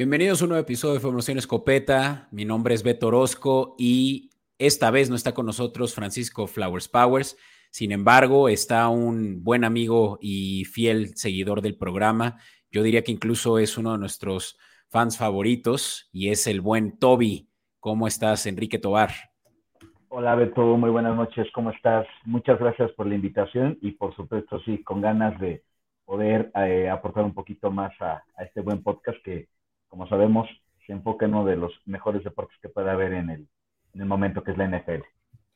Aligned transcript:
Bienvenidos 0.00 0.40
a 0.40 0.46
un 0.46 0.48
nuevo 0.48 0.62
episodio 0.62 0.94
de 0.94 1.00
Formación 1.00 1.36
Escopeta. 1.36 2.26
Mi 2.30 2.46
nombre 2.46 2.72
es 2.72 2.82
Beto 2.82 3.08
Orozco 3.08 3.74
y 3.78 4.30
esta 4.58 4.90
vez 4.90 5.10
no 5.10 5.14
está 5.14 5.34
con 5.34 5.44
nosotros 5.44 5.94
Francisco 5.94 6.46
Flowers 6.46 6.88
Powers. 6.88 7.36
Sin 7.70 7.92
embargo, 7.92 8.48
está 8.48 8.88
un 8.88 9.44
buen 9.44 9.62
amigo 9.62 10.16
y 10.22 10.64
fiel 10.64 11.08
seguidor 11.16 11.60
del 11.60 11.76
programa. 11.76 12.38
Yo 12.70 12.82
diría 12.82 13.04
que 13.04 13.12
incluso 13.12 13.58
es 13.58 13.76
uno 13.76 13.92
de 13.92 13.98
nuestros 13.98 14.58
fans 14.88 15.18
favoritos 15.18 16.08
y 16.14 16.30
es 16.30 16.46
el 16.46 16.62
buen 16.62 16.98
Toby. 16.98 17.50
¿Cómo 17.78 18.06
estás, 18.06 18.46
Enrique 18.46 18.78
Tobar? 18.78 19.10
Hola, 20.08 20.34
Beto. 20.34 20.62
Muy 20.78 20.88
buenas 20.88 21.14
noches. 21.14 21.46
¿Cómo 21.52 21.72
estás? 21.72 22.06
Muchas 22.24 22.58
gracias 22.58 22.90
por 22.92 23.06
la 23.06 23.16
invitación 23.16 23.76
y, 23.82 23.90
por 23.90 24.16
supuesto, 24.16 24.60
sí, 24.60 24.82
con 24.82 25.02
ganas 25.02 25.38
de 25.38 25.62
poder 26.06 26.50
eh, 26.54 26.88
aportar 26.88 27.22
un 27.22 27.34
poquito 27.34 27.70
más 27.70 27.92
a 28.00 28.24
este 28.38 28.62
buen 28.62 28.82
podcast 28.82 29.18
que 29.22 29.50
como 29.90 30.08
sabemos, 30.08 30.48
se 30.86 30.92
enfoca 30.92 31.26
en 31.26 31.34
uno 31.34 31.44
de 31.44 31.56
los 31.56 31.72
mejores 31.84 32.24
deportes 32.24 32.56
que 32.62 32.70
puede 32.70 32.90
haber 32.90 33.12
en 33.12 33.28
el, 33.28 33.48
en 33.92 34.00
el 34.00 34.06
momento, 34.06 34.42
que 34.42 34.52
es 34.52 34.56
la 34.56 34.66
NFL. 34.66 35.02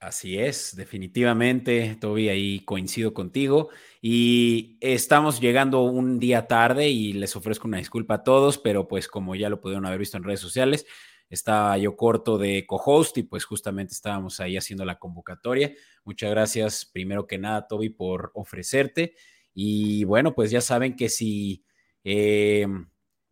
Así 0.01 0.39
es, 0.39 0.77
definitivamente, 0.77 1.97
Toby, 1.99 2.29
ahí 2.29 2.61
coincido 2.61 3.15
contigo. 3.15 3.71
Y 4.03 4.77
estamos 4.83 5.41
llegando 5.41 5.83
un 5.83 6.19
día 6.19 6.47
tarde 6.47 6.91
y 6.91 7.15
les 7.15 7.35
ofrezco 7.37 7.69
una 7.69 7.79
disculpa 7.79 8.17
a 8.17 8.23
todos, 8.23 8.59
pero 8.59 8.87
pues 8.87 9.09
como 9.09 9.35
ya 9.35 9.49
lo 9.49 9.63
pudieron 9.63 9.87
haber 9.87 10.01
visto 10.01 10.19
en 10.19 10.25
redes 10.25 10.41
sociales, 10.41 10.85
estaba 11.31 11.79
yo 11.79 11.97
corto 11.97 12.37
de 12.37 12.67
co-host 12.67 13.17
y 13.17 13.23
pues 13.23 13.47
justamente 13.47 13.95
estábamos 13.95 14.41
ahí 14.41 14.59
haciendo 14.59 14.85
la 14.85 14.99
convocatoria. 14.99 15.73
Muchas 16.05 16.31
gracias, 16.31 16.85
primero 16.85 17.27
que 17.27 17.39
nada, 17.39 17.67
Toby, 17.67 17.89
por 17.89 18.31
ofrecerte. 18.35 19.15
Y 19.55 20.05
bueno, 20.05 20.35
pues 20.35 20.51
ya 20.51 20.61
saben 20.61 20.97
que 20.97 21.09
si... 21.09 21.65
Eh, 22.03 22.67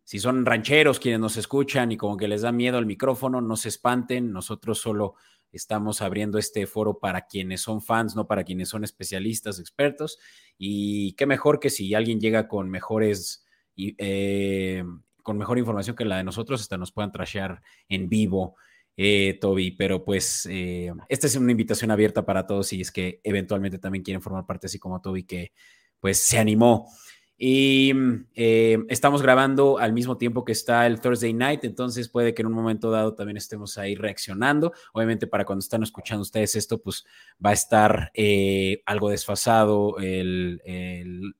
si 0.03 0.19
son 0.19 0.45
rancheros 0.45 0.99
quienes 0.99 1.19
nos 1.19 1.37
escuchan 1.37 1.91
y 1.91 1.97
como 1.97 2.17
que 2.17 2.27
les 2.27 2.41
da 2.41 2.51
miedo 2.51 2.77
el 2.77 2.85
micrófono, 2.85 3.41
no 3.41 3.55
se 3.55 3.69
espanten, 3.69 4.31
nosotros 4.31 4.79
solo 4.79 5.15
estamos 5.51 6.01
abriendo 6.01 6.37
este 6.37 6.65
foro 6.67 6.99
para 6.99 7.27
quienes 7.27 7.61
son 7.61 7.81
fans, 7.81 8.15
no 8.15 8.27
para 8.27 8.43
quienes 8.43 8.69
son 8.69 8.83
especialistas, 8.83 9.59
expertos, 9.59 10.17
y 10.57 11.13
qué 11.13 11.25
mejor 11.25 11.59
que 11.59 11.69
si 11.69 11.93
alguien 11.93 12.19
llega 12.19 12.47
con 12.47 12.69
mejores, 12.69 13.45
eh, 13.77 14.83
con 15.21 15.37
mejor 15.37 15.57
información 15.57 15.95
que 15.95 16.05
la 16.05 16.17
de 16.17 16.23
nosotros, 16.23 16.59
hasta 16.59 16.77
nos 16.77 16.91
puedan 16.91 17.11
trashear 17.11 17.61
en 17.87 18.09
vivo. 18.09 18.55
Eh, 18.95 19.39
Toby, 19.41 19.71
pero 19.71 20.05
pues 20.05 20.47
eh, 20.51 20.91
esta 21.09 21.25
es 21.25 21.35
una 21.35 21.51
invitación 21.51 21.89
abierta 21.89 22.27
para 22.27 22.45
todos 22.45 22.73
y 22.73 22.81
es 22.81 22.91
que 22.91 23.21
eventualmente 23.23 23.79
también 23.79 24.03
quieren 24.03 24.21
formar 24.21 24.45
parte 24.45 24.67
así 24.67 24.77
como 24.77 25.01
Toby 25.01 25.23
que 25.23 25.51
pues 25.99 26.19
se 26.19 26.37
animó 26.37 26.87
y 27.37 27.91
eh, 28.35 28.77
estamos 28.89 29.21
grabando 29.21 29.79
al 29.79 29.91
mismo 29.91 30.17
tiempo 30.17 30.45
que 30.45 30.51
está 30.51 30.85
el 30.85 31.01
Thursday 31.01 31.33
Night, 31.33 31.63
entonces 31.63 32.07
puede 32.07 32.33
que 32.33 32.41
en 32.41 32.47
un 32.47 32.53
momento 32.53 32.91
dado 32.91 33.15
también 33.15 33.37
estemos 33.37 33.77
ahí 33.77 33.95
reaccionando. 33.95 34.71
Obviamente 34.93 35.27
para 35.27 35.43
cuando 35.43 35.61
están 35.61 35.83
escuchando 35.83 36.21
ustedes 36.21 36.55
esto, 36.55 36.81
pues 36.81 37.05
va 37.43 37.49
a 37.49 37.53
estar 37.53 38.11
eh, 38.13 38.83
algo 38.85 39.09
desfasado 39.09 39.97
el, 39.97 40.61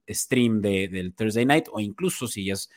stream 0.10 0.62
del 0.62 1.14
Thursday 1.16 1.46
Night 1.46 1.66
o 1.72 1.80
incluso 1.80 2.28
si 2.28 2.46
ya 2.46 2.54
es 2.54 2.70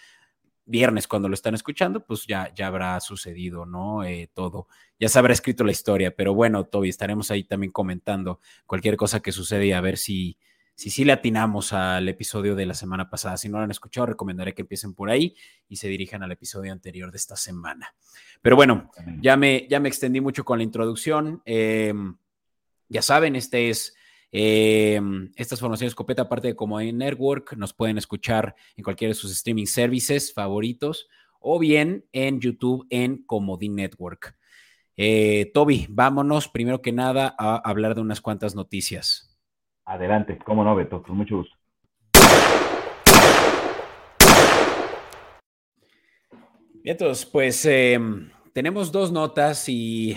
viernes 0.66 1.06
cuando 1.06 1.28
lo 1.28 1.34
están 1.34 1.54
escuchando, 1.54 2.04
pues 2.04 2.26
ya, 2.26 2.52
ya 2.54 2.66
habrá 2.66 3.00
sucedido, 3.00 3.64
¿no? 3.64 4.04
Eh, 4.04 4.28
todo. 4.34 4.66
Ya 4.98 5.08
se 5.08 5.18
habrá 5.18 5.32
escrito 5.32 5.64
la 5.64 5.70
historia, 5.70 6.14
pero 6.14 6.34
bueno, 6.34 6.64
Toby, 6.64 6.88
estaremos 6.88 7.30
ahí 7.30 7.44
también 7.44 7.72
comentando 7.72 8.40
cualquier 8.66 8.96
cosa 8.96 9.20
que 9.20 9.32
sucede 9.32 9.66
y 9.66 9.72
a 9.72 9.80
ver 9.80 9.96
si 9.96 10.38
si 10.76 10.90
sí 10.90 11.06
le 11.06 11.12
atinamos 11.12 11.72
al 11.72 12.06
episodio 12.06 12.54
de 12.54 12.66
la 12.66 12.74
semana 12.74 13.08
pasada. 13.08 13.38
Si 13.38 13.48
no 13.48 13.56
lo 13.56 13.64
han 13.64 13.70
escuchado, 13.70 14.06
recomendaré 14.06 14.54
que 14.54 14.60
empiecen 14.60 14.92
por 14.92 15.08
ahí 15.08 15.34
y 15.68 15.76
se 15.76 15.88
dirijan 15.88 16.22
al 16.22 16.32
episodio 16.32 16.70
anterior 16.70 17.10
de 17.10 17.16
esta 17.16 17.34
semana. 17.34 17.94
Pero 18.42 18.56
bueno, 18.56 18.90
ya 19.20 19.38
me, 19.38 19.66
ya 19.70 19.80
me 19.80 19.88
extendí 19.88 20.20
mucho 20.20 20.44
con 20.44 20.58
la 20.58 20.64
introducción. 20.64 21.40
Em, 21.46 22.18
ya 22.90 23.00
saben, 23.00 23.36
este 23.36 23.70
es 23.70 23.94
eh, 24.30 25.00
estas 25.36 25.60
formaciones 25.60 25.94
Copeta, 25.94 26.22
aparte 26.22 26.48
de 26.48 26.56
como 26.56 26.78
en 26.78 26.98
Network, 26.98 27.56
nos 27.56 27.72
pueden 27.72 27.96
escuchar 27.96 28.54
en 28.76 28.84
cualquiera 28.84 29.12
de 29.12 29.18
sus 29.18 29.32
streaming 29.32 29.64
services 29.64 30.34
favoritos 30.34 31.08
o 31.40 31.58
bien 31.58 32.04
en 32.12 32.38
YouTube 32.38 32.86
en 32.90 33.24
Comodín 33.24 33.76
Network. 33.76 34.36
Eh, 34.98 35.50
Toby, 35.54 35.86
vámonos 35.88 36.48
primero 36.48 36.82
que 36.82 36.92
nada 36.92 37.34
a 37.38 37.56
hablar 37.56 37.94
de 37.94 38.02
unas 38.02 38.20
cuantas 38.20 38.54
noticias. 38.54 39.35
Adelante, 39.86 40.36
cómo 40.44 40.64
no, 40.64 40.74
Beto, 40.74 41.00
con 41.00 41.16
mucho 41.16 41.36
gusto. 41.36 41.56
Entonces, 46.82 47.24
pues 47.26 47.64
em, 47.66 48.30
tenemos 48.52 48.90
dos 48.90 49.12
notas 49.12 49.68
y 49.68 50.16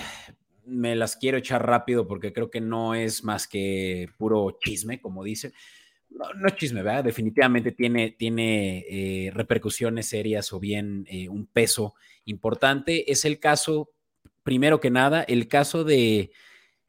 me 0.65 0.95
las 0.95 1.15
quiero 1.15 1.37
echar 1.37 1.65
rápido 1.65 2.07
porque 2.07 2.33
creo 2.33 2.49
que 2.49 2.61
no 2.61 2.95
es 2.95 3.23
más 3.23 3.47
que 3.47 4.09
puro 4.17 4.57
chisme, 4.59 4.99
como 4.99 5.23
dice. 5.23 5.53
No, 6.09 6.47
es 6.47 6.55
chisme, 6.55 6.81
¿verdad? 6.81 7.03
Definitivamente 7.03 7.71
tiene, 7.71 8.11
tiene 8.11 8.85
eh, 8.89 9.31
repercusiones 9.31 10.07
serias 10.07 10.51
o 10.51 10.59
bien 10.59 11.05
eh, 11.07 11.29
un 11.29 11.45
peso 11.45 11.93
importante. 12.25 13.11
Es 13.11 13.23
el 13.23 13.39
caso, 13.39 13.91
primero 14.41 14.79
que 14.79 14.89
nada, 14.89 15.21
el 15.23 15.47
caso 15.47 15.83
de 15.83 16.31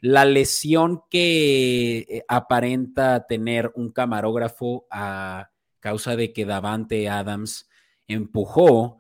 la 0.00 0.24
lesión 0.24 1.02
que 1.10 1.98
eh, 1.98 2.24
aparenta 2.28 3.26
tener 3.26 3.70
un 3.74 3.92
camarógrafo 3.92 4.86
a 4.90 5.50
causa 5.78 6.16
de 6.16 6.32
que 6.32 6.44
Davante 6.44 7.08
Adams 7.08 7.68
empujó, 8.08 8.98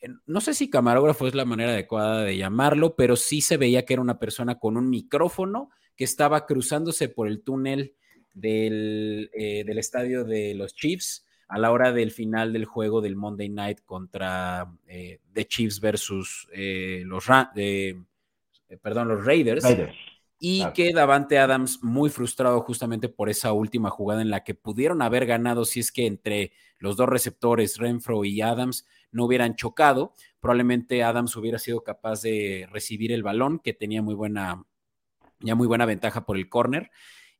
eh, 0.00 0.08
no 0.26 0.40
sé 0.40 0.54
si 0.54 0.68
camarógrafo 0.68 1.26
es 1.26 1.34
la 1.34 1.44
manera 1.44 1.72
adecuada 1.72 2.24
de 2.24 2.36
llamarlo, 2.36 2.96
pero 2.96 3.16
sí 3.16 3.40
se 3.40 3.56
veía 3.56 3.84
que 3.84 3.94
era 3.94 4.02
una 4.02 4.18
persona 4.18 4.58
con 4.58 4.76
un 4.76 4.90
micrófono 4.90 5.70
que 5.96 6.04
estaba 6.04 6.46
cruzándose 6.46 7.08
por 7.08 7.28
el 7.28 7.42
túnel 7.42 7.94
del, 8.34 9.30
eh, 9.34 9.64
estadio 9.68 10.24
de 10.24 10.54
los 10.54 10.74
Chiefs 10.74 11.26
a 11.48 11.58
la 11.58 11.72
hora 11.72 11.92
del 11.92 12.10
final 12.12 12.52
del 12.52 12.64
juego 12.64 13.00
del 13.00 13.16
Monday 13.16 13.48
Night 13.48 13.80
contra 13.84 14.72
The 14.86 15.46
Chiefs 15.46 15.80
versus 15.80 16.46
los, 16.52 17.24
perdón, 18.80 19.08
los 19.08 19.24
Raiders 19.24 19.64
y 20.42 20.64
que 20.72 20.94
Davante 20.94 21.38
Adams 21.38 21.80
muy 21.82 22.08
frustrado 22.08 22.62
justamente 22.62 23.10
por 23.10 23.28
esa 23.28 23.52
última 23.52 23.90
jugada 23.90 24.22
en 24.22 24.30
la 24.30 24.42
que 24.42 24.54
pudieron 24.54 25.02
haber 25.02 25.26
ganado 25.26 25.66
si 25.66 25.80
es 25.80 25.92
que 25.92 26.06
entre 26.06 26.52
los 26.78 26.96
dos 26.96 27.10
receptores, 27.10 27.76
Renfro 27.76 28.24
y 28.24 28.40
Adams, 28.40 28.86
no 29.12 29.26
hubieran 29.26 29.54
chocado. 29.54 30.14
Probablemente 30.40 31.04
Adams 31.04 31.36
hubiera 31.36 31.58
sido 31.58 31.84
capaz 31.84 32.22
de 32.22 32.66
recibir 32.72 33.12
el 33.12 33.22
balón, 33.22 33.58
que 33.58 33.74
tenía 33.74 34.00
muy 34.00 34.14
buena, 34.14 34.64
ya 35.40 35.54
muy 35.54 35.66
buena 35.66 35.84
ventaja 35.84 36.24
por 36.24 36.38
el 36.38 36.48
corner, 36.48 36.90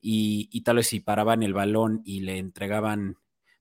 y, 0.03 0.60
tal 0.62 0.77
vez 0.77 0.89
si 0.89 1.00
paraban 1.00 1.43
el 1.43 1.55
balón 1.55 2.03
y 2.05 2.21
le 2.21 2.37
entregaban 2.37 3.16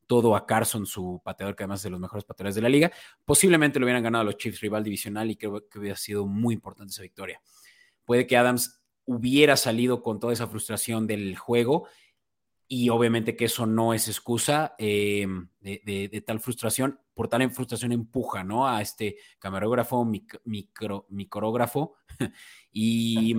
todo 0.05 0.35
a 0.35 0.45
Carson, 0.45 0.85
su 0.85 1.21
pateador, 1.23 1.55
que 1.55 1.63
además 1.63 1.79
es 1.79 1.83
de 1.83 1.91
los 1.91 1.99
mejores 2.01 2.25
pateadores 2.25 2.55
de 2.55 2.61
la 2.61 2.69
liga, 2.69 2.91
posiblemente 3.23 3.79
lo 3.79 3.85
hubieran 3.85 4.03
ganado 4.03 4.23
a 4.23 4.25
los 4.25 4.37
Chiefs 4.37 4.59
rival 4.59 4.83
divisional 4.83 5.31
y 5.31 5.37
creo 5.37 5.69
que 5.69 5.79
hubiera 5.79 5.95
sido 5.95 6.25
muy 6.25 6.55
importante 6.55 6.91
esa 6.91 7.03
victoria. 7.03 7.41
Puede 8.03 8.25
que 8.25 8.35
Adams 8.35 8.78
hubiera 9.09 9.57
salido 9.57 10.03
con 10.03 10.19
toda 10.19 10.33
esa 10.33 10.47
frustración 10.47 11.07
del 11.07 11.35
juego 11.35 11.87
y 12.67 12.89
obviamente 12.89 13.35
que 13.35 13.45
eso 13.45 13.65
no 13.65 13.95
es 13.95 14.07
excusa 14.07 14.75
eh, 14.77 15.25
de, 15.59 16.23
tal 16.25 16.39
frustración, 16.39 16.99
por 17.15 17.27
tal 17.27 17.49
frustración 17.49 17.91
empuja, 17.91 18.43
¿no? 18.43 18.67
A 18.67 18.83
este 18.83 19.17
camarógrafo, 19.39 20.05
micro, 20.05 21.07
micrógrafo 21.09 21.95
y, 22.71 23.35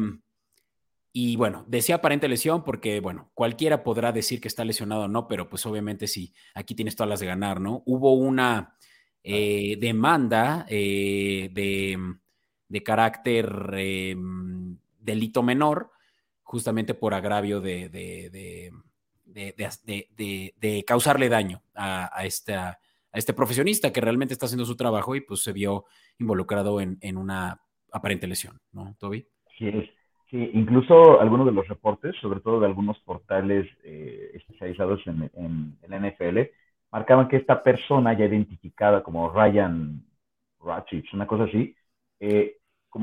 y 1.12 1.36
bueno, 1.36 1.64
decía 1.68 1.94
aparente 1.94 2.26
lesión 2.26 2.64
porque, 2.64 2.98
bueno, 2.98 3.30
cualquiera 3.32 3.84
podrá 3.84 4.10
decir 4.10 4.40
que 4.40 4.48
está 4.48 4.64
lesionado 4.64 5.02
o 5.02 5.08
no, 5.08 5.28
pero 5.28 5.48
pues 5.48 5.64
obviamente 5.66 6.08
sí, 6.08 6.34
aquí 6.52 6.74
tienes 6.74 6.96
todas 6.96 7.10
las 7.10 7.20
de 7.20 7.26
ganar, 7.26 7.60
¿no? 7.60 7.84
Hubo 7.86 8.14
una 8.14 8.76
eh, 9.22 9.76
demanda 9.78 10.66
eh, 10.68 11.48
de, 11.52 11.96
de, 12.66 12.82
carácter 12.82 13.74
em, 13.76 14.59
delito 15.00 15.42
menor, 15.42 15.90
justamente 16.42 16.94
por 16.94 17.14
agravio 17.14 17.60
de, 17.60 17.88
de, 17.88 18.72
de, 19.26 20.84
causarle 20.86 21.28
daño 21.28 21.62
a, 21.74 22.24
este 22.24 23.34
profesionista 23.34 23.92
que 23.92 24.00
realmente 24.00 24.34
está 24.34 24.46
haciendo 24.46 24.64
su 24.64 24.76
trabajo 24.76 25.14
y 25.14 25.20
pues 25.20 25.42
se 25.42 25.52
vio 25.52 25.84
involucrado 26.18 26.80
en, 26.80 26.98
en 27.00 27.16
una 27.16 27.60
aparente 27.92 28.26
lesión, 28.26 28.60
¿no, 28.72 28.94
Toby? 28.98 29.26
Sí, 29.58 29.70
sí, 30.30 30.50
incluso 30.54 31.20
algunos 31.20 31.46
de 31.46 31.52
los 31.52 31.66
reportes, 31.68 32.14
sobre 32.20 32.40
todo 32.40 32.60
de 32.60 32.66
algunos 32.66 32.98
portales 33.00 33.68
eh, 33.84 34.32
especializados 34.34 35.00
en, 35.06 35.30
en, 35.34 35.78
el 35.82 36.10
NFL, 36.10 36.38
marcaban 36.92 37.28
que 37.28 37.36
esta 37.36 37.62
persona 37.62 38.16
ya 38.16 38.24
identificada 38.24 39.02
como 39.02 39.30
Ryan 39.30 40.04
Ratchich, 40.60 41.12
una 41.14 41.26
cosa 41.26 41.44
así, 41.44 41.74
eh, 42.20 42.59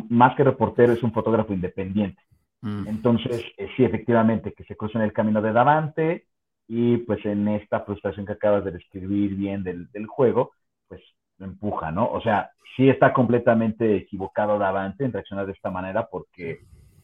más 0.10 0.36
que 0.36 0.44
reportero, 0.44 0.94
es 0.94 1.04
un 1.04 1.14
fotógrafo 1.14 1.54
independiente. 1.54 2.22
Mm. 2.62 2.88
Entonces, 2.88 3.44
eh, 3.58 3.70
sí, 3.76 3.84
efectivamente, 3.84 4.54
que 4.54 4.64
se 4.64 4.76
cruza 4.76 5.00
en 5.00 5.06
el 5.06 5.14
camino 5.14 5.42
de 5.42 5.54
Davante 5.54 6.26
y 6.68 6.98
pues 6.98 7.26
en 7.26 7.48
esta 7.48 7.82
frustración 7.82 8.26
que 8.26 8.34
acabas 8.34 8.66
de 8.66 8.72
describir 8.72 9.36
bien 9.36 9.64
del, 9.64 9.90
del 9.92 10.08
juego, 10.08 10.52
pues 10.88 11.02
empuja, 11.40 11.92
¿no? 11.92 12.10
O 12.10 12.22
sea, 12.22 12.52
sí 12.76 12.90
está 12.90 13.14
completamente 13.14 13.96
equivocado 13.96 14.58
Davante 14.58 15.06
en 15.06 15.14
reaccionar 15.14 15.46
de 15.46 15.54
esta 15.54 15.72
manera 15.72 16.08
porque, 16.08 16.60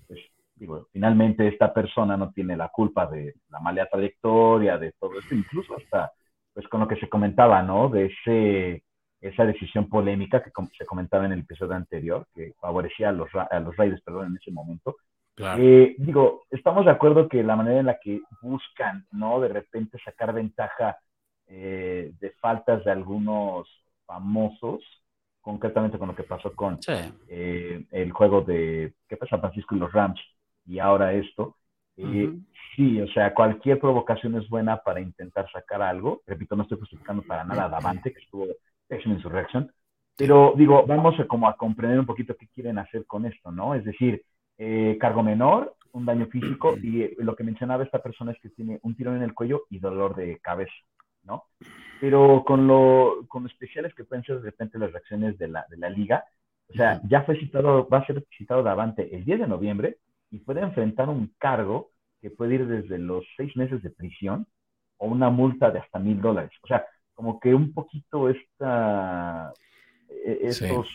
pues, 0.07 0.19
digo, 0.55 0.87
finalmente 0.91 1.47
esta 1.47 1.73
persona 1.73 2.17
no 2.17 2.31
tiene 2.31 2.57
la 2.57 2.69
culpa 2.69 3.07
de 3.07 3.35
la 3.49 3.59
mala 3.59 3.87
trayectoria, 3.87 4.77
de 4.77 4.91
todo 4.99 5.17
esto, 5.19 5.33
incluso 5.33 5.75
hasta, 5.75 6.11
pues, 6.53 6.67
con 6.67 6.81
lo 6.81 6.87
que 6.87 6.97
se 6.97 7.09
comentaba, 7.09 7.61
¿no? 7.63 7.89
De 7.89 8.05
ese, 8.05 8.83
esa 9.23 9.45
decisión 9.45 9.87
polémica 9.87 10.43
que 10.43 10.51
se 10.77 10.85
comentaba 10.85 11.25
en 11.25 11.31
el 11.31 11.39
episodio 11.39 11.73
anterior, 11.73 12.27
que 12.35 12.53
favorecía 12.59 13.09
a 13.09 13.13
los, 13.13 13.29
a 13.33 13.59
los 13.61 13.75
Raiders, 13.77 14.01
perdón, 14.01 14.27
en 14.27 14.37
ese 14.37 14.51
momento. 14.51 14.97
Eh, 15.57 15.95
digo, 15.97 16.43
estamos 16.51 16.85
de 16.85 16.91
acuerdo 16.91 17.27
que 17.29 17.41
la 17.41 17.55
manera 17.55 17.79
en 17.79 17.85
la 17.87 17.99
que 17.99 18.21
buscan, 18.41 19.07
¿no? 19.11 19.39
De 19.39 19.47
repente 19.47 19.97
sacar 20.03 20.33
ventaja 20.33 20.97
eh, 21.47 22.11
de 22.19 22.31
faltas 22.31 22.83
de 22.83 22.91
algunos 22.91 23.67
famosos, 24.05 24.83
concretamente 25.41 25.97
con 25.97 26.09
lo 26.09 26.15
que 26.15 26.23
pasó 26.23 26.53
con 26.53 26.77
eh, 27.29 27.85
el 27.91 28.11
juego 28.11 28.41
de 28.41 28.93
¿qué 29.07 29.17
pasa 29.17 29.39
Francisco 29.39 29.75
y 29.75 29.79
los 29.79 29.91
Rams 29.91 30.19
y 30.65 30.79
ahora 30.79 31.13
esto. 31.13 31.55
Sí, 32.75 32.99
o 32.99 33.07
sea, 33.09 33.33
cualquier 33.33 33.79
provocación 33.79 34.35
es 34.35 34.49
buena 34.49 34.77
para 34.77 34.99
intentar 34.99 35.49
sacar 35.51 35.81
algo. 35.81 36.21
Repito, 36.25 36.55
no 36.55 36.63
estoy 36.63 36.79
justificando 36.79 37.21
para 37.21 37.43
nada 37.43 37.65
a 37.65 37.69
Davante, 37.69 38.11
que 38.11 38.19
estuvo 38.19 38.47
su 39.21 39.29
reacción, 39.29 39.71
pero 40.15 40.53
digo, 40.55 40.85
vamos 40.85 41.19
a, 41.19 41.25
como 41.25 41.47
a 41.47 41.57
comprender 41.57 41.99
un 41.99 42.05
poquito 42.05 42.35
qué 42.35 42.47
quieren 42.47 42.77
hacer 42.77 43.05
con 43.05 43.25
esto, 43.25 43.51
¿no? 43.51 43.73
Es 43.75 43.83
decir, 43.83 44.23
eh, 44.57 44.97
cargo 44.99 45.23
menor, 45.23 45.75
un 45.93 46.05
daño 46.05 46.27
físico 46.27 46.75
y 46.81 47.01
eh, 47.01 47.15
lo 47.19 47.35
que 47.35 47.43
mencionaba 47.43 47.83
esta 47.83 48.01
persona 48.01 48.31
es 48.31 48.39
que 48.39 48.49
tiene 48.49 48.79
un 48.83 48.95
tirón 48.95 49.17
en 49.17 49.23
el 49.23 49.33
cuello 49.33 49.63
y 49.69 49.79
dolor 49.79 50.15
de 50.15 50.39
cabeza, 50.39 50.73
¿no? 51.23 51.45
Pero 51.99 52.43
con 52.45 52.67
lo, 52.67 53.25
con 53.27 53.45
especiales 53.45 53.93
que 53.95 54.03
pueden 54.03 54.23
ser 54.23 54.37
de 54.37 54.51
repente 54.51 54.77
las 54.77 54.91
reacciones 54.91 55.37
de 55.37 55.47
la, 55.47 55.65
de 55.69 55.77
la 55.77 55.89
liga, 55.89 56.23
o 56.69 56.73
sea, 56.73 57.01
ya 57.07 57.23
fue 57.23 57.39
citado, 57.39 57.87
va 57.87 57.99
a 57.99 58.05
ser 58.05 58.25
citado 58.37 58.63
Davante 58.63 59.15
el 59.15 59.25
10 59.25 59.41
de 59.41 59.47
noviembre 59.47 59.97
y 60.31 60.39
puede 60.39 60.61
enfrentar 60.61 61.09
un 61.09 61.33
cargo 61.37 61.91
que 62.21 62.31
puede 62.31 62.55
ir 62.55 62.67
desde 62.67 62.97
los 62.97 63.25
seis 63.37 63.55
meses 63.55 63.83
de 63.83 63.89
prisión 63.89 64.47
o 64.97 65.07
una 65.07 65.29
multa 65.29 65.71
de 65.71 65.79
hasta 65.79 65.99
mil 65.99 66.21
dólares. 66.21 66.51
O 66.63 66.67
sea, 66.67 66.85
como 67.13 67.39
que 67.39 67.53
un 67.53 67.73
poquito 67.73 68.29
esta, 68.29 69.53
e, 70.09 70.39
estos 70.43 70.87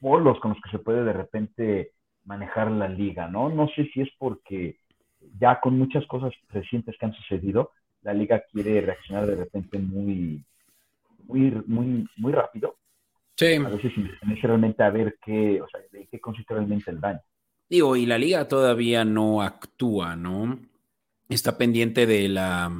polos 0.00 0.38
con 0.40 0.52
los 0.52 0.60
que 0.62 0.70
se 0.70 0.78
puede 0.78 1.04
de 1.04 1.12
repente 1.12 1.92
manejar 2.24 2.70
la 2.70 2.88
liga, 2.88 3.28
¿no? 3.28 3.48
No 3.48 3.68
sé 3.68 3.88
si 3.92 4.00
es 4.02 4.08
porque 4.18 4.76
ya 5.38 5.60
con 5.60 5.78
muchas 5.78 6.06
cosas 6.06 6.32
recientes 6.50 6.96
que 6.98 7.06
han 7.06 7.14
sucedido, 7.14 7.70
la 8.02 8.12
liga 8.12 8.42
quiere 8.50 8.80
reaccionar 8.80 9.26
de 9.26 9.36
repente 9.36 9.78
muy, 9.78 10.44
muy, 11.26 11.50
muy, 11.66 12.08
muy 12.16 12.32
rápido. 12.32 12.76
Sí. 13.36 13.54
A 13.54 13.68
veces 13.68 13.92
realmente 14.42 14.82
a 14.82 14.90
ver 14.90 15.16
qué, 15.24 15.60
o 15.60 15.68
sea, 15.68 15.80
de 15.90 16.06
qué 16.06 16.20
consiste 16.20 16.54
realmente 16.54 16.90
el 16.90 17.00
daño. 17.00 17.20
Digo, 17.68 17.96
y 17.96 18.06
la 18.06 18.18
liga 18.18 18.46
todavía 18.48 19.04
no 19.04 19.40
actúa, 19.40 20.14
¿no? 20.16 20.58
Está 21.28 21.56
pendiente 21.56 22.06
de 22.06 22.28
la, 22.28 22.70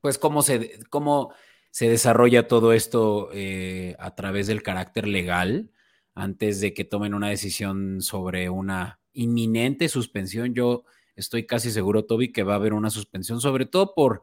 pues 0.00 0.18
cómo 0.18 0.42
se, 0.42 0.78
cómo 0.88 1.32
se 1.70 1.88
desarrolla 1.88 2.48
todo 2.48 2.72
esto 2.72 3.30
eh, 3.32 3.94
a 3.98 4.14
través 4.14 4.48
del 4.48 4.62
carácter 4.62 5.06
legal 5.06 5.70
antes 6.14 6.60
de 6.60 6.74
que 6.74 6.84
tomen 6.84 7.14
una 7.14 7.28
decisión 7.28 8.02
sobre 8.02 8.50
una 8.50 9.00
inminente 9.12 9.88
suspensión. 9.88 10.54
Yo 10.54 10.84
estoy 11.14 11.46
casi 11.46 11.70
seguro, 11.70 12.04
Toby, 12.04 12.32
que 12.32 12.42
va 12.42 12.54
a 12.54 12.56
haber 12.56 12.72
una 12.72 12.90
suspensión, 12.90 13.40
sobre 13.40 13.66
todo 13.66 13.94
por 13.94 14.22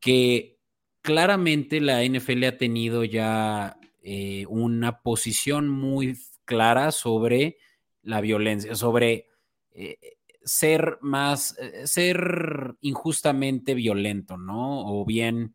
que 0.00 0.58
claramente 1.02 1.80
la 1.80 2.02
NFL 2.02 2.44
ha 2.44 2.56
tenido 2.56 3.04
ya 3.04 3.78
eh, 4.02 4.46
una 4.48 5.02
posición 5.02 5.68
muy 5.68 6.18
clara 6.46 6.92
sobre 6.92 7.58
la 8.02 8.22
violencia, 8.22 8.74
sobre 8.74 9.28
eh, 9.72 9.98
ser 10.42 10.98
más, 11.02 11.56
ser 11.84 12.74
injustamente 12.80 13.74
violento, 13.74 14.36
¿no? 14.36 14.86
O 14.86 15.04
bien 15.04 15.54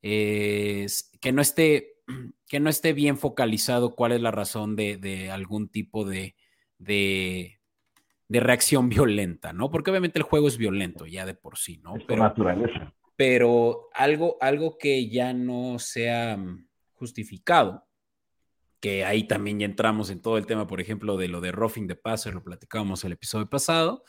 que 0.00 1.32
no 1.32 1.42
esté 1.42 1.98
que 2.48 2.60
no 2.60 2.70
esté 2.70 2.92
bien 2.92 3.18
focalizado 3.18 3.94
cuál 3.94 4.12
es 4.12 4.20
la 4.20 4.30
razón 4.30 4.76
de, 4.76 5.30
algún 5.32 5.68
tipo 5.68 6.04
de, 6.04 6.34
de, 6.78 7.58
reacción 8.28 8.88
violenta, 8.88 9.52
¿no? 9.52 9.70
Porque 9.70 9.90
obviamente 9.90 10.18
el 10.18 10.24
juego 10.24 10.48
es 10.48 10.58
violento 10.58 11.06
ya 11.06 11.26
de 11.26 11.34
por 11.34 11.58
sí, 11.58 11.78
¿no? 11.78 11.94
pero, 12.06 12.22
naturaleza. 12.22 12.94
Pero 13.16 13.88
algo, 13.94 14.36
algo 14.40 14.78
que 14.78 15.08
ya 15.08 15.32
no 15.32 15.78
sea 15.78 16.36
mm, 16.36 16.68
justificado, 16.94 17.84
que 18.80 19.04
ahí 19.04 19.24
también 19.24 19.58
ya 19.58 19.66
entramos 19.66 20.08
en 20.10 20.22
todo 20.22 20.38
el 20.38 20.46
tema, 20.46 20.68
por 20.68 20.80
ejemplo, 20.80 21.16
de 21.16 21.26
lo 21.26 21.40
de 21.40 21.50
roughing 21.50 21.88
the 21.88 21.96
passer, 21.96 22.32
lo 22.32 22.44
platicábamos 22.44 23.04
el 23.04 23.12
episodio 23.12 23.50
pasado, 23.50 24.04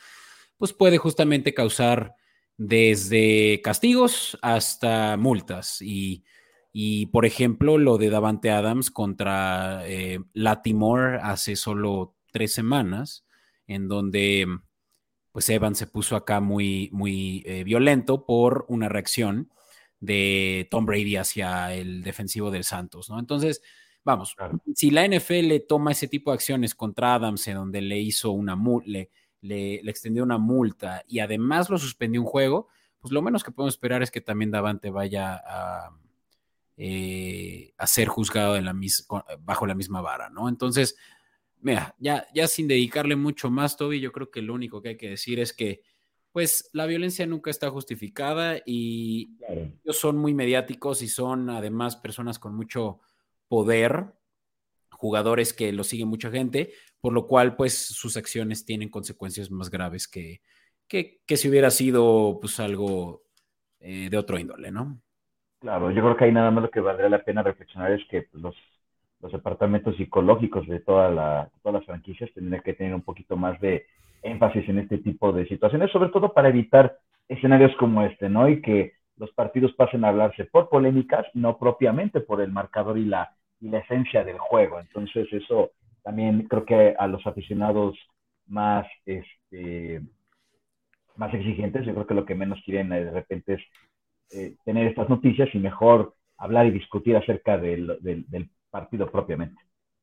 pues 0.58 0.72
puede 0.72 0.98
justamente 0.98 1.52
causar 1.54 2.14
desde 2.60 3.62
castigos 3.62 4.38
hasta 4.42 5.16
multas. 5.16 5.78
Y, 5.80 7.06
por 7.06 7.24
ejemplo, 7.24 7.78
lo 7.78 7.96
de 7.96 8.10
Davante 8.10 8.50
Adams 8.50 8.90
contra 8.90 9.82
eh, 9.86 10.20
Latimore 10.34 11.20
hace 11.22 11.56
solo 11.56 12.16
tres 12.30 12.52
semanas, 12.52 13.24
en 13.66 13.88
donde 13.88 14.46
pues 15.32 15.48
Evans 15.48 15.78
se 15.78 15.86
puso 15.86 16.16
acá 16.16 16.40
muy, 16.40 16.90
muy 16.92 17.42
eh, 17.46 17.64
violento 17.64 18.26
por 18.26 18.66
una 18.68 18.90
reacción 18.90 19.50
de 19.98 20.68
Tom 20.70 20.84
Brady 20.84 21.16
hacia 21.16 21.72
el 21.72 22.02
defensivo 22.02 22.50
del 22.50 22.64
Santos, 22.64 23.08
¿no? 23.08 23.18
Entonces, 23.18 23.62
vamos, 24.04 24.36
si 24.74 24.90
la 24.90 25.06
NFL 25.06 25.66
toma 25.66 25.92
ese 25.92 26.08
tipo 26.08 26.30
de 26.30 26.34
acciones 26.34 26.74
contra 26.74 27.14
Adams, 27.14 27.46
en 27.48 27.54
donde 27.54 27.80
le 27.80 28.00
hizo 28.00 28.32
una 28.32 28.54
multa, 28.54 28.98
le, 29.40 29.76
extendió 29.88 30.22
una 30.22 30.38
multa 30.38 31.04
y 31.06 31.20
además 31.20 31.70
lo 31.70 31.78
suspendió 31.78 32.20
un 32.20 32.26
juego, 32.26 32.68
pues 33.00 33.12
lo 33.12 33.22
menos 33.22 33.42
que 33.42 33.52
podemos 33.52 33.74
esperar 33.74 34.02
es 34.02 34.10
que 34.10 34.20
también 34.20 34.50
Davante 34.50 34.90
vaya 34.90 35.40
a, 35.44 35.96
eh, 36.76 37.72
a 37.76 37.86
ser 37.86 38.08
juzgado 38.08 38.60
la 38.60 38.74
bajo 39.40 39.66
la 39.66 39.74
misma 39.74 40.00
vara, 40.00 40.28
¿no? 40.30 40.48
Entonces, 40.48 40.96
mira, 41.60 41.94
ya, 41.98 42.26
ya 42.34 42.46
sin 42.46 42.68
dedicarle 42.68 43.16
mucho 43.16 43.50
más, 43.50 43.76
Toby, 43.76 44.00
yo 44.00 44.12
creo 44.12 44.30
que 44.30 44.42
lo 44.42 44.54
único 44.54 44.82
que 44.82 44.90
hay 44.90 44.96
que 44.96 45.10
decir 45.10 45.40
es 45.40 45.52
que, 45.52 45.82
pues, 46.32 46.70
la 46.72 46.86
violencia 46.86 47.26
nunca 47.26 47.50
está 47.50 47.70
justificada 47.70 48.62
y 48.64 49.36
ellos 49.84 49.98
son 49.98 50.16
muy 50.16 50.34
mediáticos 50.34 51.02
y 51.02 51.08
son 51.08 51.50
además 51.50 51.96
personas 51.96 52.38
con 52.38 52.54
mucho 52.54 53.00
poder, 53.48 54.14
jugadores 54.90 55.52
que 55.52 55.72
lo 55.72 55.82
sigue 55.82 56.04
mucha 56.04 56.30
gente, 56.30 56.72
por 57.00 57.12
lo 57.12 57.26
cual 57.26 57.56
pues 57.56 57.78
sus 57.78 58.16
acciones 58.16 58.64
tienen 58.64 58.88
consecuencias 58.88 59.50
más 59.50 59.70
graves 59.70 60.06
que, 60.06 60.40
que, 60.86 61.36
si 61.36 61.48
hubiera 61.48 61.70
sido 61.70 62.38
pues 62.40 62.60
algo 62.60 63.22
eh, 63.80 64.08
de 64.10 64.18
otro 64.18 64.38
índole, 64.38 64.70
¿no? 64.70 65.00
Claro, 65.60 65.90
yo 65.90 66.02
creo 66.02 66.16
que 66.16 66.24
ahí 66.24 66.32
nada 66.32 66.50
más 66.50 66.64
lo 66.64 66.70
que 66.70 66.80
valdría 66.80 67.08
la 67.08 67.22
pena 67.22 67.42
reflexionar 67.42 67.92
es 67.92 68.02
que 68.08 68.22
pues, 68.22 68.42
los, 68.42 68.56
los 69.20 69.32
departamentos 69.32 69.96
psicológicos 69.96 70.66
de 70.66 70.80
toda 70.80 71.10
la, 71.10 71.50
todas 71.62 71.80
las 71.80 71.86
franquicias 71.86 72.30
tendrían 72.34 72.62
que 72.62 72.74
tener 72.74 72.94
un 72.94 73.02
poquito 73.02 73.36
más 73.36 73.60
de 73.60 73.86
énfasis 74.22 74.68
en 74.68 74.78
este 74.78 74.98
tipo 74.98 75.32
de 75.32 75.46
situaciones, 75.46 75.90
sobre 75.90 76.10
todo 76.10 76.32
para 76.32 76.48
evitar 76.48 76.98
escenarios 77.28 77.72
como 77.78 78.02
este, 78.02 78.28
¿no? 78.28 78.48
Y 78.48 78.60
que 78.60 78.94
los 79.16 79.30
partidos 79.32 79.72
pasen 79.74 80.04
a 80.04 80.08
hablarse 80.08 80.44
por 80.44 80.68
polémicas, 80.68 81.26
no 81.34 81.58
propiamente 81.58 82.20
por 82.20 82.40
el 82.40 82.50
marcador 82.50 82.98
y 82.98 83.04
la, 83.04 83.34
y 83.60 83.68
la 83.68 83.78
esencia 83.78 84.24
del 84.24 84.38
juego. 84.38 84.80
Entonces, 84.80 85.28
eso 85.32 85.72
también 86.02 86.46
creo 86.48 86.64
que 86.64 86.94
a 86.98 87.06
los 87.06 87.26
aficionados 87.26 87.98
más, 88.46 88.86
este, 89.06 90.02
más 91.16 91.32
exigentes, 91.34 91.86
yo 91.86 91.94
creo 91.94 92.06
que 92.06 92.14
lo 92.14 92.24
que 92.24 92.34
menos 92.34 92.60
quieren 92.64 92.90
de 92.90 93.10
repente 93.10 93.54
es 93.54 93.60
eh, 94.32 94.56
tener 94.64 94.86
estas 94.86 95.08
noticias 95.08 95.48
y 95.54 95.58
mejor 95.58 96.14
hablar 96.36 96.66
y 96.66 96.70
discutir 96.70 97.16
acerca 97.16 97.58
del, 97.58 97.98
del, 98.00 98.50
partido 98.70 99.10
propiamente. 99.10 99.60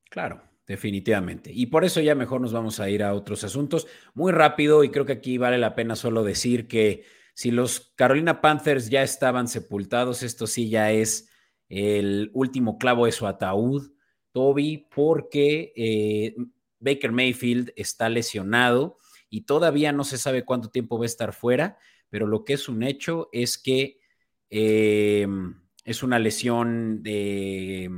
Claro, 0.09 0.41
definitivamente. 0.67 1.49
Y 1.53 1.67
por 1.67 1.85
eso 1.85 2.01
ya 2.01 2.15
mejor 2.15 2.41
nos 2.41 2.51
vamos 2.51 2.81
a 2.81 2.89
ir 2.89 3.01
a 3.01 3.13
otros 3.13 3.45
asuntos 3.45 3.87
muy 4.13 4.33
rápido 4.33 4.83
y 4.83 4.89
creo 4.89 5.05
que 5.05 5.13
aquí 5.13 5.37
vale 5.37 5.57
la 5.57 5.73
pena 5.73 5.95
solo 5.95 6.25
decir 6.25 6.67
que 6.67 7.05
si 7.33 7.51
los 7.51 7.93
Carolina 7.95 8.41
Panthers 8.41 8.89
ya 8.89 9.03
estaban 9.03 9.47
sepultados, 9.47 10.23
esto 10.23 10.47
sí 10.47 10.69
ya 10.69 10.91
es 10.91 11.31
el 11.69 12.29
último 12.33 12.77
clavo 12.77 13.05
de 13.05 13.13
su 13.13 13.25
ataúd. 13.25 13.91
Toby, 14.37 14.85
porque 14.93 15.73
eh, 15.75 16.35
Baker 16.79 17.11
Mayfield 17.11 17.73
está 17.75 18.07
lesionado 18.07 18.99
y 19.31 19.41
todavía 19.45 19.91
no 19.91 20.03
se 20.03 20.19
sabe 20.19 20.45
cuánto 20.45 20.69
tiempo 20.69 20.99
va 20.99 21.05
a 21.05 21.07
estar 21.07 21.33
fuera, 21.33 21.79
pero 22.11 22.27
lo 22.27 22.45
que 22.45 22.53
es 22.53 22.69
un 22.69 22.83
hecho 22.83 23.29
es 23.31 23.57
que 23.57 23.99
em, 24.51 25.59
es 25.83 26.03
una 26.03 26.19
lesión 26.19 27.01
de, 27.01 27.89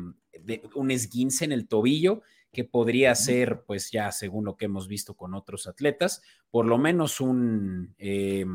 un 0.76 0.92
esguince 0.92 1.44
en 1.44 1.52
el 1.52 1.68
tobillo 1.68 2.22
que 2.54 2.64
podría 2.64 3.14
ser, 3.16 3.66
pues 3.68 3.92
ya 3.92 4.10
según 4.14 4.46
lo 4.46 4.56
que 4.56 4.64
hemos 4.64 4.88
visto 4.88 5.16
con 5.16 5.34
otros 5.34 5.68
atletas, 5.68 6.22
por 6.50 6.66
lo 6.66 6.78
menos 6.78 7.20
un, 7.20 7.96
eh, 7.98 8.46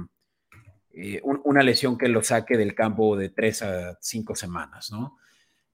una 1.23 1.63
lesión 1.63 1.99
que 1.99 2.09
lo 2.09 2.23
saque 2.23 2.57
del 2.57 2.75
campo 2.75 3.15
de 3.15 3.29
tres 3.29 3.61
a 3.61 3.99
cinco 4.01 4.35
semanas, 4.35 4.91
¿no? 4.91 5.19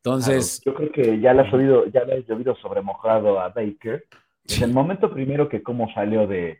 Entonces. 0.02 0.62
yo 0.64 0.74
creo 0.74 0.90
que 0.92 1.20
ya 1.20 1.34
le 1.34 1.42
has 1.42 1.52
oído, 1.52 1.86
ya 1.86 2.04
le 2.04 2.14
has 2.14 2.26
llovido 2.26 2.56
sobremojado 2.56 3.38
a 3.38 3.50
Baker. 3.50 4.04
Desde 4.44 4.64
el 4.64 4.72
momento 4.72 5.12
primero 5.12 5.48
que 5.48 5.62
cómo 5.62 5.92
salió 5.92 6.26
de, 6.26 6.58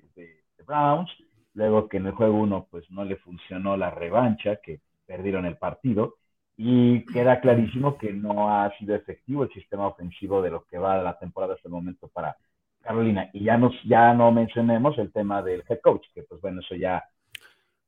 Browns, 0.66 1.10
luego 1.54 1.88
que 1.88 1.96
en 1.96 2.06
el 2.06 2.12
juego 2.12 2.38
uno 2.38 2.68
pues 2.70 2.88
no 2.90 3.04
le 3.04 3.16
funcionó 3.16 3.76
la 3.76 3.90
revancha, 3.90 4.56
que 4.56 4.80
perdieron 5.06 5.46
el 5.46 5.56
partido, 5.56 6.16
y 6.56 7.04
queda 7.06 7.40
clarísimo 7.40 7.96
que 7.96 8.12
no 8.12 8.54
ha 8.54 8.70
sido 8.76 8.94
efectivo 8.94 9.44
el 9.44 9.52
sistema 9.52 9.86
ofensivo 9.86 10.42
de 10.42 10.50
lo 10.50 10.64
que 10.66 10.78
va 10.78 11.02
la 11.02 11.18
temporada 11.18 11.54
hasta 11.54 11.68
el 11.68 11.72
momento 11.72 12.08
para 12.08 12.36
Carolina. 12.82 13.30
Y 13.32 13.44
ya, 13.44 13.56
nos, 13.56 13.72
ya 13.84 14.12
no 14.12 14.30
mencionemos 14.30 14.98
el 14.98 15.10
tema 15.10 15.42
del 15.42 15.64
head 15.66 15.80
coach, 15.82 16.04
que 16.14 16.22
pues 16.24 16.40
bueno, 16.42 16.60
eso 16.60 16.74
ya 16.74 17.02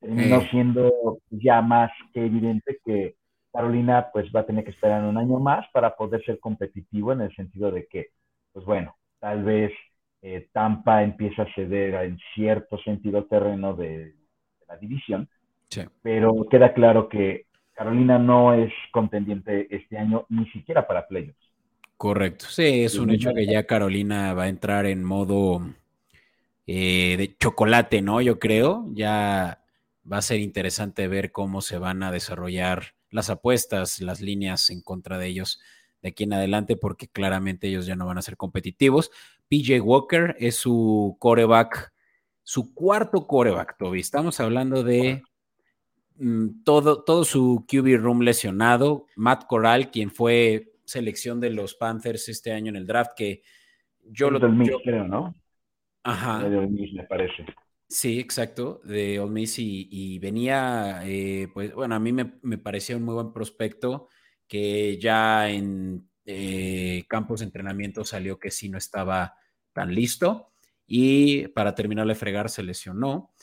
terminó 0.00 0.36
eh. 0.36 0.48
siendo 0.50 1.18
ya 1.30 1.60
más 1.60 1.90
que 2.12 2.24
evidente 2.24 2.80
que 2.84 3.16
Carolina 3.52 4.08
pues 4.12 4.30
va 4.34 4.40
a 4.40 4.46
tener 4.46 4.64
que 4.64 4.70
esperar 4.70 5.04
un 5.04 5.18
año 5.18 5.38
más 5.38 5.66
para 5.72 5.94
poder 5.94 6.24
ser 6.24 6.40
competitivo 6.40 7.12
en 7.12 7.20
el 7.20 7.34
sentido 7.34 7.70
de 7.70 7.86
que, 7.86 8.08
pues 8.52 8.64
bueno, 8.64 8.96
tal 9.20 9.44
vez 9.44 9.72
eh, 10.22 10.48
Tampa 10.52 11.02
empieza 11.02 11.42
a 11.42 11.54
ceder 11.54 11.94
en 11.94 12.18
cierto 12.34 12.78
sentido 12.78 13.24
terreno 13.24 13.74
de, 13.74 14.14
la 14.68 14.76
división, 14.76 15.28
pero 16.02 16.46
queda 16.50 16.72
claro 16.72 17.08
que 17.08 17.46
Carolina 17.74 18.18
no 18.18 18.54
es 18.54 18.72
contendiente 18.90 19.66
este 19.74 19.98
año 19.98 20.24
ni 20.28 20.46
siquiera 20.50 20.86
para 20.86 21.06
playoffs. 21.06 21.52
Correcto, 21.96 22.46
sí, 22.46 22.84
es 22.84 22.98
un 22.98 23.10
hecho 23.10 23.32
que 23.34 23.46
ya 23.46 23.64
Carolina 23.64 24.34
va 24.34 24.44
a 24.44 24.48
entrar 24.48 24.86
en 24.86 25.04
modo 25.04 25.60
eh, 26.66 27.16
de 27.16 27.36
chocolate, 27.36 28.02
¿no? 28.02 28.20
Yo 28.20 28.38
creo, 28.38 28.86
ya 28.92 29.60
va 30.10 30.16
a 30.16 30.22
ser 30.22 30.40
interesante 30.40 31.06
ver 31.06 31.32
cómo 31.32 31.60
se 31.60 31.78
van 31.78 32.02
a 32.02 32.10
desarrollar 32.10 32.94
las 33.12 33.30
apuestas, 33.30 34.00
las 34.00 34.20
líneas 34.20 34.70
en 34.70 34.82
contra 34.82 35.18
de 35.18 35.28
ellos 35.28 35.60
de 36.02 36.08
aquí 36.08 36.24
en 36.24 36.32
adelante, 36.32 36.76
porque 36.76 37.06
claramente 37.06 37.68
ellos 37.68 37.86
ya 37.86 37.94
no 37.94 38.06
van 38.06 38.18
a 38.18 38.22
ser 38.22 38.36
competitivos. 38.36 39.12
PJ 39.48 39.80
Walker 39.80 40.34
es 40.40 40.56
su 40.56 41.16
coreback, 41.20 41.92
su 42.42 42.74
cuarto 42.74 43.26
coreback, 43.28 43.76
Toby. 43.78 44.00
Estamos 44.00 44.40
hablando 44.40 44.82
de 44.82 45.22
mm, 46.16 46.64
todo, 46.64 47.04
todo 47.04 47.24
su 47.24 47.64
QB 47.68 48.00
room 48.00 48.22
lesionado. 48.22 49.06
Matt 49.14 49.46
Corral, 49.46 49.92
quien 49.92 50.10
fue 50.10 50.72
selección 50.84 51.38
de 51.38 51.50
los 51.50 51.74
Panthers 51.74 52.28
este 52.28 52.52
año 52.52 52.70
en 52.70 52.76
el 52.76 52.86
draft, 52.86 53.12
que 53.16 53.42
yo 54.04 54.30
lo. 54.30 54.40
Del 54.40 54.80
creo, 54.82 55.06
¿no? 55.06 55.34
Ajá. 56.02 56.48
De 56.48 56.66
me 56.66 57.04
parece. 57.04 57.46
Sí, 57.92 58.18
exacto, 58.18 58.80
de 58.84 59.20
Old 59.20 59.32
Miss 59.32 59.58
y, 59.58 60.18
venía, 60.18 61.02
eh, 61.04 61.48
pues 61.52 61.74
bueno, 61.74 61.94
a 61.94 61.98
mí 61.98 62.10
me, 62.10 62.24
parecía 62.56 62.96
un 62.96 63.02
muy 63.02 63.12
buen 63.12 63.34
prospecto 63.34 64.08
que 64.48 64.98
ya 64.98 65.50
en 65.50 66.08
eh, 66.24 67.04
campos 67.06 67.40
de 67.40 67.46
entrenamiento 67.46 68.02
salió 68.06 68.38
que 68.38 68.50
sí 68.50 68.70
no 68.70 68.78
estaba 68.78 69.34
tan 69.74 69.94
listo 69.94 70.52
y 70.86 71.48
para 71.48 71.74
terminar 71.74 72.06
de 72.06 72.14
fregar 72.14 72.48
se 72.48 72.62
lesionó. 72.62 73.34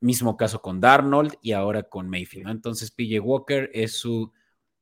Mismo 0.00 0.36
caso 0.36 0.60
con 0.60 0.82
Darnold 0.82 1.36
y 1.40 1.52
ahora 1.52 1.84
con 1.84 2.10
Mayfield. 2.10 2.50
Entonces 2.50 2.90
PJ 2.90 3.20
Walker 3.20 3.70
es 3.72 3.96
su 3.96 4.32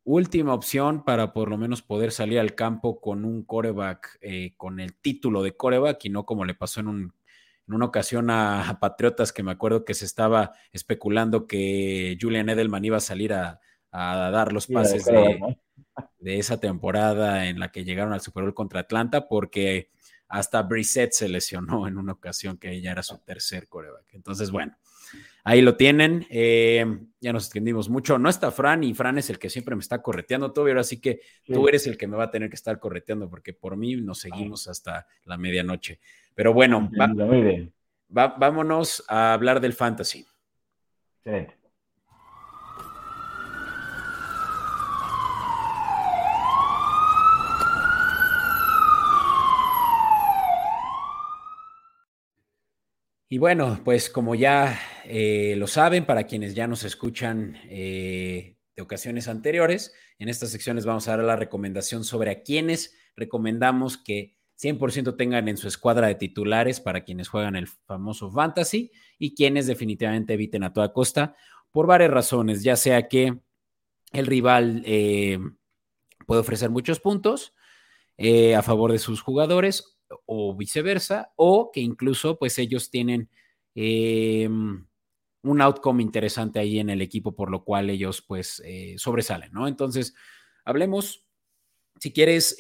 última 0.03 0.53
opción 0.53 1.05
para 1.05 1.33
por 1.33 1.49
lo 1.49 1.59
menos 1.59 1.81
poder 1.83 2.11
salir 2.11 2.41
al 2.41 2.57
campo 2.57 3.01
con 3.01 3.25
un 3.25 3.45
coreback, 3.45 4.19
eh, 4.21 4.55
con 4.57 4.81
el 4.81 4.95
título 4.97 5.45
de 5.45 5.57
coreback 5.57 6.07
y 6.07 6.11
no 6.11 6.27
como 6.27 6.45
le 6.45 6.55
pasó 6.55 6.81
en 6.81 6.89
un 6.89 7.15
en 7.69 7.75
una 7.75 7.87
ocasión 7.87 8.31
a, 8.31 8.79
Patriotas 8.81 9.33
que 9.33 9.43
me 9.43 9.53
acuerdo 9.53 9.85
que 9.85 9.95
se 9.95 10.05
estaba 10.05 10.53
especulando 10.73 11.47
que 11.47 12.17
Julian 12.21 12.49
Edelman 12.49 12.85
iba 12.85 12.97
a 12.97 13.01
salir 13.01 13.33
a, 13.33 13.61
dar 13.91 14.53
los 14.53 14.67
pases 14.67 15.05
de, 16.19 16.39
esa 16.39 16.59
temporada 16.59 17.47
en 17.47 17.61
la 17.61 17.71
que 17.71 17.85
llegaron 17.85 18.13
al 18.13 18.21
Super 18.21 18.45
Bowl 18.45 18.55
contra 18.55 18.81
Atlanta, 18.81 19.29
porque 19.29 19.91
hasta 20.29 20.63
Brissett 20.63 21.13
se 21.13 21.29
lesionó 21.29 21.87
en 21.87 21.99
una 21.99 22.13
ocasión 22.13 22.57
que 22.57 22.73
ella 22.73 22.93
era 22.93 23.03
su 23.03 23.19
tercer 23.19 23.69
coreback. 23.69 24.15
Entonces, 24.15 24.51
bueno, 24.51 24.75
ahí 25.45 25.61
lo 25.61 25.77
tienen. 25.77 26.27
Eh, 26.31 26.87
ya 27.21 27.33
nos 27.33 27.45
extendimos 27.45 27.89
mucho. 27.89 28.19
No 28.19 28.29
está 28.29 28.51
Fran 28.51 28.83
y 28.85 28.95
Fran 28.95 29.19
es 29.19 29.31
el 29.31 29.39
que 29.39 29.51
siempre 29.51 29.75
me 29.77 29.81
está 29.81 30.01
correteando 30.01 30.53
todo, 30.53 30.67
así 30.79 31.01
que 31.01 31.21
tú 31.45 31.69
eres 31.69 31.87
el 31.87 31.99
que 31.99 32.07
me 32.07 32.17
va 32.17 32.25
a 32.25 32.31
tener 32.31 32.49
que 32.49 32.57
estar 32.57 32.79
correteando 32.79 33.29
porque 33.29 33.53
por 33.53 33.77
mí 33.77 33.97
nos 33.97 34.21
seguimos 34.21 34.69
hasta 34.69 35.07
la 35.25 35.37
medianoche. 35.37 36.01
Pero 36.35 36.53
bueno, 36.53 36.91
vámonos 38.09 39.05
a 39.09 39.33
hablar 39.35 39.61
del 39.61 39.73
fantasy. 39.73 40.27
Y 53.33 53.39
bueno, 53.39 53.81
pues 53.83 54.11
como 54.11 54.35
ya 54.35 54.79
eh, 55.05 55.55
lo 55.57 55.67
saben, 55.67 56.05
para 56.05 56.25
quienes 56.25 56.55
ya 56.55 56.67
nos 56.67 56.85
escuchan 56.85 57.57
eh, 57.65 58.59
de 58.77 58.83
ocasiones 58.83 59.27
anteriores, 59.27 59.95
en 60.19 60.29
estas 60.29 60.51
secciones 60.51 60.85
vamos 60.85 61.09
a 61.09 61.17
dar 61.17 61.25
la 61.25 61.37
recomendación 61.37 62.05
sobre 62.05 62.31
a 62.31 62.43
quienes 62.43 62.95
recomendamos 63.17 63.97
que 63.97 64.37
100% 64.63 65.17
tengan 65.17 65.49
en 65.49 65.57
su 65.57 65.67
escuadra 65.67 66.07
de 66.07 66.15
titulares 66.15 66.81
para 66.81 67.03
quienes 67.03 67.29
juegan 67.29 67.57
el 67.57 67.67
famoso 67.67 68.31
fantasy 68.31 68.93
y 69.19 69.35
quienes 69.35 69.67
definitivamente 69.67 70.35
eviten 70.35 70.63
a 70.63 70.73
toda 70.73 70.93
costa 70.93 71.35
por 71.73 71.87
varias 71.87 72.11
razones, 72.11 72.63
ya 72.63 72.77
sea 72.77 73.09
que 73.09 73.41
el 74.13 74.27
rival 74.27 74.83
eh, 74.85 75.39
puede 76.27 76.43
ofrecer 76.43 76.71
muchos 76.71 77.01
puntos 77.01 77.55
eh, 78.19 78.55
a 78.55 78.63
favor 78.63 78.93
de 78.93 78.99
sus 78.99 79.21
jugadores 79.21 79.99
o 80.27 80.55
viceversa, 80.55 81.33
o 81.37 81.71
que 81.73 81.81
incluso 81.81 82.39
pues 82.39 82.59
ellos 82.59 82.91
tienen 82.91 83.31
eh, 83.75 84.47
un 84.49 85.61
outcome 85.63 86.03
interesante 86.03 86.61
ahí 86.61 86.79
en 86.79 86.91
el 86.91 87.01
equipo 87.01 87.35
por 87.35 87.51
lo 87.51 87.65
cual 87.65 87.89
ellos 87.89 88.23
pues 88.23 88.63
sobresalen, 88.99 89.51
¿no? 89.53 89.67
Entonces, 89.67 90.15
hablemos, 90.65 91.25
si 91.99 92.13
quieres, 92.13 92.55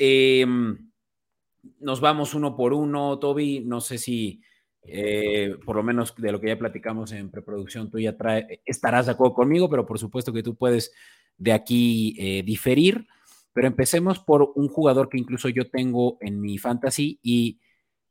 nos 1.80 2.00
vamos 2.00 2.34
uno 2.34 2.56
por 2.56 2.72
uno, 2.72 3.18
Toby. 3.18 3.60
No 3.60 3.80
sé 3.80 3.98
si, 3.98 4.40
eh, 4.82 5.56
por 5.64 5.76
lo 5.76 5.82
menos 5.82 6.14
de 6.16 6.32
lo 6.32 6.40
que 6.40 6.48
ya 6.48 6.58
platicamos 6.58 7.12
en 7.12 7.30
preproducción, 7.30 7.90
tú 7.90 7.98
ya 7.98 8.16
trae, 8.16 8.62
estarás 8.64 9.06
de 9.06 9.12
acuerdo 9.12 9.34
conmigo, 9.34 9.68
pero 9.70 9.86
por 9.86 9.98
supuesto 9.98 10.32
que 10.32 10.42
tú 10.42 10.56
puedes 10.56 10.92
de 11.36 11.52
aquí 11.52 12.16
eh, 12.18 12.42
diferir. 12.42 13.06
Pero 13.52 13.66
empecemos 13.66 14.18
por 14.18 14.52
un 14.54 14.68
jugador 14.68 15.08
que 15.08 15.18
incluso 15.18 15.48
yo 15.48 15.70
tengo 15.70 16.16
en 16.20 16.40
mi 16.40 16.56
fantasy 16.58 17.18
y 17.22 17.60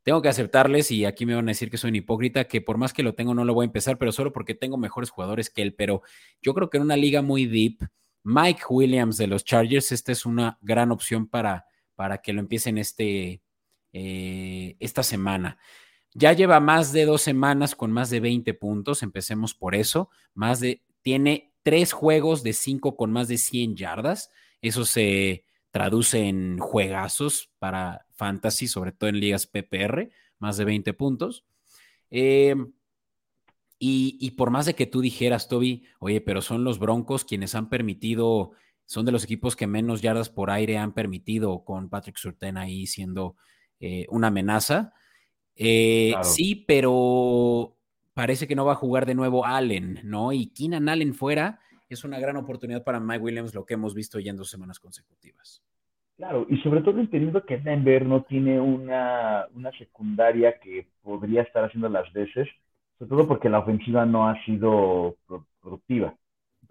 tengo 0.04 0.22
que 0.22 0.30
aceptarles, 0.30 0.90
y 0.92 1.06
aquí 1.06 1.26
me 1.26 1.36
van 1.36 1.48
a 1.48 1.52
decir 1.52 1.70
que 1.70 1.78
soy 1.78 1.90
un 1.90 1.96
hipócrita, 1.96 2.46
que 2.46 2.62
por 2.62 2.78
más 2.78 2.92
que 2.94 3.04
lo 3.04 3.14
tengo 3.14 3.36
no 3.36 3.46
lo 3.46 3.54
voy 3.54 3.66
a 3.66 3.68
empezar, 3.68 3.98
pero 3.98 4.12
solo 4.12 4.34
porque 4.34 4.56
tengo 4.56 4.78
mejores 4.78 5.12
jugadores 5.12 5.50
que 5.50 5.62
él. 5.62 5.76
Pero 5.76 6.02
yo 6.42 6.54
creo 6.54 6.70
que 6.70 6.78
en 6.78 6.84
una 6.84 6.98
liga 6.98 7.22
muy 7.22 7.46
deep, 7.46 7.88
Mike 8.24 8.64
Williams 8.70 9.18
de 9.18 9.28
los 9.28 9.44
Chargers, 9.44 9.92
esta 9.92 10.12
es 10.12 10.26
una 10.26 10.58
gran 10.62 10.92
opción 10.92 11.28
para 11.28 11.66
para 11.96 12.20
que 12.20 12.34
lo 12.34 12.40
empiecen 12.40 12.78
este, 12.78 13.42
eh, 13.94 14.76
esta 14.80 15.04
semana. 15.04 15.58
Ya 16.14 16.34
lleva 16.34 16.60
más 16.60 16.92
de 16.92 17.06
dos 17.06 17.22
semanas 17.22 17.76
con 17.76 17.92
más 17.92 18.10
de 18.10 18.20
20 18.20 18.54
puntos, 18.54 19.04
empecemos 19.04 19.54
por 19.54 19.76
eso. 19.76 20.10
Más 20.34 20.60
de, 20.60 20.82
tiene 21.02 21.54
tres 21.64 21.94
juegos 21.94 22.44
de 22.44 22.54
cinco 22.54 22.96
con 22.96 23.12
más 23.12 23.28
de 23.28 23.38
100 23.38 23.76
yardas. 23.76 24.30
Eso 24.62 24.86
se 24.86 25.46
traduce 25.72 26.28
en 26.28 26.58
juegazos 26.60 27.50
para 27.60 28.06
fantasy, 28.12 28.68
sobre 28.68 28.92
todo 28.92 29.10
en 29.10 29.20
ligas 29.20 29.48
PPR, 29.48 30.10
más 30.38 30.58
de 30.58 30.66
20 30.66 30.94
puntos. 30.94 31.46
Eh, 32.10 32.56
y, 33.80 34.18
y, 34.20 34.32
por 34.32 34.52
más 34.52 34.68
de 34.68 34.76
que 34.76 34.86
tú 34.86 35.02
dijeras, 35.02 35.48
Toby, 35.48 35.86
oye, 36.00 36.22
pero 36.22 36.42
son 36.42 36.64
los 36.64 36.78
Broncos 36.78 37.26
quienes 37.26 37.56
han 37.56 37.68
permitido 37.68 38.52
son 38.92 39.06
de 39.06 39.14
los 39.14 39.24
equipos 39.24 39.56
que 39.56 39.68
menos 39.68 40.02
yardas 40.02 40.30
por 40.30 40.52
aire 40.52 40.78
han 40.78 40.92
permitido 40.92 41.64
con 41.64 41.88
Patrick 41.88 42.18
Surtain 42.18 42.58
ahí 42.58 42.86
siendo 42.86 43.38
eh, 43.80 44.06
una 44.10 44.28
amenaza. 44.28 44.92
Eh, 45.56 46.14
sí, 46.24 46.66
pero 46.68 47.78
parece 48.14 48.50
que 48.50 48.56
no 48.56 48.66
va 48.66 48.74
a 48.74 48.84
jugar 48.84 49.06
de 49.06 49.16
nuevo 49.16 49.46
Allen, 49.46 50.02
¿no? 50.04 50.34
Y 50.34 50.48
Keenan 50.48 50.90
Allen 50.90 51.14
fuera 51.14 51.62
es 51.88 52.04
una 52.04 52.20
gran 52.20 52.36
oportunidad 52.36 52.84
para 52.84 53.00
Mike 53.00 53.24
Williams, 53.24 53.56
lo 53.56 53.66
que 53.66 53.76
hemos 53.76 53.96
visto 53.96 54.20
ya 54.20 54.32
en 54.32 54.38
dos 54.38 54.50
semanas 54.50 54.78
consecutivas. 54.78 55.64
Claro, 56.18 56.46
y 56.50 56.58
sobre 56.58 56.82
todo 56.82 57.00
entendiendo 57.00 57.46
que 57.46 57.60
Denver 57.60 58.06
no 58.06 58.24
tiene 58.24 58.60
una, 58.60 59.46
una 59.56 59.72
secundaria 59.78 60.60
que 60.60 60.90
podría 61.02 61.44
estar 61.44 61.64
haciendo 61.64 61.88
las 61.88 62.12
veces, 62.12 62.50
sobre 63.00 63.10
todo 63.10 63.26
porque 63.26 63.48
la 63.48 63.60
ofensiva 63.60 64.06
no 64.06 64.28
ha 64.28 64.44
sido 64.44 65.16
productiva. 65.62 66.14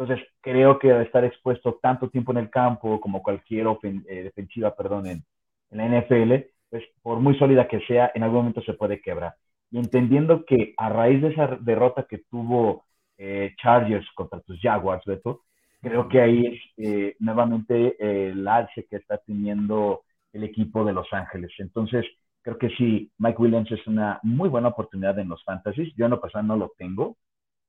Entonces, 0.00 0.26
creo 0.40 0.78
que 0.78 1.02
estar 1.02 1.24
expuesto 1.26 1.78
tanto 1.82 2.08
tiempo 2.08 2.32
en 2.32 2.38
el 2.38 2.48
campo 2.48 2.98
como 3.00 3.22
cualquier 3.22 3.66
eh, 3.82 4.22
defensiva, 4.22 4.74
perdón, 4.74 5.06
en, 5.06 5.24
la 5.70 5.84
NFL, 5.86 6.46
pues 6.70 6.84
por 7.02 7.20
muy 7.20 7.38
sólida 7.38 7.68
que 7.68 7.80
sea, 7.82 8.10
en 8.14 8.22
algún 8.22 8.38
momento 8.38 8.62
se 8.62 8.72
puede 8.72 9.00
quebrar. 9.02 9.34
Y 9.70 9.78
entendiendo 9.78 10.44
que 10.46 10.74
a 10.78 10.88
raíz 10.88 11.20
de 11.20 11.28
esa 11.28 11.58
derrota 11.60 12.06
que 12.08 12.18
tuvo 12.30 12.86
eh, 13.18 13.54
Chargers 13.62 14.08
contra 14.14 14.40
tus 14.40 14.58
Jaguars, 14.60 15.04
Beto, 15.04 15.42
Creo 15.82 16.08
que 16.08 16.20
ahí 16.20 16.46
es 16.46 16.60
eh, 16.76 17.16
nuevamente 17.20 17.96
el 18.30 18.46
alce 18.46 18.84
que 18.84 18.96
está 18.96 19.16
teniendo 19.18 20.02
el 20.32 20.44
equipo 20.44 20.84
de 20.84 20.92
Los 20.92 21.10
Ángeles. 21.12 21.52
Entonces, 21.58 22.04
creo 22.42 22.58
que 22.58 22.68
sí, 22.70 23.10
Mike 23.18 23.40
Williams 23.40 23.72
es 23.72 23.86
una 23.86 24.20
muy 24.22 24.50
buena 24.50 24.68
oportunidad 24.68 25.18
en 25.18 25.28
los 25.30 25.42
fantasies. 25.44 25.94
Yo 25.96 26.04
en 26.04 26.10
lo 26.10 26.20
pasado 26.20 26.44
no 26.44 26.56
lo 26.56 26.72
tengo, 26.76 27.16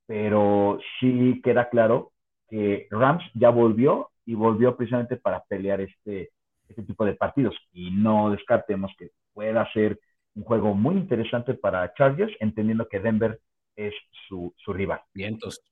pero 0.07 0.79
sí 0.99 1.39
queda 1.41 1.69
claro 1.69 2.11
que 2.51 2.87
Rams 2.91 3.23
ya 3.33 3.49
volvió 3.49 4.11
y 4.25 4.35
volvió 4.35 4.75
precisamente 4.75 5.15
para 5.15 5.41
pelear 5.45 5.79
este, 5.79 6.31
este 6.67 6.83
tipo 6.83 7.05
de 7.05 7.13
partidos. 7.13 7.55
Y 7.71 7.91
no 7.91 8.29
descartemos 8.29 8.91
que 8.99 9.11
pueda 9.33 9.71
ser 9.71 9.97
un 10.35 10.43
juego 10.43 10.73
muy 10.73 10.95
interesante 10.95 11.53
para 11.53 11.93
Chargers, 11.93 12.33
entendiendo 12.41 12.87
que 12.89 12.99
Denver 12.99 13.39
es 13.77 13.93
su, 14.27 14.53
su 14.57 14.73
rival. 14.73 14.99
Vientos. 15.13 15.63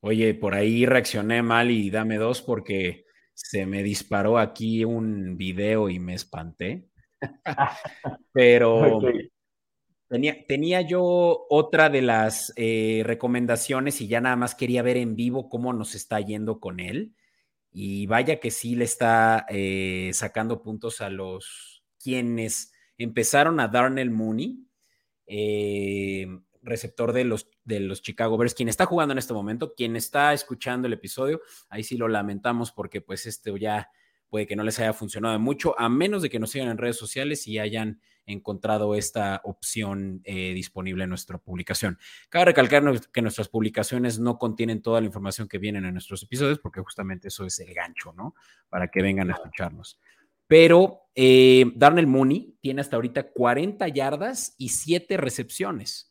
Oye, 0.00 0.34
por 0.34 0.54
ahí 0.54 0.84
reaccioné 0.84 1.42
mal 1.42 1.70
y 1.70 1.90
dame 1.90 2.18
dos 2.18 2.42
porque 2.42 3.04
se 3.32 3.64
me 3.64 3.82
disparó 3.82 4.36
aquí 4.36 4.84
un 4.84 5.38
video 5.38 5.88
y 5.88 5.98
me 5.98 6.14
espanté. 6.14 6.88
Pero 8.32 9.00
tenía, 10.12 10.46
tenía, 10.46 10.82
yo 10.82 11.46
otra 11.48 11.88
de 11.88 12.02
las 12.02 12.52
eh, 12.56 13.02
recomendaciones 13.06 14.02
y 14.02 14.08
ya 14.08 14.20
nada 14.20 14.36
más 14.36 14.54
quería 14.54 14.82
ver 14.82 14.98
en 14.98 15.16
vivo 15.16 15.48
cómo 15.48 15.72
nos 15.72 15.94
está 15.94 16.20
yendo 16.20 16.60
con 16.60 16.80
él. 16.80 17.14
Y 17.72 18.06
vaya 18.06 18.38
que 18.38 18.50
sí 18.50 18.74
le 18.74 18.84
está 18.84 19.46
eh, 19.48 20.10
sacando 20.12 20.62
puntos 20.62 21.00
a 21.00 21.08
los 21.08 21.82
quienes 21.98 22.74
empezaron 22.98 23.58
a 23.58 23.68
Darnell 23.68 24.10
Mooney, 24.10 24.66
eh, 25.26 26.26
receptor 26.60 27.14
de 27.14 27.24
los, 27.24 27.48
de 27.64 27.80
los 27.80 28.02
Chicago 28.02 28.36
Bears, 28.36 28.52
quien 28.52 28.68
está 28.68 28.84
jugando 28.84 29.12
en 29.12 29.18
este 29.18 29.32
momento, 29.32 29.72
quien 29.74 29.96
está 29.96 30.34
escuchando 30.34 30.88
el 30.88 30.92
episodio, 30.92 31.40
ahí 31.70 31.84
sí 31.84 31.96
lo 31.96 32.06
lamentamos 32.06 32.70
porque 32.70 33.00
pues 33.00 33.24
este 33.24 33.58
ya 33.58 33.90
puede 34.32 34.46
que 34.46 34.56
no 34.56 34.62
les 34.62 34.80
haya 34.80 34.94
funcionado 34.94 35.38
mucho, 35.38 35.78
a 35.78 35.90
menos 35.90 36.22
de 36.22 36.30
que 36.30 36.38
nos 36.38 36.52
sigan 36.52 36.70
en 36.70 36.78
redes 36.78 36.96
sociales 36.96 37.46
y 37.46 37.58
hayan 37.58 38.00
encontrado 38.24 38.94
esta 38.94 39.42
opción 39.44 40.22
eh, 40.24 40.54
disponible 40.54 41.04
en 41.04 41.10
nuestra 41.10 41.36
publicación. 41.36 41.98
Cabe 42.30 42.46
recalcar 42.46 42.82
que 43.12 43.20
nuestras 43.20 43.48
publicaciones 43.48 44.18
no 44.18 44.38
contienen 44.38 44.80
toda 44.80 45.02
la 45.02 45.06
información 45.06 45.48
que 45.48 45.58
viene 45.58 45.86
en 45.86 45.92
nuestros 45.92 46.22
episodios, 46.22 46.58
porque 46.60 46.80
justamente 46.80 47.28
eso 47.28 47.44
es 47.44 47.60
el 47.60 47.74
gancho, 47.74 48.14
¿no? 48.14 48.34
Para 48.70 48.88
que 48.88 49.02
vengan 49.02 49.28
a 49.28 49.34
escucharnos. 49.34 50.00
Pero 50.46 51.02
eh, 51.14 51.70
Darnell 51.74 52.06
Mooney 52.06 52.56
tiene 52.62 52.80
hasta 52.80 52.96
ahorita 52.96 53.32
40 53.32 53.86
yardas 53.88 54.54
y 54.56 54.70
7 54.70 55.18
recepciones. 55.18 56.10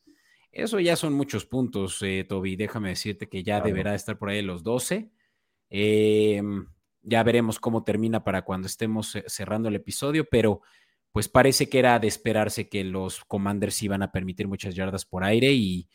Eso 0.52 0.80
ya 0.80 0.96
son 0.96 1.14
muchos 1.14 1.48
puntos, 1.48 2.00
eh, 2.04 2.24
Toby. 2.30 2.56
Déjame 2.56 2.90
decirte 2.90 3.28
que 3.28 3.42
ya 3.42 3.62
deberá 3.62 3.96
estar 3.96 4.20
por 4.20 4.30
ahí 4.30 4.44
los 4.44 4.62
12. 4.62 5.10
Eh, 5.72 6.44
ya 7.04 7.24
veremos 7.24 7.60
cómo 7.60 7.84
termina 7.84 8.24
para 8.24 8.44
cuando 8.44 8.68
estemos 8.68 9.18
cerrando 9.28 9.70
el 9.70 9.76
episodio, 9.76 10.26
pero 10.30 10.62
pues 11.12 11.28
parece 11.28 11.70
que 11.70 11.80
era 11.80 12.00
de 12.00 12.08
esperarse 12.08 12.70
que 12.70 12.84
los 12.84 13.26
Commanders 13.26 13.82
iban 13.84 14.02
a 14.02 14.12
permitir 14.12 14.48
muchas 14.48 14.76
yardas 14.76 15.06
por 15.06 15.24
aire 15.24 15.52
y 15.52 15.88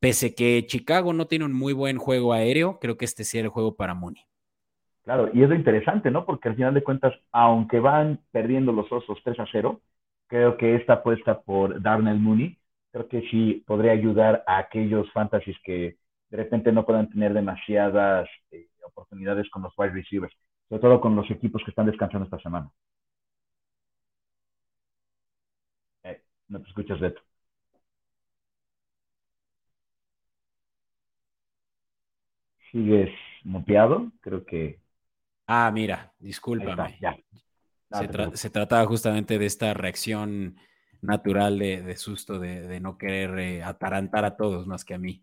pese 0.00 0.34
que 0.34 0.64
Chicago 0.66 1.12
no 1.12 1.26
tiene 1.26 1.44
un 1.44 1.52
muy 1.52 1.72
buen 1.72 1.98
juego 1.98 2.32
aéreo, 2.32 2.78
creo 2.78 2.96
que 2.96 3.04
este 3.04 3.24
sea 3.24 3.42
el 3.42 3.48
juego 3.48 3.76
para 3.76 3.94
Mooney. 3.94 4.22
Claro, 5.02 5.30
y 5.32 5.42
es 5.42 5.48
lo 5.48 5.54
interesante, 5.54 6.10
¿no? 6.10 6.26
Porque 6.26 6.50
al 6.50 6.56
final 6.56 6.74
de 6.74 6.84
cuentas, 6.84 7.14
aunque 7.32 7.80
van 7.80 8.20
perdiendo 8.30 8.72
los 8.72 8.92
osos 8.92 9.18
3 9.24 9.40
a 9.40 9.46
0, 9.50 9.80
creo 10.26 10.58
que 10.58 10.76
esta 10.76 10.94
apuesta 10.94 11.40
por 11.40 11.80
Darnell 11.80 12.18
Mooney, 12.18 12.58
creo 12.92 13.08
que 13.08 13.22
sí 13.30 13.64
podría 13.66 13.92
ayudar 13.92 14.44
a 14.46 14.58
aquellos 14.58 15.10
fantasies 15.12 15.56
que 15.64 15.96
de 16.28 16.36
repente 16.36 16.72
no 16.72 16.84
puedan 16.84 17.08
tener 17.08 17.32
demasiadas 17.32 18.28
eh, 18.50 18.68
oportunidades 18.84 19.48
con 19.48 19.62
los 19.62 19.72
wide 19.78 19.92
receivers 19.92 20.34
sobre 20.68 20.82
todo 20.82 21.00
con 21.00 21.16
los 21.16 21.30
equipos 21.30 21.62
que 21.64 21.70
están 21.70 21.86
descansando 21.86 22.24
esta 22.24 22.38
semana. 22.40 22.70
Eh, 26.02 26.22
no 26.48 26.60
te 26.60 26.68
escuchas, 26.68 27.00
Beto. 27.00 27.22
¿Sigues 32.70 33.10
muteado? 33.44 34.12
Creo 34.20 34.44
que... 34.44 34.80
Ah, 35.46 35.70
mira, 35.72 36.12
discúlpame. 36.18 36.98
se, 38.34 38.50
trataba 38.50 38.84
justamente 38.86 39.38
de 39.38 39.46
esta 39.46 39.72
reacción 39.72 40.56
natural 41.00 41.58
de, 41.58 41.96
susto, 41.96 42.38
de, 42.38 42.78
no 42.80 42.98
querer 42.98 43.38
eh, 43.38 43.62
atarantar 43.62 44.26
a 44.26 44.36
todos 44.36 44.66
más 44.66 44.84
que 44.84 44.92
a 44.92 44.98
mí. 44.98 45.22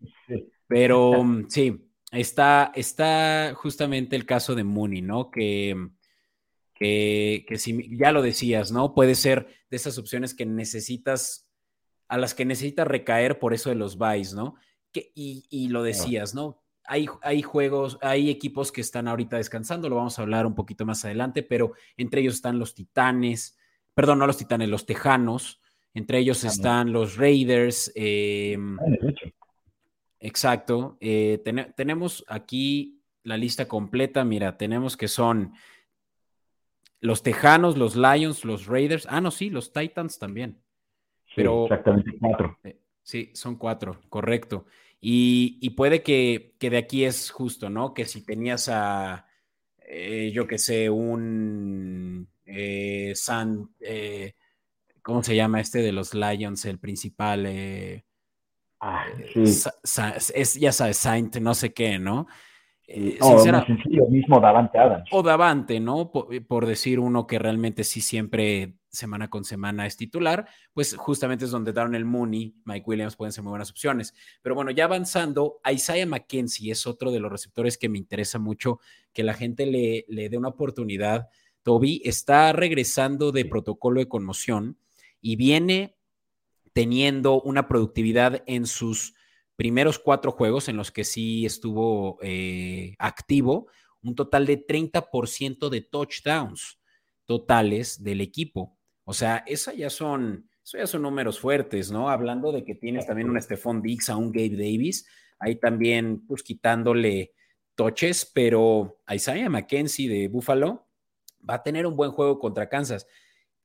Pero 0.66 1.12
sí, 1.48 1.85
está, 2.12 2.72
está 2.74 3.54
justamente 3.54 4.16
el 4.16 4.26
caso 4.26 4.54
de 4.54 4.64
Mooney, 4.64 5.02
¿no? 5.02 5.30
Que, 5.30 5.90
que, 6.74 7.44
si 7.56 7.96
ya 7.96 8.12
lo 8.12 8.22
decías, 8.22 8.70
¿no? 8.72 8.94
Puede 8.94 9.14
ser 9.14 9.46
de 9.70 9.76
esas 9.76 9.98
opciones 9.98 10.34
que 10.34 10.46
necesitas, 10.46 11.50
a 12.08 12.18
las 12.18 12.34
que 12.34 12.44
necesitas 12.44 12.86
recaer 12.86 13.38
por 13.38 13.54
eso 13.54 13.70
de 13.70 13.76
los 13.76 13.96
buys, 13.96 14.34
¿no? 14.34 14.56
Que, 14.92 15.10
y, 15.14 15.68
lo 15.68 15.82
decías, 15.82 16.34
¿no? 16.34 16.62
Hay, 16.84 17.06
hay, 17.22 17.42
juegos, 17.42 17.98
hay 18.00 18.30
equipos 18.30 18.70
que 18.70 18.80
están 18.80 19.08
ahorita 19.08 19.36
descansando, 19.38 19.88
lo 19.88 19.96
vamos 19.96 20.18
a 20.18 20.22
hablar 20.22 20.46
un 20.46 20.54
poquito 20.54 20.86
más 20.86 21.04
adelante, 21.04 21.42
pero 21.42 21.72
entre 21.96 22.20
ellos 22.20 22.34
están 22.34 22.60
los 22.60 22.74
Titanes, 22.74 23.58
perdón, 23.92 24.20
no 24.20 24.26
los 24.26 24.36
Titanes, 24.36 24.68
los 24.68 24.86
Tejanos, 24.86 25.60
entre 25.94 26.18
ellos 26.18 26.44
están 26.44 26.92
los 26.92 27.16
Raiders, 27.16 27.90
eh, 27.96 28.56
Exacto. 30.20 30.96
Eh, 31.00 31.42
tenemos 31.76 32.24
aquí 32.28 33.02
la 33.22 33.36
lista 33.36 33.68
completa. 33.68 34.24
Mira, 34.24 34.56
tenemos 34.56 34.96
que 34.96 35.08
son 35.08 35.52
los 37.00 37.22
Tejanos, 37.22 37.76
los 37.76 37.96
Lions, 37.96 38.44
los 38.44 38.66
Raiders. 38.66 39.06
Ah, 39.10 39.20
no, 39.20 39.30
sí, 39.30 39.50
los 39.50 39.72
Titans 39.72 40.18
también. 40.18 40.60
Pero, 41.34 41.64
exactamente 41.64 42.12
cuatro. 42.18 42.58
Eh, 42.64 42.80
sí, 43.02 43.30
son 43.34 43.56
cuatro, 43.56 44.00
correcto. 44.08 44.66
Y, 45.00 45.70
puede 45.70 46.02
que, 46.02 46.56
de 46.58 46.76
aquí 46.76 47.04
es 47.04 47.30
justo, 47.30 47.68
¿no? 47.70 47.94
Que 47.94 48.06
si 48.06 48.24
tenías 48.24 48.68
a, 48.68 49.26
eh, 49.80 50.32
yo 50.34 50.46
que 50.46 50.58
sé, 50.58 50.90
un 50.90 52.28
San, 53.14 53.70
¿cómo 55.02 55.22
se 55.22 55.36
llama 55.36 55.60
este 55.60 55.80
de 55.80 55.92
los 55.92 56.14
Lions, 56.14 56.64
el 56.64 56.78
principal? 56.78 57.46
Ah, 58.80 59.06
es, 59.34 60.54
ya 60.54 60.72
sabes, 60.72 60.96
Saint, 60.96 61.36
no 61.36 61.54
sé 61.54 61.72
qué, 61.72 61.98
¿no? 61.98 62.26
Eh, 62.88 63.18
o 63.20 63.40
sencillo, 63.40 64.06
mismo 64.08 64.38
Davante 64.38 64.78
Adams. 64.78 65.08
O 65.10 65.22
Davante, 65.22 65.80
¿no? 65.80 66.12
Eh, 66.30 66.40
por, 66.40 66.66
decir 66.66 67.00
uno 67.00 67.26
que 67.26 67.38
realmente 67.38 67.82
sí 67.82 68.00
siempre 68.00 68.74
semana 68.88 69.28
con 69.28 69.44
semana 69.44 69.86
es 69.86 69.96
titular, 69.96 70.46
pues 70.72 70.94
justamente 70.96 71.46
es 71.46 71.50
donde 71.50 71.72
el 71.72 72.04
Mooney, 72.04 72.54
Mike 72.64 72.84
Williams 72.86 73.16
pueden 73.16 73.32
ser 73.32 73.42
muy 73.42 73.50
buenas 73.50 73.70
opciones. 73.70 74.14
Pero 74.40 74.54
bueno, 74.54 74.70
ya 74.70 74.84
avanzando, 74.84 75.60
Isaiah 75.70 76.06
McKenzie 76.06 76.70
es 76.70 76.86
otro 76.86 77.10
de 77.10 77.18
los 77.18 77.30
receptores 77.30 77.76
que 77.76 77.88
me 77.88 77.98
interesa 77.98 78.38
mucho 78.38 78.78
que 79.12 79.24
la 79.24 79.34
gente 79.34 79.66
le, 79.66 80.04
le 80.08 80.28
dé 80.28 80.38
una 80.38 80.48
oportunidad. 80.48 81.28
Toby 81.62 82.00
está 82.04 82.52
regresando 82.52 83.32
de 83.32 83.44
protocolo 83.46 83.98
de 83.98 84.08
conmoción 84.08 84.78
y 85.20 85.34
viene 85.34 85.95
teniendo 86.76 87.40
una 87.40 87.68
productividad 87.68 88.42
en 88.44 88.66
sus 88.66 89.14
primeros 89.56 89.98
cuatro 89.98 90.30
juegos 90.30 90.68
en 90.68 90.76
los 90.76 90.92
que 90.92 91.04
sí 91.04 91.46
estuvo 91.46 92.18
eh, 92.20 92.94
activo, 92.98 93.68
un 94.02 94.14
total 94.14 94.44
de 94.44 94.66
30% 94.66 95.70
de 95.70 95.80
touchdowns 95.80 96.78
totales 97.24 98.04
del 98.04 98.20
equipo. 98.20 98.76
O 99.04 99.14
sea, 99.14 99.42
eso 99.46 99.72
ya 99.72 99.88
son, 99.88 100.50
eso 100.62 100.76
ya 100.76 100.86
son 100.86 101.00
números 101.00 101.40
fuertes, 101.40 101.90
¿no? 101.90 102.10
Hablando 102.10 102.52
de 102.52 102.62
que 102.62 102.74
tienes 102.74 103.06
también 103.06 103.30
un 103.30 103.40
Stephon 103.40 103.80
Diggs, 103.80 104.10
a 104.10 104.16
un 104.18 104.30
Gabe 104.30 104.50
Davis, 104.50 105.06
ahí 105.38 105.56
también 105.56 106.26
pues 106.26 106.42
quitándole 106.42 107.32
toches, 107.74 108.30
pero 108.34 109.00
Isaiah 109.10 109.48
McKenzie 109.48 110.10
de 110.10 110.28
Buffalo 110.28 110.86
va 111.48 111.54
a 111.54 111.62
tener 111.62 111.86
un 111.86 111.96
buen 111.96 112.10
juego 112.10 112.38
contra 112.38 112.68
Kansas, 112.68 113.06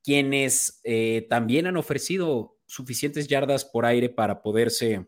quienes 0.01 0.79
eh, 0.85 1.27
también 1.29 1.67
han 1.67 1.75
ofrecido 1.75 2.57
suficientes 2.71 3.27
yardas 3.27 3.65
por 3.65 3.85
aire 3.85 4.07
para 4.07 4.41
poderse 4.41 5.05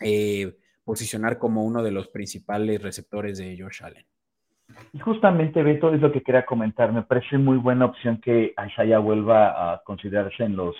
eh, 0.00 0.56
posicionar 0.84 1.38
como 1.38 1.62
uno 1.64 1.82
de 1.82 1.92
los 1.92 2.08
principales 2.08 2.82
receptores 2.82 3.36
de 3.36 3.58
Josh 3.60 3.82
Allen. 3.82 4.06
Y 4.94 4.98
justamente, 4.98 5.62
Beto, 5.62 5.92
es 5.92 6.00
lo 6.00 6.10
que 6.10 6.22
quería 6.22 6.46
comentar. 6.46 6.90
Me 6.92 7.02
parece 7.02 7.36
muy 7.36 7.58
buena 7.58 7.84
opción 7.84 8.22
que 8.22 8.54
Isaiah 8.66 9.00
vuelva 9.00 9.72
a 9.74 9.82
considerarse 9.84 10.44
en 10.44 10.56
los, 10.56 10.76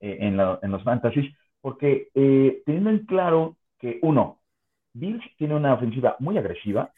eh, 0.00 0.16
en, 0.20 0.36
los 0.38 0.82
fantasies, 0.84 1.30
porque 1.60 2.08
eh, 2.14 2.62
teniendo 2.64 2.88
en 2.88 3.04
claro 3.04 3.56
que, 3.78 3.98
uno, 4.00 4.40
Bills 4.94 5.24
tiene 5.36 5.54
una 5.54 5.74
ofensiva 5.74 6.16
muy 6.18 6.38
agresiva, 6.38 6.92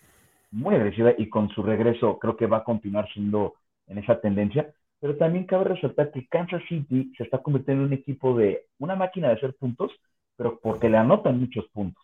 muy 0.52 0.76
agresiva, 0.76 1.12
y 1.18 1.28
con 1.28 1.48
su 1.48 1.62
regreso 1.64 2.20
creo 2.20 2.36
que 2.36 2.46
va 2.46 2.58
a 2.58 2.64
continuar 2.64 3.08
siendo 3.12 3.54
en 3.88 3.98
esa 3.98 4.20
tendencia, 4.20 4.72
pero 5.04 5.18
también 5.18 5.44
cabe 5.44 5.64
resaltar 5.64 6.10
que 6.12 6.26
Kansas 6.28 6.62
City 6.66 7.12
se 7.18 7.24
está 7.24 7.36
convirtiendo 7.36 7.82
en 7.82 7.88
un 7.88 7.92
equipo 7.92 8.34
de 8.34 8.62
una 8.78 8.96
máquina 8.96 9.28
de 9.28 9.34
hacer 9.34 9.54
puntos, 9.54 9.92
pero 10.34 10.58
porque 10.62 10.88
le 10.88 10.96
anotan 10.96 11.38
muchos 11.38 11.66
puntos. 11.74 12.02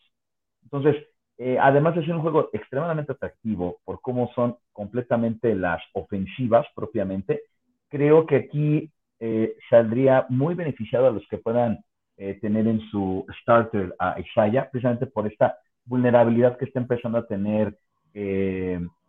Entonces, 0.65 0.97
eh, 1.39 1.57
además 1.59 1.95
de 1.95 2.05
ser 2.05 2.15
un 2.15 2.21
juego 2.21 2.51
extremadamente 2.53 3.13
atractivo 3.13 3.79
por 3.87 4.03
cómo 4.03 4.31
son 4.35 4.59
completamente 4.75 5.55
las 5.55 5.81
ofensivas 5.95 6.67
propiamente, 6.75 7.41
creo 7.89 8.27
que 8.27 8.37
aquí 8.37 8.93
eh, 9.19 9.57
saldría 9.71 10.27
muy 10.29 10.55
beneficiado 10.55 11.07
a 11.07 11.11
los 11.11 11.27
que 11.29 11.39
puedan 11.39 11.83
eh, 12.19 12.35
tener 12.43 12.67
en 12.67 12.83
su 12.91 13.25
starter 13.41 13.95
a 13.99 14.21
Isaiah, 14.21 14.69
precisamente 14.71 15.07
por 15.07 15.27
esta 15.27 15.57
vulnerabilidad 15.87 16.59
que 16.59 16.67
está 16.67 16.81
empezando 16.81 17.17
a 17.17 17.27
tener 17.27 17.75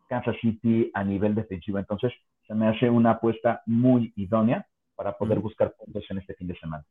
Kansas 0.08 0.38
City 0.40 0.90
a 0.94 1.04
nivel 1.04 1.36
defensivo. 1.36 1.78
Entonces, 1.78 2.14
se 2.48 2.54
me 2.54 2.68
hace 2.68 2.90
una 2.90 3.12
apuesta 3.12 3.62
muy 3.66 4.14
idónea 4.16 4.68
para 4.96 5.18
poder 5.18 5.40
buscar 5.40 5.74
puntos 5.76 6.04
en 6.10 6.20
este 6.20 6.34
fin 6.36 6.48
de 6.48 6.58
semana. 6.58 6.86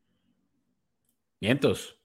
Vientos. 1.39 1.99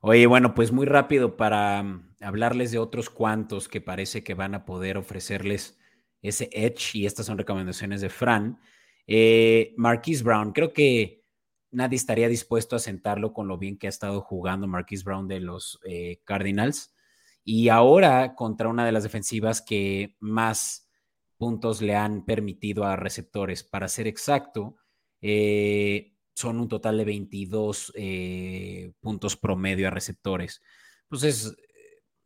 Oye, 0.00 0.26
bueno, 0.26 0.54
pues 0.54 0.72
muy 0.72 0.86
rápido 0.86 1.36
para 1.36 1.82
mm, 1.82 2.14
hablarles 2.22 2.72
de 2.72 2.78
otros 2.78 3.10
cuantos 3.10 3.68
que 3.68 3.80
parece 3.80 4.24
que 4.24 4.34
van 4.34 4.54
a 4.54 4.64
poder 4.64 4.96
ofrecerles 4.96 5.78
ese 6.22 6.48
edge 6.52 6.94
y 6.94 7.06
estas 7.06 7.26
son 7.26 7.36
recomendaciones 7.36 8.00
de 8.00 8.08
Fran. 8.08 8.60
Eh, 9.06 9.74
Marquise 9.76 10.22
Brown, 10.22 10.52
creo 10.52 10.72
que 10.72 11.24
nadie 11.70 11.96
estaría 11.96 12.28
dispuesto 12.28 12.76
a 12.76 12.78
sentarlo 12.78 13.32
con 13.32 13.48
lo 13.48 13.58
bien 13.58 13.78
que 13.78 13.86
ha 13.86 13.90
estado 13.90 14.20
jugando 14.22 14.66
Marquise 14.66 15.04
Brown 15.04 15.28
de 15.28 15.40
los 15.40 15.80
eh, 15.84 16.20
Cardinals 16.24 16.94
y 17.44 17.68
ahora 17.68 18.34
contra 18.34 18.68
una 18.68 18.84
de 18.84 18.92
las 18.92 19.02
defensivas 19.02 19.62
que 19.62 20.16
más 20.20 20.89
puntos 21.40 21.80
le 21.80 21.96
han 21.96 22.26
permitido 22.26 22.84
a 22.84 22.96
receptores. 22.96 23.64
Para 23.64 23.88
ser 23.88 24.06
exacto, 24.06 24.76
eh, 25.22 26.12
son 26.34 26.60
un 26.60 26.68
total 26.68 26.98
de 26.98 27.04
22 27.06 27.92
eh, 27.96 28.92
puntos 29.00 29.38
promedio 29.38 29.88
a 29.88 29.90
receptores. 29.90 30.60
Pues 31.08 31.22
es, 31.22 31.56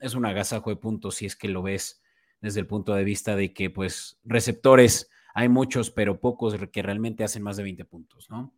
es 0.00 0.14
un 0.14 0.26
agasajo 0.26 0.70
de 0.70 0.76
puntos 0.76 1.14
si 1.14 1.26
es 1.26 1.36
que 1.36 1.46
lo 1.46 1.62
ves 1.62 2.02
desde 2.40 2.58
el 2.58 2.66
punto 2.66 2.92
de 2.92 3.04
vista 3.04 3.36
de 3.36 3.54
que, 3.54 3.70
pues, 3.70 4.18
receptores 4.24 5.08
hay 5.32 5.48
muchos, 5.48 5.92
pero 5.92 6.20
pocos 6.20 6.56
que 6.72 6.82
realmente 6.82 7.22
hacen 7.22 7.44
más 7.44 7.56
de 7.56 7.62
20 7.62 7.84
puntos, 7.84 8.28
¿no? 8.28 8.52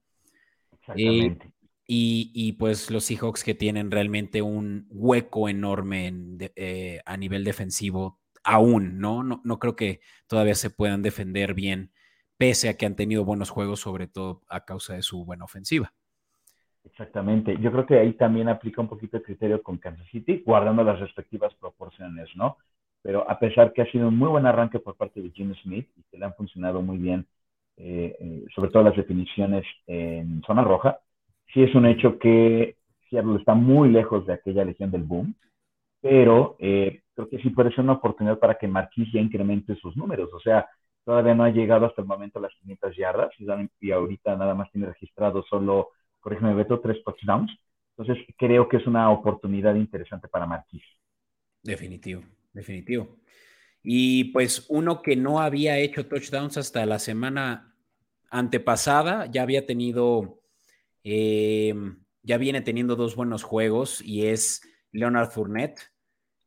Exactamente. 0.73 1.53
y, 1.87 2.53
pues 2.53 2.91
los 2.91 3.05
Seahawks 3.05 3.45
que 3.45 3.55
tienen 3.55 3.91
realmente 3.91 4.41
un 4.41 4.87
hueco 4.89 5.51
enorme 5.51 6.13
eh, 6.57 7.01
a 7.05 7.17
nivel 7.19 7.45
defensivo, 7.45 8.21
aún, 8.47 8.99
¿no? 8.99 9.23
¿no? 9.23 9.41
No 9.45 9.59
creo 9.59 9.77
que 9.77 10.01
todavía 10.27 10.55
se 10.55 10.71
puedan 10.71 11.03
defender 11.03 11.53
bien 11.53 11.91
pese 12.39 12.69
a 12.69 12.77
que 12.77 12.87
han 12.87 12.97
tenido 12.97 13.25
buenos 13.25 13.51
juegos, 13.51 13.81
sobre 13.81 14.07
todo 14.07 14.43
a 14.49 14.65
causa 14.65 14.95
de 14.95 15.03
su 15.03 15.25
buena 15.25 15.45
ofensiva. 15.45 15.93
Exactamente. 16.85 17.57
Yo 17.61 17.73
creo 17.73 17.87
que 17.87 17.99
ahí 17.99 18.13
también 18.13 18.49
aplica 18.49 18.81
un 18.81 18.89
poquito 18.89 19.17
el 19.17 19.23
criterio 19.23 19.63
con 19.63 19.79
Kansas 19.79 20.07
City, 20.11 20.43
guardando 20.47 20.85
las 20.85 21.01
respectivas 21.01 21.53
proporciones, 21.55 22.29
¿no? 22.37 22.59
Pero 23.03 23.29
a 23.29 23.39
pesar 23.39 23.73
que 23.73 23.83
ha 23.83 23.91
sido 23.91 24.09
un 24.09 24.17
muy 24.17 24.29
buen 24.29 24.47
arranque 24.47 24.79
por 24.79 24.97
parte 24.97 25.21
de 25.21 25.31
Jimmy 25.31 25.55
Smith 25.63 25.89
y 25.97 26.03
que 26.05 26.19
le 26.19 26.27
han 26.27 26.35
funcionado 26.35 26.83
muy 26.83 26.99
bien, 26.99 27.27
eh, 27.77 28.17
eh, 28.21 28.45
sobre 28.55 28.71
todo 28.71 28.85
las 28.85 28.97
definiciones 28.97 29.65
en 29.87 30.43
zona 30.47 30.63
roja, 30.63 31.01
sí 31.53 31.63
es 31.63 31.75
un 31.75 31.87
hecho 31.87 32.19
que 32.19 32.77
Seattle 33.11 33.39
está 33.39 33.55
muy 33.55 33.91
lejos 33.91 34.27
de 34.27 34.35
aquella 34.35 34.65
legión 34.65 34.91
del 34.91 35.03
boom, 35.03 35.35
pero 36.01 36.57
eh, 36.59 37.03
creo 37.17 37.29
que 37.31 37.39
sí 37.39 37.51
puede 37.51 37.71
ser 37.71 37.81
una 37.81 37.95
oportunidad 37.95 38.39
para 38.39 38.57
que 38.57 38.69
Marquis 38.69 39.11
ya 39.13 39.21
incremente 39.21 39.75
sus 39.77 39.97
números. 39.97 40.31
O 40.35 40.41
sea, 40.41 40.69
todavía 41.05 41.35
no 41.35 41.45
ha 41.45 41.51
llegado 41.51 41.87
hasta 41.87 42.03
el 42.03 42.07
momento 42.07 42.39
a 42.39 42.43
las 42.43 42.53
500 42.61 42.97
yardas 42.97 43.33
y 43.81 43.91
ahorita 43.91 44.37
nada 44.37 44.55
más 44.55 44.71
tiene 44.71 44.89
registrado 44.89 45.43
solo, 45.49 45.91
corrígeme 46.21 46.55
Beto, 46.55 46.79
tres 46.81 47.03
touchdowns. 47.03 47.51
Entonces 47.97 48.23
creo 48.37 48.69
que 48.69 48.77
es 48.77 48.87
una 48.87 49.11
oportunidad 49.11 49.75
interesante 49.75 50.29
para 50.29 50.47
Marquis. 50.47 50.83
Definitivo, 51.63 52.23
definitivo. 52.53 53.17
Y 53.83 54.25
pues 54.33 54.67
uno 54.69 55.01
que 55.01 55.17
no 55.17 55.41
había 55.41 55.79
hecho 55.79 56.07
touchdowns 56.07 56.59
hasta 56.59 56.85
la 56.85 56.99
semana 56.99 57.75
antepasada, 58.29 59.27
ya 59.27 59.43
había 59.43 59.65
tenido, 59.65 60.43
em, 61.03 61.99
ya 62.23 62.37
viene 62.37 62.61
teniendo 62.61 62.97
dos 62.97 63.17
buenos 63.17 63.43
juegos 63.43 64.03
y 64.05 64.27
es 64.27 64.61
Leonard 64.93 65.31
Fournette, 65.31 65.81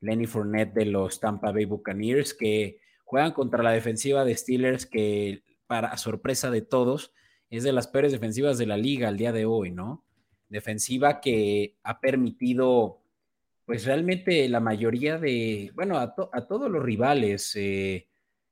Lenny 0.02 0.26
Fournette 0.26 0.74
de 0.74 0.86
los 0.86 1.20
Tampa 1.20 1.52
Bay 1.52 1.66
Buccaneers, 1.66 2.34
que 2.34 2.80
Juegan 3.10 3.32
contra 3.32 3.64
la 3.64 3.72
defensiva 3.72 4.24
de 4.24 4.38
Steelers 4.38 4.86
que, 4.86 5.42
para 5.66 5.98
sorpresa 5.98 6.52
de 6.52 6.62
todos, 6.62 7.12
es 7.50 7.64
de 7.64 7.74
las 7.74 7.88
peores 7.88 8.12
defensivas 8.12 8.60
de 8.60 8.68
la 8.68 8.78
liga 8.78 9.08
al 9.08 9.18
día 9.18 9.32
de 9.32 9.46
hoy, 9.46 9.72
¿no? 9.72 10.06
Defensiva 10.48 11.20
que 11.20 11.74
ha 11.82 12.02
permitido, 12.02 13.02
pues 13.66 13.84
realmente 13.86 14.48
la 14.48 14.60
mayoría 14.60 15.18
de, 15.18 15.72
bueno, 15.74 15.98
a, 15.98 16.14
todos 16.14 16.70
los 16.70 16.84
rivales 16.84 17.56
eh, 17.56 18.08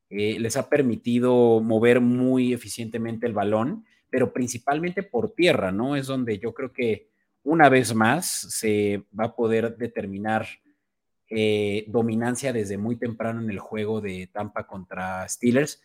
eh, 0.10 0.40
les 0.40 0.58
ha 0.58 0.70
permitido 0.70 1.62
mover 1.62 2.02
muy 2.02 2.52
eficientemente 2.52 3.28
el 3.28 3.34
balón, 3.34 3.86
pero 4.10 4.34
principalmente 4.34 5.04
por 5.04 5.36
tierra, 5.36 5.72
¿no? 5.72 5.96
Es 5.96 6.08
donde 6.08 6.40
yo 6.40 6.56
creo 6.56 6.74
que 6.74 7.10
una 7.44 7.70
vez 7.70 7.94
más 7.94 8.26
se 8.26 9.04
va 9.18 9.26
a 9.26 9.36
poder 9.36 9.78
determinar 9.78 10.48
eh, 11.30 11.86
dominancia 11.88 12.54
desde 12.54 12.78
muy 12.78 12.98
temprano 12.98 13.42
en 13.42 13.50
el 13.50 13.60
juego 13.60 14.02
de 14.02 14.28
Tampa 14.28 14.66
contra 14.66 15.28
Steelers, 15.28 15.84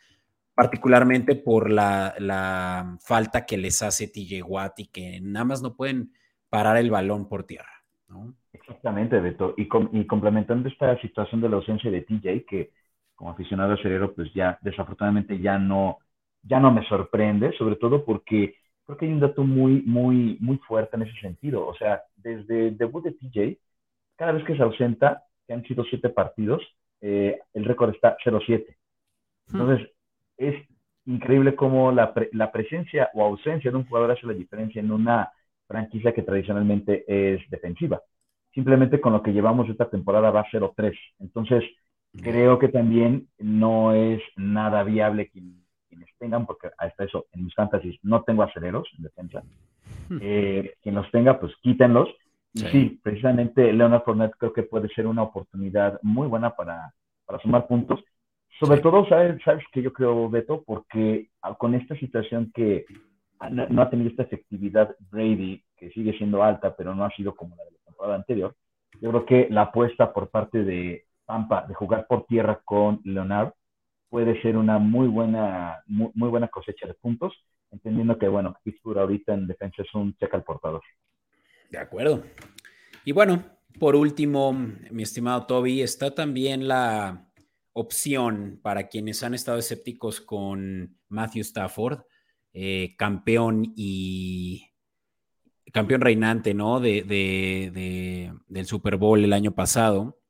particularmente 0.55 1.35
por 1.35 1.70
la, 1.70 2.96
falta 3.00 3.46
que 3.46 3.57
les 3.57 3.83
hace 3.83 4.09
TJ 4.09 4.42
Watt 4.42 4.78
y 4.81 4.87
que 4.87 5.20
nada 5.20 5.44
más 5.44 5.62
no 5.62 5.74
pueden 5.74 6.12
parar 6.48 6.76
el 6.76 6.90
balón 6.90 7.28
por 7.28 7.44
tierra. 7.44 7.72
Exactamente, 8.52 9.18
Beto. 9.18 9.55
Y, 9.57 9.68
y, 9.92 10.07
complementando 10.07 10.68
esta 10.68 11.00
situación 11.00 11.40
de 11.40 11.48
la 11.48 11.57
ausencia 11.57 11.90
de 11.90 12.02
TJ, 12.02 12.44
que 12.46 12.70
como 13.14 13.31
aficionado 13.31 13.72
a 13.72 13.76
Cerero, 13.78 14.14
pues 14.14 14.33
ya 14.35 14.59
desafortunadamente 14.62 15.38
ya 15.38 15.59
no, 15.59 15.98
ya 16.42 16.61
no 16.61 16.72
me 16.72 16.87
sorprende, 16.88 17.52
sobre 17.57 17.76
todo 17.76 18.05
porque 18.05 18.57
creo 18.85 18.98
que 18.98 19.07
hay 19.07 19.12
un 19.12 19.20
dato 19.20 19.44
muy, 19.44 19.83
muy, 19.83 20.37
muy 20.40 20.59
fuerte 20.59 20.96
en 20.96 21.02
ese 21.02 21.18
sentido. 21.20 21.66
O 21.66 21.74
sea, 21.74 22.02
desde 22.16 22.68
el 22.68 22.78
debut 22.78 23.05
de 23.05 23.12
TJ, 23.12 23.59
cada 24.16 24.33
vez 24.33 24.44
que 24.44 24.57
se 24.57 24.62
ausenta, 24.62 25.24
que 25.53 25.59
han 25.59 25.65
sido 25.65 25.85
siete 25.85 26.09
partidos, 26.09 26.62
eh, 27.01 27.38
el 27.53 27.65
récord 27.65 27.95
está 27.95 28.17
0-7. 28.25 28.65
Hmm. 29.49 29.61
Entonces, 29.61 29.88
es 30.38 30.55
increíble 31.05 31.55
cómo 31.55 31.93
la, 31.93 32.15
la, 32.33 32.51
presencia 32.51 33.11
o 33.15 33.25
ausencia 33.25 33.71
de 33.71 33.77
un 33.77 33.87
jugador 33.87 34.12
hace 34.12 34.27
la 34.27 34.33
diferencia 34.33 34.81
en 34.81 34.91
una 34.91 35.31
franquicia 35.67 36.12
que 36.12 36.23
tradicionalmente 36.23 37.05
es 37.07 37.41
defensiva. 37.51 38.01
Simplemente 38.55 39.01
con 39.01 39.12
lo 39.12 39.23
que 39.23 39.33
llevamos 39.33 39.69
esta 39.69 39.91
temporada 39.91 40.31
va 40.31 40.41
a 40.41 40.51
0-3. 40.51 40.97
Entonces, 41.21 41.65
creo 42.23 42.59
que 42.59 42.69
también 42.69 43.29
no 43.38 43.93
es 43.93 44.23
nada 44.37 44.85
viable 44.85 45.31
quienes 45.31 46.09
tengan, 46.19 46.47
porque 46.47 46.69
hasta 46.79 47.05
eso, 47.05 47.27
en 47.33 47.45
mis 47.45 47.55
fantasies 47.55 47.99
no 48.03 48.23
tengo 48.23 48.43
aceleros 48.43 48.88
en 48.97 49.05
defensa. 49.05 49.43
Eh, 50.21 50.75
quien 50.83 50.95
los 50.95 51.11
tenga, 51.11 51.41
pues 51.41 51.53
quítenlos 51.62 52.09
Sí. 52.55 53.01
precisamente 53.03 53.73
Leonard 53.73 54.05
Fournette 54.05 54.37
creo 54.37 54.53
que 54.53 54.62
puede 54.62 54.88
ser 54.88 55.07
una 55.07 55.23
oportunidad 55.23 55.99
muy 56.03 56.29
buena 56.29 56.55
para, 56.55 56.93
para 57.25 57.38
sumar 57.41 57.67
puntos. 57.67 58.05
Sobre 58.61 58.81
todo, 58.81 59.07
¿sabes, 59.09 59.41
¿sabes 59.45 59.65
que 59.73 59.83
yo 59.83 59.93
creo, 59.93 60.29
Beto? 60.29 60.62
Porque 60.65 61.31
ah, 61.41 61.55
con 61.55 61.75
esta 61.75 61.97
situación 61.97 62.53
que 62.55 62.85
no 63.51 63.83
ha 63.83 63.91
tenido 63.91 64.11
esta 64.11 64.23
efectividad 64.23 64.95
Brady, 65.11 65.65
que 65.77 65.91
sigue 65.91 66.17
siendo 66.17 66.43
alta, 66.43 66.77
pero 66.77 66.95
no 66.95 67.05
ha 67.05 67.11
sido 67.11 67.35
como 67.35 67.57
la 67.57 67.65
de 67.65 67.73
la 67.73 67.79
temporada 67.85 68.17
anterior, 68.17 68.55
yo 69.01 69.11
creo 69.11 69.27
que 69.27 69.49
la 69.51 69.62
apuesta 69.62 70.12
por 70.12 70.31
parte 70.31 70.62
de 70.62 71.07
Pampa 71.25 71.65
de 71.67 71.75
jugar 71.75 72.07
por 72.07 72.27
tierra 72.27 72.61
con 72.65 73.01
Leonard 73.05 73.53
puede 74.09 74.41
ser 74.43 74.57
una 74.57 74.79
muy 74.79 75.09
buena, 75.09 75.83
muy, 75.87 76.11
muy 76.15 76.29
buena 76.29 76.49
cosecha 76.49 76.87
de 76.87 76.95
puntos, 76.95 77.33
entendiendo 77.71 78.19
que, 78.19 78.29
bueno, 78.29 78.55
Pittsburgh 78.62 78.99
ahorita 78.99 79.33
en 79.33 79.47
defensa 79.47 79.83
es 79.83 79.95
un 79.95 80.15
cheque 80.17 80.37
al 80.37 80.45
portador. 80.45 80.83
De 81.72 81.78
acuerdo. 81.78 82.22
Y 83.02 83.12
bueno, 83.12 83.42
por 83.80 83.96
último, 83.96 84.52
mi 84.52 85.02
estimado 85.02 85.46
Toby, 85.46 85.80
está 85.80 86.14
también 86.14 86.68
la 86.68 87.32
opción 87.72 88.61
para 88.62 88.88
quienes 88.88 89.22
han 89.22 89.32
estado 89.32 89.56
escépticos 89.56 90.20
con 90.20 90.98
Matthew 91.08 91.40
Stafford, 91.40 92.00
eh, 92.52 92.94
campeón 92.98 93.72
y 93.74 94.68
campeón 95.72 96.02
reinante, 96.02 96.52
¿no? 96.52 96.78
De, 96.78 97.04
del 98.48 98.66
Super 98.66 98.98
Bowl 98.98 99.24
el 99.24 99.32
año 99.32 99.54
pasado, 99.54 100.20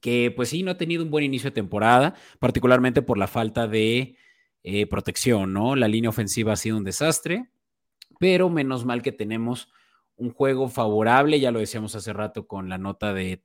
que 0.00 0.32
pues 0.34 0.48
sí, 0.48 0.64
no 0.64 0.72
ha 0.72 0.76
tenido 0.76 1.04
un 1.04 1.10
buen 1.12 1.24
inicio 1.24 1.50
de 1.50 1.54
temporada, 1.54 2.16
particularmente 2.40 3.00
por 3.00 3.16
la 3.16 3.28
falta 3.28 3.68
de 3.68 4.16
eh, 4.64 4.88
protección, 4.88 5.52
¿no? 5.52 5.76
La 5.76 5.86
línea 5.86 6.10
ofensiva 6.10 6.54
ha 6.54 6.56
sido 6.56 6.76
un 6.78 6.84
desastre, 6.84 7.48
pero 8.18 8.50
menos 8.50 8.84
mal 8.84 9.02
que 9.02 9.12
tenemos 9.12 9.68
un 10.16 10.30
juego 10.32 10.68
favorable, 10.68 11.40
ya 11.40 11.50
lo 11.50 11.58
decíamos 11.58 11.94
hace 11.94 12.12
rato 12.12 12.46
con 12.46 12.68
la 12.68 12.78
nota 12.78 13.12
de, 13.12 13.42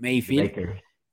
Mayfield, 0.00 0.52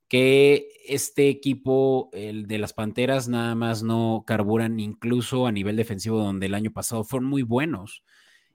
que 0.08 0.68
este 0.86 1.28
equipo, 1.28 2.10
el 2.12 2.46
de 2.46 2.58
las 2.58 2.72
Panteras, 2.72 3.28
nada 3.28 3.54
más 3.54 3.82
no 3.82 4.24
carburan 4.26 4.78
incluso 4.78 5.46
a 5.46 5.52
nivel 5.52 5.76
defensivo, 5.76 6.18
donde 6.18 6.46
el 6.46 6.54
año 6.54 6.72
pasado 6.72 7.02
fueron 7.04 7.28
muy 7.28 7.42
buenos. 7.42 8.04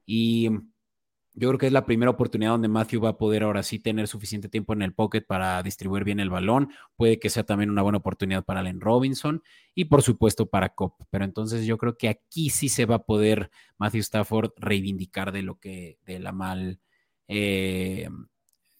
Y 0.05 0.49
Yo 1.33 1.47
creo 1.47 1.57
que 1.57 1.67
es 1.67 1.71
la 1.71 1.85
primera 1.85 2.11
oportunidad 2.11 2.51
donde 2.51 2.67
Matthew 2.67 3.01
va 3.03 3.09
a 3.09 3.17
poder 3.17 3.43
ahora 3.43 3.63
sí 3.63 3.79
tener 3.79 4.07
suficiente 4.07 4.49
tiempo 4.49 4.73
en 4.73 4.81
el 4.81 4.93
pocket 4.93 5.21
para 5.21 5.63
distribuir 5.63 6.03
bien 6.03 6.19
el 6.19 6.29
balón. 6.29 6.69
Puede 6.97 7.19
que 7.19 7.29
sea 7.29 7.43
también 7.43 7.69
una 7.69 7.81
buena 7.81 7.99
oportunidad 7.99 8.43
para 8.43 8.59
Allen 8.59 8.81
Robinson 8.81 9.41
y 9.73 9.85
por 9.85 10.01
supuesto 10.01 10.47
para 10.49 10.69
Cop. 10.69 10.95
Pero 11.09 11.23
entonces 11.23 11.65
yo 11.65 11.77
creo 11.77 11.95
que 11.97 12.09
aquí 12.09 12.49
sí 12.49 12.67
se 12.67 12.85
va 12.85 12.95
a 12.95 13.03
poder 13.03 13.49
Matthew 13.77 14.01
Stafford 14.01 14.51
reivindicar 14.57 15.31
de 15.31 15.41
lo 15.43 15.57
que, 15.57 15.99
de 16.05 16.19
la 16.19 16.33
mal, 16.33 16.79
eh, 17.29 18.09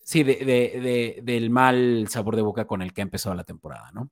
sí, 0.04 0.24
de, 0.24 1.22
del 1.24 1.50
mal 1.52 2.08
sabor 2.10 2.36
de 2.36 2.42
boca 2.42 2.66
con 2.66 2.82
el 2.82 2.92
que 2.92 3.02
ha 3.02 3.04
empezado 3.04 3.34
la 3.34 3.46
temporada, 3.46 3.92
¿no? 3.94 4.10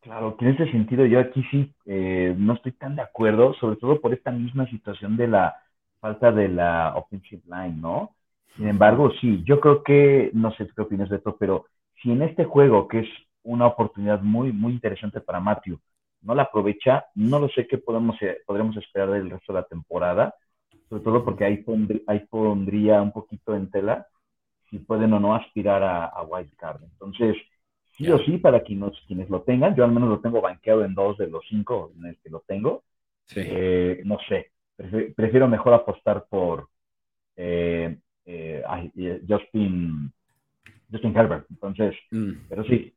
Claro, 0.00 0.36
que 0.36 0.46
en 0.46 0.52
ese 0.52 0.70
sentido 0.70 1.04
yo 1.04 1.18
aquí 1.18 1.44
sí 1.50 1.74
eh, 1.84 2.34
no 2.38 2.54
estoy 2.54 2.72
tan 2.72 2.96
de 2.96 3.02
acuerdo, 3.02 3.54
sobre 3.54 3.76
todo 3.76 4.00
por 4.00 4.14
esta 4.14 4.30
misma 4.30 4.66
situación 4.70 5.16
de 5.16 5.26
la 5.26 5.56
falta 6.00 6.32
de 6.32 6.48
la 6.48 6.94
offensive 6.96 7.42
line, 7.46 7.76
¿no? 7.80 8.14
Sin 8.56 8.68
embargo, 8.68 9.10
sí, 9.20 9.42
yo 9.44 9.60
creo 9.60 9.82
que, 9.82 10.30
no 10.32 10.50
sé 10.52 10.68
qué 10.74 10.82
opinas 10.82 11.10
de 11.10 11.16
esto, 11.16 11.36
pero 11.38 11.66
si 12.02 12.10
en 12.12 12.22
este 12.22 12.44
juego, 12.44 12.88
que 12.88 13.00
es 13.00 13.08
una 13.42 13.66
oportunidad 13.66 14.20
muy, 14.22 14.52
muy 14.52 14.72
interesante 14.72 15.20
para 15.20 15.40
Matthew, 15.40 15.78
no 16.22 16.34
la 16.34 16.42
aprovecha, 16.42 17.04
no 17.14 17.38
lo 17.38 17.48
sé 17.48 17.66
qué 17.66 17.78
podemos, 17.78 18.20
eh, 18.22 18.38
podremos 18.46 18.76
esperar 18.76 19.10
del 19.10 19.30
resto 19.30 19.52
de 19.52 19.60
la 19.60 19.66
temporada, 19.66 20.34
sobre 20.88 21.02
todo 21.02 21.24
porque 21.24 21.44
ahí, 21.44 21.64
ahí 22.06 22.20
pondría 22.30 23.02
un 23.02 23.12
poquito 23.12 23.54
en 23.54 23.70
tela 23.70 24.06
si 24.70 24.78
pueden 24.78 25.12
o 25.12 25.20
no 25.20 25.34
aspirar 25.34 25.82
a, 25.82 26.06
a 26.06 26.22
White 26.22 26.56
Card. 26.56 26.82
Entonces, 26.82 27.36
sí 27.96 28.10
o 28.10 28.18
sí, 28.18 28.38
para 28.38 28.62
quienes, 28.62 28.92
quienes 29.06 29.28
lo 29.30 29.42
tengan, 29.42 29.74
yo 29.74 29.84
al 29.84 29.92
menos 29.92 30.08
lo 30.08 30.20
tengo 30.20 30.40
banqueado 30.40 30.84
en 30.84 30.94
dos 30.94 31.18
de 31.18 31.28
los 31.28 31.44
cinco 31.48 31.92
en 31.96 32.06
el 32.06 32.18
que 32.18 32.30
lo 32.30 32.40
tengo. 32.46 32.84
Eh, 33.34 34.02
no 34.04 34.18
sé, 34.28 34.52
prefiero 34.76 35.48
mejor 35.48 35.74
apostar 35.74 36.26
por 36.28 36.68
eh, 37.36 37.96
eh, 38.24 38.62
eh, 38.96 39.22
Justin, 39.28 40.12
Justin 40.90 41.16
Herbert. 41.16 41.46
Entonces, 41.50 41.94
mm. 42.10 42.32
pero 42.48 42.64
sí, 42.64 42.94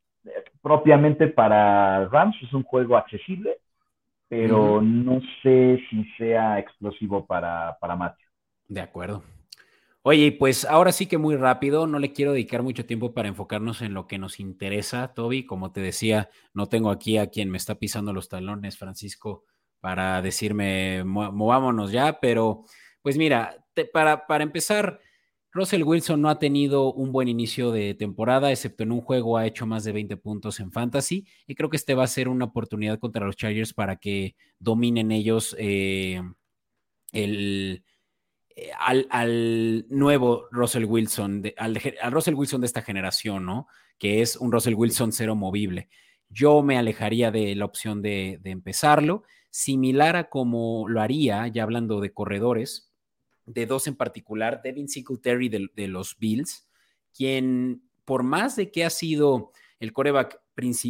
propiamente 0.62 1.28
para 1.28 2.08
Rams 2.08 2.36
es 2.42 2.54
un 2.54 2.64
juego 2.64 2.98
accesible, 2.98 3.58
pero 4.28 4.82
no 4.82 5.22
sé 5.42 5.82
si 5.90 6.04
sea 6.18 6.60
explosivo 6.60 7.26
para, 7.26 7.78
para 7.80 7.96
Matthew. 7.96 8.28
De 8.68 8.82
acuerdo. 8.82 9.24
Oye, 10.02 10.32
pues 10.32 10.64
ahora 10.66 10.92
sí 10.92 11.08
que 11.08 11.18
muy 11.18 11.36
rápido, 11.36 11.86
no 11.86 12.00
le 12.00 12.14
quiero 12.14 12.32
dedicar 12.32 12.64
mucho 12.64 12.86
tiempo 12.86 13.14
para 13.14 13.28
enfocarnos 13.28 13.82
en 13.82 13.94
lo 13.94 14.08
que 14.08 14.18
nos 14.18 14.40
interesa, 14.40 15.14
Toby. 15.14 15.46
Como 15.46 15.72
te 15.72 15.82
decía, 15.82 16.30
no 16.54 16.68
tengo 16.68 16.90
aquí 16.90 17.18
a 17.18 17.28
quien 17.28 17.50
me 17.50 17.58
está 17.58 17.76
pisando 17.76 18.14
los 18.14 18.30
talones, 18.30 18.78
Francisco 18.78 19.44
para 19.80 20.22
decirme, 20.22 21.04
movámonos 21.04 21.92
ya, 21.92 22.20
pero 22.20 22.66
pues 23.02 23.18
mira, 23.18 23.66
para, 23.94 24.28
para 24.28 24.44
empezar, 24.44 25.00
Russell 25.52 25.84
Wilson 25.84 26.22
no 26.22 26.30
ha 26.30 26.38
tenido 26.38 26.94
un 26.94 27.12
buen 27.12 27.28
inicio 27.28 27.72
de 27.72 27.96
temporada, 27.96 28.52
excepto 28.52 28.84
en 28.84 28.92
un 28.92 29.02
juego 29.02 29.38
ha 29.38 29.48
hecho 29.48 29.66
más 29.66 29.84
de 29.84 29.92
20 29.92 30.18
puntos 30.18 30.60
en 30.60 30.72
fantasy 30.72 31.26
y 31.48 31.56
creo 31.56 31.70
que 31.70 31.78
este 31.78 31.96
va 31.96 32.04
a 32.04 32.08
ser 32.08 32.28
una 32.28 32.46
oportunidad 32.46 33.00
contra 33.00 33.26
los 33.26 33.36
Chargers 33.36 33.74
para 33.74 33.96
que 33.96 34.36
dominen 34.60 35.12
ellos 35.12 35.56
eh, 35.58 36.22
el, 37.12 37.84
eh, 38.56 38.70
al, 38.78 39.86
nuevo 39.90 40.46
Russell 40.52 40.86
Wilson, 40.86 41.44
al, 41.58 41.82
Russell 42.12 42.36
Wilson 42.36 42.62
de 42.62 42.68
esta 42.68 42.84
generación, 42.84 43.46
¿no? 43.46 43.68
Que 43.98 44.22
es 44.22 44.36
un 44.36 44.52
Russell 44.52 44.76
Wilson 44.76 45.12
cero 45.12 45.36
movible. 45.36 45.90
Yo 46.30 46.62
me 46.62 46.78
alejaría 46.78 47.32
de 47.32 47.56
la 47.56 47.66
opción 47.66 48.04
de, 48.04 48.38
de 48.42 48.52
empezarlo 48.52 49.24
similar 49.50 50.16
a 50.16 50.30
como 50.30 50.88
lo 50.88 51.02
haría, 51.02 51.48
ya 51.48 51.64
hablando 51.64 52.02
de 52.02 52.14
corredores, 52.14 52.94
de 53.46 53.66
dos 53.66 53.88
en 53.88 53.96
particular, 53.96 54.62
Devin 54.64 54.88
Singletary 54.88 55.50
de, 55.50 55.68
de 55.76 55.88
los 55.88 56.18
Bills, 56.20 56.68
quien 57.14 57.84
por 58.06 58.24
más 58.24 58.56
de 58.56 58.72
que 58.72 58.86
ha 58.86 58.90
sido 58.90 59.52
el 59.80 59.94
coreback, 59.94 60.42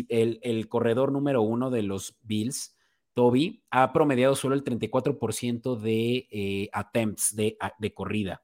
el, 0.10 0.68
corredor 0.68 1.12
número 1.12 1.42
uno 1.42 1.70
de 1.70 1.84
los 1.84 2.18
Bills, 2.24 2.76
Toby, 3.14 3.64
ha 3.70 3.92
promediado 3.94 4.36
solo 4.36 4.56
el 4.56 4.64
34% 4.64 5.76
de 5.76 6.28
eh, 6.32 6.70
attempts 6.74 7.36
de, 7.36 7.58
de 7.78 7.94
corrida. 7.94 8.44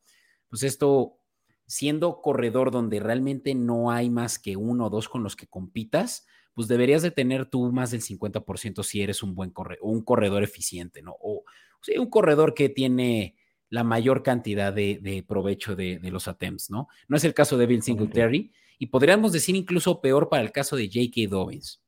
Pues 0.49 0.63
esto, 0.63 1.19
siendo 1.65 2.21
corredor 2.21 2.71
donde 2.71 2.99
realmente 2.99 3.55
no 3.55 3.91
hay 3.91 4.09
más 4.09 4.37
que 4.37 4.57
uno 4.57 4.87
o 4.87 4.89
dos 4.89 5.09
con 5.09 5.23
los 5.23 5.35
que 5.35 5.47
compitas, 5.47 6.27
pues 6.55 6.69
deberías 6.69 7.03
de 7.03 7.11
tener 7.11 7.45
tú 7.45 7.71
más 7.71 7.91
del 7.91 8.01
50% 8.01 8.81
si 8.83 9.01
eres 9.01 9.21
un 9.21 9.35
buen 9.35 9.51
corredor, 9.51 9.83
un 9.83 10.01
corredor 10.01 10.41
eficiente, 10.41 11.01
¿no? 11.01 11.15
O, 11.21 11.43
sea, 11.81 11.99
un 12.01 12.09
corredor 12.09 12.53
que 12.53 12.69
tiene 12.69 13.35
la 13.69 13.83
mayor 13.83 14.23
cantidad 14.23 14.73
de, 14.73 15.23
provecho 15.27 15.75
de, 15.75 15.99
los 16.03 16.27
attempts, 16.27 16.71
¿no? 16.71 16.87
No 17.09 17.17
es 17.17 17.25
el 17.25 17.33
caso 17.33 17.57
de 17.57 17.65
Bill 17.65 17.83
Singletary 17.83 18.51
y 18.79 18.87
podríamos 18.87 19.33
decir 19.33 19.55
incluso 19.55 20.01
peor 20.01 20.29
para 20.29 20.43
el 20.43 20.51
caso 20.53 20.77
de 20.77 20.87
J.K. 20.87 21.29
Dobbins, 21.29 21.81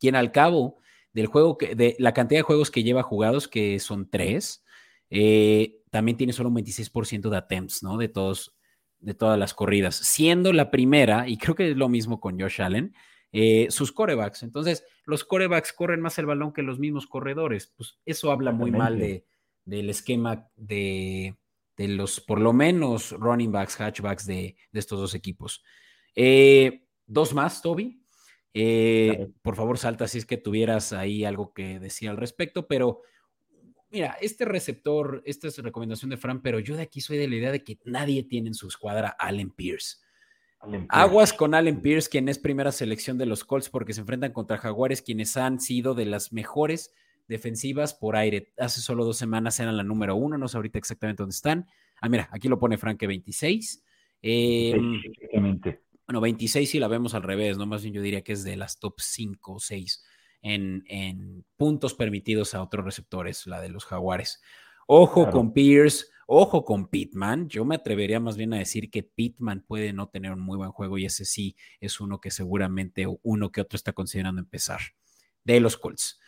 quien 0.00 0.16
al 0.16 0.32
cabo 0.32 0.78
del 1.12 1.26
juego, 1.26 1.56
que, 1.56 1.76
de 1.76 1.94
la 2.00 2.12
cantidad 2.12 2.40
de 2.40 2.44
juegos 2.44 2.72
que 2.72 2.82
lleva 2.82 3.04
jugados, 3.04 3.46
que 3.46 3.78
son 3.78 4.10
tres, 4.10 4.64
eh, 5.10 5.78
también 5.90 6.16
tiene 6.16 6.32
solo 6.32 6.48
un 6.48 6.56
26% 6.56 7.30
de 7.30 7.36
attempts, 7.36 7.84
¿no? 7.84 7.98
De 7.98 8.08
todos, 8.08 8.56
de 8.98 9.14
todas 9.14 9.38
las 9.38 9.54
corridas, 9.54 9.94
siendo 9.94 10.52
la 10.52 10.70
primera, 10.72 11.28
y 11.28 11.36
creo 11.36 11.54
que 11.54 11.70
es 11.70 11.76
lo 11.76 11.88
mismo 11.88 12.18
con 12.18 12.40
Josh 12.40 12.60
Allen, 12.62 12.94
eh, 13.32 13.66
sus 13.70 13.92
corebacks. 13.92 14.42
Entonces, 14.42 14.84
los 15.04 15.24
corebacks 15.24 15.72
corren 15.72 16.00
más 16.00 16.18
el 16.18 16.26
balón 16.26 16.52
que 16.52 16.62
los 16.62 16.78
mismos 16.78 17.06
corredores. 17.06 17.72
Pues 17.76 17.98
eso 18.04 18.30
habla 18.30 18.52
muy 18.52 18.70
mal 18.70 18.98
de, 18.98 19.24
del 19.64 19.90
esquema 19.90 20.48
de, 20.56 21.36
los, 21.78 22.20
por 22.20 22.40
lo 22.40 22.52
menos, 22.52 23.12
running 23.12 23.50
backs, 23.50 23.76
hatchbacks 23.76 24.26
de, 24.26 24.56
estos 24.72 25.00
dos 25.00 25.14
equipos. 25.14 25.64
Eh, 26.14 26.86
dos 27.06 27.32
más, 27.32 27.62
Toby. 27.62 28.04
Eh, 28.54 29.30
por 29.40 29.56
favor, 29.56 29.78
salta 29.78 30.06
si 30.06 30.18
es 30.18 30.26
que 30.26 30.36
tuvieras 30.36 30.92
ahí 30.92 31.24
algo 31.24 31.54
que 31.54 31.78
decir 31.78 32.10
al 32.10 32.18
respecto, 32.18 32.68
pero 32.68 33.00
mira, 33.90 34.18
este 34.20 34.44
receptor, 34.44 35.22
esta 35.24 35.48
es 35.48 35.56
recomendación 35.56 36.10
de 36.10 36.18
Fran, 36.18 36.42
pero 36.42 36.58
yo 36.58 36.76
de 36.76 36.82
aquí 36.82 37.00
soy 37.00 37.16
de 37.16 37.28
la 37.28 37.36
idea 37.36 37.50
de 37.52 37.64
que 37.64 37.78
nadie 37.86 38.24
tiene 38.24 38.48
en 38.48 38.54
su 38.54 38.68
escuadra 38.68 39.16
Allen 39.18 39.50
Pierce. 39.50 40.01
Aguas 40.88 41.32
con 41.32 41.54
Allen 41.54 41.80
Pierce, 41.80 42.08
quien 42.08 42.28
es 42.28 42.38
primera 42.38 42.70
selección 42.72 43.18
de 43.18 43.26
los 43.26 43.44
Colts 43.44 43.68
porque 43.68 43.92
se 43.92 44.00
enfrentan 44.00 44.32
contra 44.32 44.58
Jaguares, 44.58 45.02
quienes 45.02 45.36
han 45.36 45.60
sido 45.60 45.94
de 45.94 46.06
las 46.06 46.32
mejores 46.32 46.94
defensivas 47.26 47.94
por 47.94 48.16
aire. 48.16 48.52
Hace 48.58 48.80
solo 48.80 49.04
dos 49.04 49.16
semanas 49.16 49.58
eran 49.58 49.76
la 49.76 49.82
número 49.82 50.14
uno, 50.14 50.38
no 50.38 50.48
sé 50.48 50.56
ahorita 50.56 50.78
exactamente 50.78 51.22
dónde 51.22 51.34
están. 51.34 51.66
Ah, 52.00 52.08
mira, 52.08 52.28
aquí 52.32 52.48
lo 52.48 52.58
pone 52.58 52.78
Frank 52.78 53.00
26. 53.00 53.82
Eh, 54.22 54.76
bueno, 56.06 56.20
26 56.20 56.70
si 56.70 56.78
la 56.78 56.88
vemos 56.88 57.14
al 57.14 57.22
revés, 57.22 57.58
¿no? 57.58 57.66
Más 57.66 57.82
bien 57.82 57.94
yo 57.94 58.02
diría 58.02 58.22
que 58.22 58.32
es 58.32 58.44
de 58.44 58.56
las 58.56 58.78
top 58.78 59.00
5 59.00 59.54
o 59.54 59.58
6 59.58 60.04
en, 60.42 60.84
en, 60.86 61.44
puntos 61.56 61.94
permitidos 61.94 62.54
a 62.54 62.62
otros 62.62 62.84
receptores, 62.84 63.46
la 63.46 63.60
de 63.60 63.68
los 63.68 63.84
Jaguares. 63.84 64.42
Ojo 64.86 65.30
con 65.30 65.52
Pierce, 65.52 66.06
Ojo 66.34 66.64
con 66.64 66.88
Pittman, 66.88 67.46
yo 67.48 67.64
me 67.66 67.74
atrevería 67.74 68.18
más 68.18 68.38
bien 68.38 68.54
a 68.54 68.58
decir 68.58 68.90
que 68.90 69.02
Pittman 69.02 69.64
puede 69.66 69.92
no 69.92 70.08
tener 70.08 70.32
un 70.32 70.40
muy 70.40 70.56
buen 70.56 70.70
juego 70.70 70.96
y 70.96 71.04
ese 71.04 71.26
sí 71.26 71.56
es 71.78 72.00
uno 72.00 72.22
que 72.22 72.30
seguramente 72.30 73.06
uno 73.22 73.52
que 73.52 73.60
otro 73.60 73.76
está 73.76 73.92
considerando 73.92 74.40
empezar 74.40 74.80
de 75.44 75.60
los 75.60 75.76
Colts. 75.76 76.20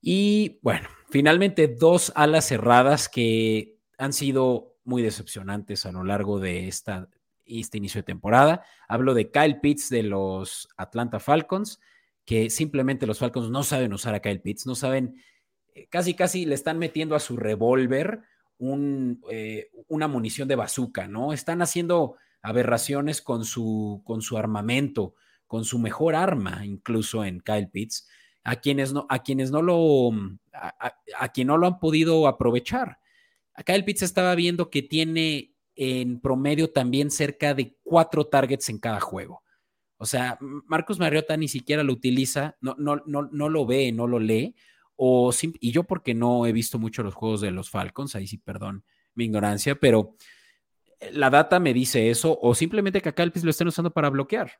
Y 0.00 0.58
bueno, 0.62 0.88
finalmente 1.08 1.68
dos 1.68 2.12
alas 2.16 2.48
cerradas 2.48 3.08
que 3.08 3.78
han 3.96 4.12
sido 4.12 4.78
muy 4.82 5.02
decepcionantes 5.02 5.86
a 5.86 5.92
lo 5.92 6.02
largo 6.02 6.40
de 6.40 6.66
esta, 6.66 7.08
este 7.44 7.78
inicio 7.78 8.00
de 8.00 8.06
temporada. 8.06 8.64
Hablo 8.88 9.14
de 9.14 9.30
Kyle 9.30 9.60
Pitts 9.60 9.88
de 9.88 10.02
los 10.02 10.68
Atlanta 10.76 11.20
Falcons, 11.20 11.78
que 12.24 12.50
simplemente 12.50 13.06
los 13.06 13.20
Falcons 13.20 13.50
no 13.50 13.62
saben 13.62 13.92
usar 13.92 14.16
a 14.16 14.20
Kyle 14.20 14.40
Pitts, 14.40 14.66
no 14.66 14.74
saben, 14.74 15.22
casi 15.90 16.14
casi 16.14 16.46
le 16.46 16.54
están 16.54 16.78
metiendo 16.78 17.14
a 17.14 17.20
su 17.20 17.36
revólver 17.36 18.22
eh, 19.30 19.70
una 19.88 20.06
munición 20.06 20.46
de 20.46 20.54
bazooka, 20.54 21.08
¿no? 21.08 21.32
Están 21.32 21.62
haciendo 21.62 22.16
aberraciones 22.42 23.20
con 23.20 23.44
su, 23.44 24.02
con 24.04 24.22
su 24.22 24.38
armamento, 24.38 25.14
con 25.46 25.64
su 25.64 25.78
mejor 25.78 26.14
arma, 26.14 26.64
incluso 26.64 27.24
en 27.24 27.40
Kyle 27.40 27.68
Pitts, 27.68 28.08
a 28.44 28.56
quienes 28.56 28.92
no, 28.92 29.06
a 29.08 29.22
quienes 29.22 29.50
no 29.50 29.62
lo, 29.62 30.10
a, 30.52 31.28
quien 31.32 31.48
no 31.48 31.58
lo 31.58 31.66
han 31.66 31.78
podido 31.78 32.26
aprovechar. 32.26 32.98
Kyle 33.66 33.84
Pitts 33.84 34.02
estaba 34.02 34.34
viendo 34.34 34.70
que 34.70 34.82
tiene 34.82 35.54
en 35.74 36.20
promedio 36.20 36.70
también 36.70 37.10
cerca 37.10 37.54
de 37.54 37.76
cuatro 37.82 38.26
targets 38.26 38.68
en 38.68 38.78
cada 38.78 39.00
juego. 39.00 39.42
O 39.96 40.06
sea, 40.06 40.38
Marcos 40.40 40.98
Mariota 40.98 41.36
ni 41.36 41.48
siquiera 41.48 41.82
lo 41.82 41.92
utiliza, 41.92 42.56
no, 42.60 42.74
no, 42.78 43.02
no, 43.06 43.28
no 43.30 43.48
lo 43.48 43.66
ve, 43.66 43.92
no 43.92 44.06
lo 44.06 44.18
lee, 44.18 44.56
y 45.60 45.72
yo 45.72 45.84
porque 45.84 46.14
no 46.14 46.46
he 46.46 46.52
visto 46.52 46.78
mucho 46.78 47.02
los 47.02 47.14
juegos 47.14 47.40
de 47.40 47.50
los 47.50 47.70
Falcons, 47.70 48.14
ahí 48.14 48.26
sí, 48.26 48.38
perdón 48.38 48.84
mi 49.14 49.24
ignorancia, 49.24 49.74
pero 49.74 50.14
eh, 51.00 51.10
la 51.12 51.30
data 51.30 51.60
me 51.60 51.74
dice 51.74 52.10
eso, 52.10 52.38
o 52.40 52.54
simplemente 52.54 53.00
que 53.00 53.08
acá 53.08 53.22
el 53.22 53.32
PIS 53.32 53.44
lo 53.44 53.50
estén 53.50 53.68
usando 53.68 53.90
para 53.90 54.10
bloquear. 54.10 54.52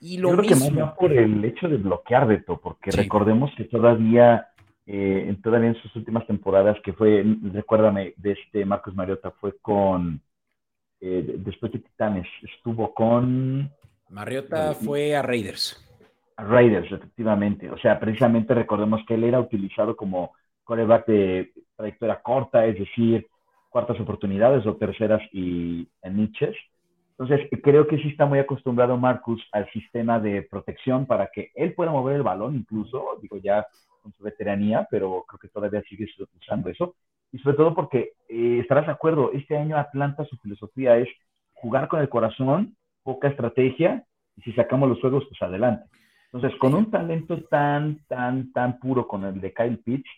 Y 0.00 0.18
lo 0.18 0.30
yo 0.30 0.36
creo 0.38 0.50
mismo. 0.50 0.68
que 0.68 0.82
más 0.82 0.94
por 0.94 1.12
el 1.12 1.44
hecho 1.44 1.68
de 1.68 1.76
bloquear, 1.76 2.26
Beto, 2.26 2.60
porque 2.60 2.90
recordemos 2.90 3.50
que 3.56 3.64
todavía 3.64 4.48
eh, 4.86 5.34
todavía 5.42 5.68
en 5.68 5.80
sus 5.80 5.94
últimas 5.96 6.26
temporadas, 6.26 6.76
que 6.84 6.92
fue, 6.92 7.24
recuérdame, 7.52 8.12
de 8.16 8.32
este 8.32 8.64
Marcos 8.66 8.94
Mariota, 8.94 9.30
fue 9.30 9.56
con, 9.58 10.20
eh, 11.00 11.36
después 11.38 11.72
de 11.72 11.78
Titanes, 11.78 12.26
estuvo 12.42 12.92
con... 12.92 13.70
Mariota 14.10 14.74
fue 14.74 15.16
a 15.16 15.22
Raiders. 15.22 15.80
Raiders, 16.36 16.90
efectivamente. 16.90 17.70
O 17.70 17.78
sea, 17.78 17.98
precisamente 18.00 18.54
recordemos 18.54 19.02
que 19.06 19.14
él 19.14 19.24
era 19.24 19.40
utilizado 19.40 19.96
como 19.96 20.32
coreback 20.64 21.06
de 21.06 21.52
trayectoria 21.76 22.20
corta, 22.22 22.66
es 22.66 22.78
decir, 22.78 23.26
cuartas 23.70 23.98
oportunidades 24.00 24.66
o 24.66 24.76
terceras 24.76 25.22
y 25.32 25.88
en 26.02 26.16
niches. 26.16 26.56
Entonces, 27.16 27.48
creo 27.62 27.86
que 27.86 27.98
sí 27.98 28.08
está 28.08 28.26
muy 28.26 28.40
acostumbrado 28.40 28.96
Marcus 28.96 29.46
al 29.52 29.70
sistema 29.70 30.18
de 30.18 30.42
protección 30.42 31.06
para 31.06 31.28
que 31.28 31.52
él 31.54 31.72
pueda 31.74 31.92
mover 31.92 32.16
el 32.16 32.22
balón, 32.22 32.56
incluso, 32.56 33.18
digo, 33.22 33.36
ya 33.36 33.66
con 34.02 34.12
su 34.12 34.24
veteranía, 34.24 34.86
pero 34.90 35.24
creo 35.28 35.38
que 35.38 35.48
todavía 35.48 35.82
sigue 35.82 36.06
usando 36.40 36.70
eso. 36.70 36.96
Y 37.30 37.38
sobre 37.38 37.56
todo 37.56 37.74
porque, 37.74 38.12
eh, 38.28 38.58
estarás 38.60 38.86
de 38.86 38.92
acuerdo, 38.92 39.30
este 39.32 39.56
año 39.56 39.76
Atlanta 39.76 40.24
su 40.24 40.36
filosofía 40.38 40.96
es 40.98 41.08
jugar 41.52 41.88
con 41.88 42.00
el 42.00 42.08
corazón, 42.08 42.76
poca 43.02 43.28
estrategia, 43.28 44.04
y 44.36 44.42
si 44.42 44.52
sacamos 44.52 44.88
los 44.88 45.00
juegos, 45.00 45.24
pues 45.28 45.40
adelante. 45.42 45.84
Entonces, 46.34 46.58
con 46.58 46.74
un 46.74 46.90
talento 46.90 47.40
tan, 47.44 48.00
tan, 48.08 48.52
tan 48.52 48.80
puro 48.80 49.06
con 49.06 49.24
el 49.24 49.40
de 49.40 49.54
Kyle 49.54 49.78
Pitts, 49.78 50.10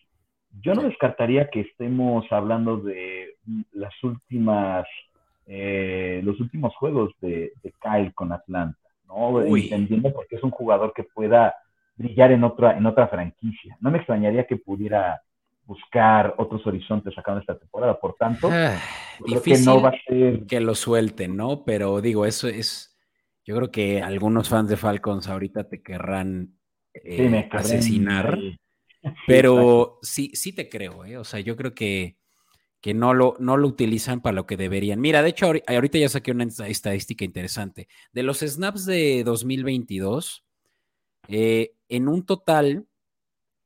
yo 0.62 0.72
no 0.72 0.82
descartaría 0.82 1.50
que 1.50 1.60
estemos 1.60 2.24
hablando 2.30 2.78
de 2.78 3.34
las 3.72 3.92
últimas, 4.02 4.86
eh, 5.46 6.22
los 6.24 6.40
últimos 6.40 6.74
juegos 6.76 7.12
de, 7.20 7.52
Kyle 7.82 8.14
con 8.14 8.32
Atlanta, 8.32 8.78
¿no? 9.06 9.42
Entendiendo 9.42 10.10
porque 10.14 10.36
es 10.36 10.42
un 10.42 10.50
jugador 10.50 10.94
que 10.96 11.04
pueda 11.04 11.54
brillar 11.96 12.32
en 12.32 12.44
otra, 12.44 12.78
en 12.78 12.86
otra 12.86 13.08
franquicia. 13.08 13.76
No 13.80 13.90
me 13.90 13.98
extrañaría 13.98 14.46
que 14.46 14.56
pudiera 14.56 15.20
buscar 15.66 16.34
otros 16.38 16.66
horizontes 16.66 17.14
sacando 17.14 17.40
esta 17.40 17.58
temporada. 17.58 18.00
Por 18.00 18.14
tanto, 18.14 18.48
ah, 18.50 18.78
difícil 19.22 19.66
que 19.66 19.70
no 19.70 19.82
va 19.82 19.90
a 19.90 20.00
ser. 20.06 20.46
Que 20.46 20.60
lo 20.60 20.74
suelten, 20.74 21.36
¿no? 21.36 21.62
Pero 21.66 22.00
digo, 22.00 22.24
eso 22.24 22.48
es. 22.48 22.95
Yo 23.46 23.56
creo 23.56 23.70
que 23.70 24.02
algunos 24.02 24.48
fans 24.48 24.68
de 24.68 24.76
Falcons 24.76 25.28
ahorita 25.28 25.68
te 25.68 25.80
querrán 25.80 26.58
eh, 26.92 27.48
asesinar. 27.52 28.36
Pero 29.26 30.00
sí, 30.02 30.32
sí 30.34 30.52
te 30.52 30.68
creo, 30.68 31.04
¿eh? 31.04 31.16
O 31.16 31.22
sea, 31.22 31.38
yo 31.38 31.56
creo 31.56 31.72
que, 31.72 32.16
que 32.80 32.92
no, 32.92 33.14
lo, 33.14 33.36
no 33.38 33.56
lo 33.56 33.68
utilizan 33.68 34.20
para 34.20 34.34
lo 34.34 34.46
que 34.46 34.56
deberían. 34.56 35.00
Mira, 35.00 35.22
de 35.22 35.28
hecho, 35.28 35.52
ahorita 35.66 35.98
ya 35.98 36.08
saqué 36.08 36.32
una 36.32 36.42
estadística 36.44 37.24
interesante. 37.24 37.86
De 38.12 38.24
los 38.24 38.40
snaps 38.40 38.84
de 38.84 39.22
2022, 39.24 40.44
eh, 41.28 41.76
en 41.88 42.08
un 42.08 42.26
total 42.26 42.88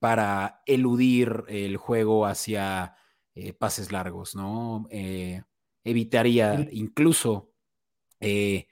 para 0.00 0.62
eludir 0.66 1.44
el 1.48 1.76
juego 1.76 2.26
hacia 2.26 2.94
eh, 3.34 3.52
pases 3.52 3.92
largos, 3.92 4.34
¿no? 4.34 4.86
Eh, 4.90 5.42
evitaría 5.84 6.68
incluso, 6.70 7.50
eh, 8.20 8.66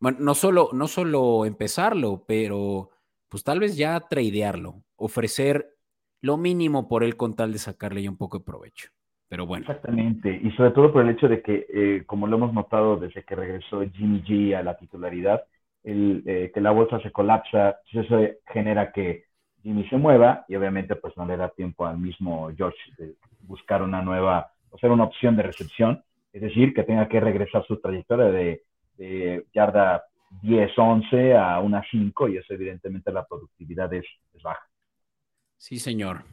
bueno, 0.00 0.18
no 0.20 0.34
solo, 0.34 0.70
no 0.72 0.88
solo 0.88 1.44
empezarlo, 1.44 2.24
pero 2.26 2.90
pues 3.28 3.44
tal 3.44 3.60
vez 3.60 3.76
ya 3.76 4.00
tradearlo, 4.00 4.82
ofrecer 4.96 5.76
lo 6.20 6.36
mínimo 6.36 6.88
por 6.88 7.04
él 7.04 7.16
con 7.16 7.36
tal 7.36 7.52
de 7.52 7.58
sacarle 7.58 8.02
ya 8.02 8.10
un 8.10 8.16
poco 8.16 8.38
de 8.38 8.44
provecho. 8.44 8.90
Pero 9.28 9.44
bueno. 9.44 9.66
Exactamente, 9.66 10.40
y 10.42 10.50
sobre 10.52 10.70
todo 10.70 10.90
por 10.90 11.02
el 11.02 11.10
hecho 11.10 11.28
de 11.28 11.42
que, 11.42 12.02
como 12.06 12.26
lo 12.26 12.38
hemos 12.38 12.54
notado 12.54 12.96
desde 12.96 13.24
que 13.24 13.36
regresó 13.36 13.82
Jimmy 13.92 14.22
G 14.22 14.56
a 14.56 14.62
la 14.62 14.78
titularidad, 14.78 15.44
el, 15.88 16.50
que 16.52 16.60
la 16.60 16.70
bolsa 16.70 17.00
se 17.00 17.10
colapsa, 17.10 17.78
pues 17.90 18.06
eso 18.06 18.20
genera 18.52 18.92
que 18.92 19.24
Jimmy 19.62 19.88
se 19.88 19.96
mueva 19.96 20.44
y 20.48 20.56
obviamente 20.56 20.96
pues 20.96 21.16
no 21.16 21.26
le 21.26 21.36
da 21.36 21.48
tiempo 21.50 21.86
al 21.86 21.98
mismo 21.98 22.50
George 22.56 22.78
de 22.98 23.14
buscar 23.40 23.82
una 23.82 24.02
nueva, 24.02 24.52
o 24.70 24.78
ser 24.78 24.90
una 24.90 25.04
opción 25.04 25.36
de 25.36 25.42
recepción, 25.42 26.04
es 26.32 26.42
decir, 26.42 26.74
que 26.74 26.84
tenga 26.84 27.08
que 27.08 27.20
regresar 27.20 27.64
su 27.66 27.80
trayectoria 27.80 28.26
de, 28.26 28.62
yarda 29.54 30.04
10, 30.42 30.72
11 30.76 31.36
a 31.36 31.60
una 31.60 31.82
5 31.90 32.28
y 32.28 32.36
eso 32.36 32.52
evidentemente 32.52 33.12
la 33.12 33.26
productividad 33.26 33.92
es, 33.94 34.04
baja. 34.42 34.68
Sí, 35.56 35.78
señor. 35.78 36.24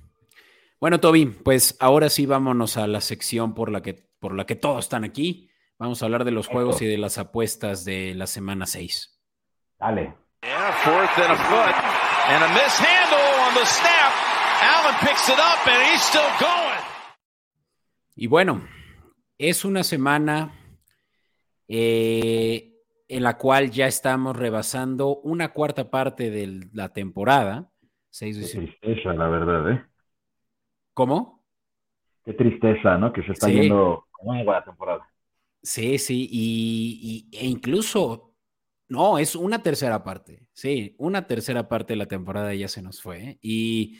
Bueno, 0.79 0.99
Toby, 0.99 1.27
pues 1.27 1.77
ahora 1.79 2.09
sí 2.09 2.25
vámonos 2.25 2.77
a 2.77 2.87
la 2.87 3.01
sección 3.01 3.53
por 3.53 3.71
la 3.71 3.81
que, 3.81 3.95
por 4.19 4.35
la 4.35 4.45
que 4.45 4.55
todos 4.55 4.85
están 4.85 5.03
aquí. 5.03 5.49
Vamos 5.77 6.01
a 6.01 6.05
hablar 6.05 6.25
de 6.25 6.31
los 6.31 6.47
juegos 6.47 6.81
y 6.81 6.85
de 6.85 6.97
las 6.97 7.17
apuestas 7.17 7.85
de 7.85 8.15
la 8.15 8.27
semana 8.27 8.65
6. 8.65 9.14
Dale. 9.85 10.15
Y 18.15 18.25
bueno, 18.25 18.61
es 19.37 19.63
una 19.63 19.83
semana 19.83 20.53
eh, 21.67 22.73
en 23.07 23.23
la 23.23 23.37
cual 23.37 23.69
ya 23.69 23.85
estamos 23.85 24.35
rebasando 24.35 25.17
una 25.17 25.49
cuarta 25.49 25.91
parte 25.91 26.31
de 26.31 26.67
la 26.73 26.89
temporada. 26.89 27.69
Qué 28.11 28.31
tristeza, 28.31 29.13
la 29.13 29.27
verdad, 29.27 29.71
¿eh? 29.71 29.85
¿Cómo? 30.95 31.43
Qué 32.23 32.33
tristeza, 32.33 32.97
¿no? 32.97 33.13
Que 33.13 33.21
se 33.21 33.33
está 33.33 33.49
yendo 33.49 34.07
como 34.09 34.33
la 34.33 34.63
temporada. 34.63 35.07
Sí, 35.61 35.99
sí, 35.99 36.27
y, 36.31 37.29
e 37.31 37.45
incluso 37.45 38.34
no, 38.87 39.17
es 39.17 39.35
una 39.35 39.63
tercera 39.63 40.03
parte. 40.03 40.47
Sí, 40.53 40.95
una 40.97 41.27
tercera 41.27 41.67
parte 41.67 41.93
de 41.93 41.97
la 41.97 42.07
temporada 42.07 42.53
ya 42.53 42.67
se 42.67 42.81
nos 42.81 43.01
fue. 43.01 43.23
¿eh? 43.23 43.39
Y 43.41 43.99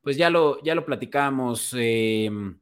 pues 0.00 0.16
ya 0.16 0.30
lo, 0.30 0.62
ya 0.62 0.74
lo 0.74 0.84
platicamos 0.84 1.74
em, 1.76 2.58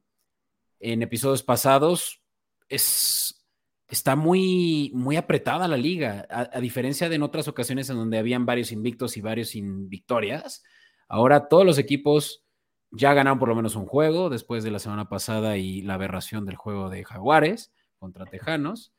en 0.80 1.02
episodios 1.02 1.42
pasados. 1.42 2.22
Es, 2.68 3.44
está 3.88 4.16
muy, 4.16 4.90
muy 4.94 5.16
apretada 5.16 5.66
la 5.68 5.76
liga, 5.76 6.26
a, 6.30 6.60
diferencia 6.60 7.08
de 7.08 7.16
en 7.16 7.22
otras 7.22 7.48
ocasiones 7.48 7.88
en 7.90 7.96
donde 7.96 8.18
habían 8.18 8.46
varios 8.46 8.70
invictos 8.72 9.16
y 9.16 9.20
varios 9.22 9.50
sin 9.50 9.88
victorias. 9.88 10.62
Ahora 11.08 11.48
todos 11.48 11.64
los 11.64 11.78
equipos 11.78 12.44
ya 12.90 13.14
ganaron 13.14 13.38
por 13.38 13.48
lo 13.48 13.54
menos 13.54 13.76
un 13.76 13.86
juego 13.86 14.28
después 14.28 14.62
de 14.62 14.70
la 14.70 14.78
semana 14.78 15.08
pasada 15.08 15.56
y 15.56 15.80
la 15.82 15.94
aberración 15.94 16.44
del 16.44 16.56
juego 16.56 16.90
de 16.90 17.04
Jaguares 17.04 17.72
contra 17.98 18.26
Tejanos. 18.26 18.92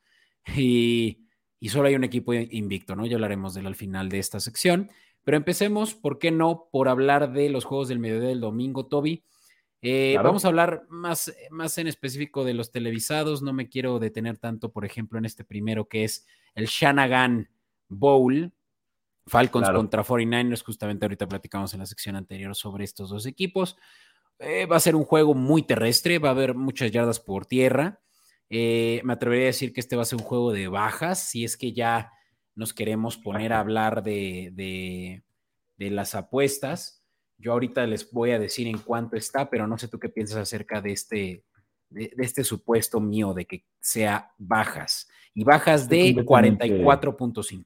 Y, 0.56 1.23
y 1.60 1.68
solo 1.68 1.88
hay 1.88 1.94
un 1.94 2.04
equipo 2.04 2.34
invicto, 2.34 2.96
¿no? 2.96 3.06
Ya 3.06 3.16
hablaremos 3.16 3.54
de 3.54 3.60
él 3.60 3.66
al 3.66 3.76
final 3.76 4.08
de 4.08 4.18
esta 4.18 4.40
sección. 4.40 4.90
Pero 5.24 5.36
empecemos, 5.36 5.94
¿por 5.94 6.18
qué 6.18 6.30
no? 6.30 6.68
Por 6.70 6.88
hablar 6.88 7.32
de 7.32 7.48
los 7.48 7.64
juegos 7.64 7.88
del 7.88 7.98
mediodía 7.98 8.28
del 8.28 8.40
domingo, 8.40 8.86
Toby. 8.86 9.24
Eh, 9.80 10.16
vamos 10.22 10.44
a 10.44 10.48
hablar 10.48 10.86
más, 10.88 11.34
más 11.50 11.76
en 11.78 11.86
específico 11.86 12.44
de 12.44 12.54
los 12.54 12.70
televisados. 12.70 13.42
No 13.42 13.52
me 13.52 13.68
quiero 13.68 13.98
detener 13.98 14.38
tanto, 14.38 14.72
por 14.72 14.84
ejemplo, 14.84 15.18
en 15.18 15.24
este 15.24 15.44
primero 15.44 15.88
que 15.88 16.04
es 16.04 16.26
el 16.54 16.66
Shanagan 16.66 17.48
Bowl. 17.88 18.52
Falcons 19.26 19.70
contra 19.70 20.04
49ers. 20.04 20.62
Justamente 20.62 21.06
ahorita 21.06 21.26
platicamos 21.26 21.72
en 21.72 21.80
la 21.80 21.86
sección 21.86 22.16
anterior 22.16 22.54
sobre 22.54 22.84
estos 22.84 23.10
dos 23.10 23.26
equipos. 23.26 23.76
Eh, 24.38 24.66
va 24.66 24.76
a 24.76 24.80
ser 24.80 24.96
un 24.96 25.04
juego 25.04 25.34
muy 25.34 25.62
terrestre, 25.62 26.18
va 26.18 26.28
a 26.28 26.32
haber 26.32 26.54
muchas 26.54 26.90
yardas 26.90 27.20
por 27.20 27.46
tierra. 27.46 28.00
Eh, 28.50 29.00
me 29.04 29.14
atrevería 29.14 29.46
a 29.46 29.46
decir 29.46 29.72
que 29.72 29.80
este 29.80 29.96
va 29.96 30.02
a 30.02 30.06
ser 30.06 30.18
un 30.18 30.24
juego 30.24 30.52
de 30.52 30.68
bajas, 30.68 31.28
si 31.28 31.44
es 31.44 31.56
que 31.56 31.72
ya 31.72 32.12
nos 32.54 32.72
queremos 32.72 33.16
poner 33.16 33.52
a 33.52 33.60
hablar 33.60 34.02
de, 34.02 35.22
las 35.78 36.14
apuestas. 36.14 37.04
Yo 37.36 37.52
ahorita 37.52 37.86
les 37.86 38.10
voy 38.12 38.30
a 38.30 38.38
decir 38.38 38.66
en 38.68 38.78
cuánto 38.78 39.16
está, 39.16 39.50
pero 39.50 39.66
no 39.66 39.76
sé 39.76 39.88
tú 39.88 39.98
qué 39.98 40.08
piensas 40.08 40.38
acerca 40.38 40.80
de 40.80 40.92
este, 40.92 41.44
de, 41.90 42.12
este 42.18 42.44
supuesto 42.44 43.00
mío 43.00 43.34
de 43.34 43.44
que 43.46 43.64
sea 43.80 44.30
bajas. 44.38 45.08
Y 45.34 45.42
bajas 45.42 45.88
de 45.88 46.14
44.5. 46.14 47.64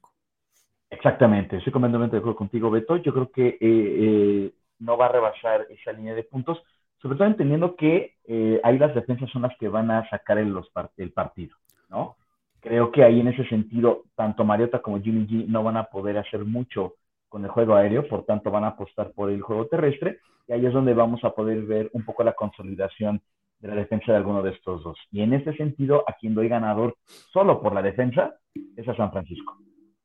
Exactamente, 0.89 1.57
estoy 1.57 1.71
completamente 1.71 2.15
de 2.15 2.19
acuerdo 2.19 2.37
contigo, 2.37 2.71
Beto. 2.71 2.97
Yo 2.97 3.13
creo 3.13 3.31
que 3.31 3.47
eh, 3.47 3.57
eh, 3.61 4.53
no 4.79 4.97
va 4.97 5.05
a 5.05 5.11
rebasar 5.11 5.67
esa 5.69 5.91
línea 5.91 6.15
de 6.15 6.23
puntos, 6.23 6.63
sobre 7.01 7.17
todo 7.17 7.27
entendiendo 7.27 7.75
que 7.75 8.15
eh, 8.25 8.59
ahí 8.63 8.77
las 8.77 8.93
defensas 8.93 9.29
son 9.31 9.43
las 9.43 9.57
que 9.57 9.69
van 9.69 9.89
a 9.91 10.07
sacar 10.09 10.37
el, 10.37 10.55
el 10.97 11.11
partido, 11.11 11.55
¿no? 11.89 12.17
Creo 12.61 12.91
que 12.91 13.03
ahí 13.03 13.21
en 13.21 13.29
ese 13.29 13.45
sentido, 13.47 14.03
tanto 14.15 14.43
Mariota 14.43 14.81
como 14.81 15.01
Jimmy 15.01 15.25
G 15.25 15.47
no 15.47 15.63
van 15.63 15.77
a 15.77 15.85
poder 15.85 16.17
hacer 16.17 16.43
mucho 16.43 16.95
con 17.29 17.45
el 17.45 17.51
juego 17.51 17.75
aéreo, 17.75 18.07
por 18.07 18.25
tanto 18.25 18.51
van 18.51 18.65
a 18.65 18.69
apostar 18.69 19.11
por 19.13 19.29
el 19.29 19.41
juego 19.41 19.67
terrestre, 19.67 20.19
y 20.47 20.53
ahí 20.53 20.65
es 20.65 20.73
donde 20.73 20.93
vamos 20.93 21.23
a 21.23 21.31
poder 21.31 21.61
ver 21.61 21.89
un 21.93 22.03
poco 22.03 22.23
la 22.23 22.33
consolidación 22.33 23.21
de 23.59 23.67
la 23.67 23.75
defensa 23.75 24.11
de 24.11 24.17
alguno 24.17 24.41
de 24.41 24.51
estos 24.51 24.83
dos. 24.83 24.97
Y 25.11 25.21
en 25.21 25.33
ese 25.33 25.53
sentido, 25.53 26.03
a 26.07 26.13
quien 26.13 26.33
doy 26.33 26.49
ganador 26.49 26.97
solo 27.31 27.61
por 27.61 27.73
la 27.73 27.81
defensa 27.81 28.35
es 28.75 28.87
a 28.87 28.95
San 28.95 29.11
Francisco. 29.11 29.57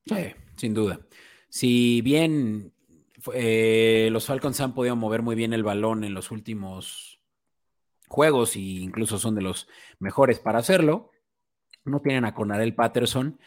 Sí, 0.06 0.32
sin 0.56 0.74
duda. 0.74 0.98
Si 1.48 2.02
bien 2.02 2.72
eh, 3.32 4.08
los 4.12 4.26
Falcons 4.26 4.60
han 4.60 4.74
podido 4.74 4.96
mover 4.96 5.22
muy 5.22 5.34
bien 5.34 5.52
el 5.52 5.62
balón 5.62 6.04
en 6.04 6.14
los 6.14 6.30
últimos 6.30 7.20
juegos 8.08 8.56
e 8.56 8.60
incluso 8.60 9.18
son 9.18 9.34
de 9.34 9.42
los 9.42 9.68
mejores 9.98 10.38
para 10.38 10.58
hacerlo, 10.58 11.10
no 11.84 12.00
tienen 12.00 12.24
a 12.24 12.34
Cornarel 12.34 12.74
Patterson 12.74 13.38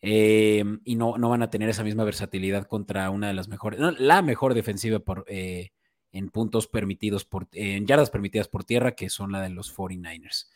eh, 0.00 0.64
y 0.84 0.96
no, 0.96 1.16
no, 1.16 1.28
van 1.28 1.42
a 1.42 1.50
tener 1.50 1.68
esa 1.68 1.84
misma 1.84 2.04
versatilidad 2.04 2.66
contra 2.66 3.08
una 3.10 3.28
de 3.28 3.34
las 3.34 3.48
mejores, 3.48 3.80
la 3.98 4.22
mejor 4.22 4.54
defensiva 4.54 4.98
por, 4.98 5.24
eh, 5.28 5.70
en 6.12 6.28
puntos 6.28 6.66
permitidos, 6.66 7.24
por, 7.24 7.48
en 7.52 7.86
yardas 7.86 8.10
permitidas 8.10 8.48
por 8.48 8.64
tierra, 8.64 8.92
que 8.92 9.08
son 9.08 9.32
la 9.32 9.40
de 9.40 9.50
los 9.50 9.74
49ers. 9.74 10.50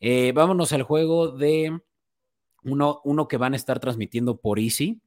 Eh, 0.00 0.32
vámonos 0.32 0.72
al 0.72 0.82
juego 0.82 1.30
de 1.30 1.80
uno, 2.64 3.00
uno 3.04 3.28
que 3.28 3.36
van 3.36 3.52
a 3.52 3.56
estar 3.56 3.80
transmitiendo 3.80 4.40
por 4.40 4.58
Easy, 4.58 5.00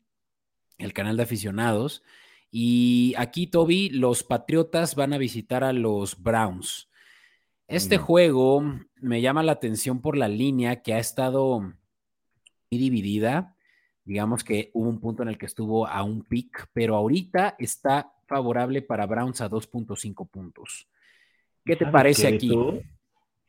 el 0.77 0.93
canal 0.93 1.17
de 1.17 1.23
aficionados. 1.23 2.03
Y 2.51 3.13
aquí, 3.17 3.47
Toby, 3.47 3.89
los 3.89 4.23
Patriotas 4.23 4.95
van 4.95 5.13
a 5.13 5.17
visitar 5.17 5.63
a 5.63 5.73
los 5.73 6.21
Browns. 6.21 6.89
Este 7.67 7.97
juego 7.97 8.63
me 8.99 9.21
llama 9.21 9.43
la 9.43 9.51
atención 9.51 10.01
por 10.01 10.17
la 10.17 10.27
línea 10.27 10.81
que 10.81 10.95
ha 10.95 10.97
estado 10.97 11.59
muy 11.59 12.79
dividida. 12.79 13.55
Digamos 14.03 14.43
que 14.43 14.71
hubo 14.73 14.89
un 14.89 14.99
punto 14.99 15.21
en 15.21 15.29
el 15.29 15.37
que 15.37 15.45
estuvo 15.45 15.85
a 15.85 16.01
un 16.01 16.23
pick, 16.23 16.67
pero 16.73 16.95
ahorita 16.95 17.55
está 17.59 18.11
favorable 18.27 18.81
para 18.81 19.05
Browns 19.05 19.41
a 19.41 19.49
2.5 19.49 20.27
puntos. 20.29 20.87
¿Qué 21.63 21.75
te 21.75 21.85
parece 21.85 22.27
aquí? 22.27 22.49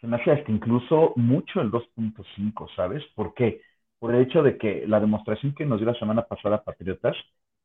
Se 0.00 0.06
me 0.06 0.16
hace 0.16 0.32
hasta 0.32 0.52
incluso 0.52 1.14
mucho 1.16 1.62
el 1.62 1.70
2.5, 1.70 2.68
¿sabes? 2.76 3.02
¿Por 3.14 3.32
qué? 3.32 3.62
Por 3.98 4.14
el 4.14 4.22
hecho 4.22 4.42
de 4.42 4.58
que 4.58 4.86
la 4.86 5.00
demostración 5.00 5.54
que 5.54 5.64
nos 5.64 5.78
dio 5.78 5.90
la 5.90 5.98
semana 5.98 6.26
pasada 6.26 6.62
Patriotas, 6.62 7.16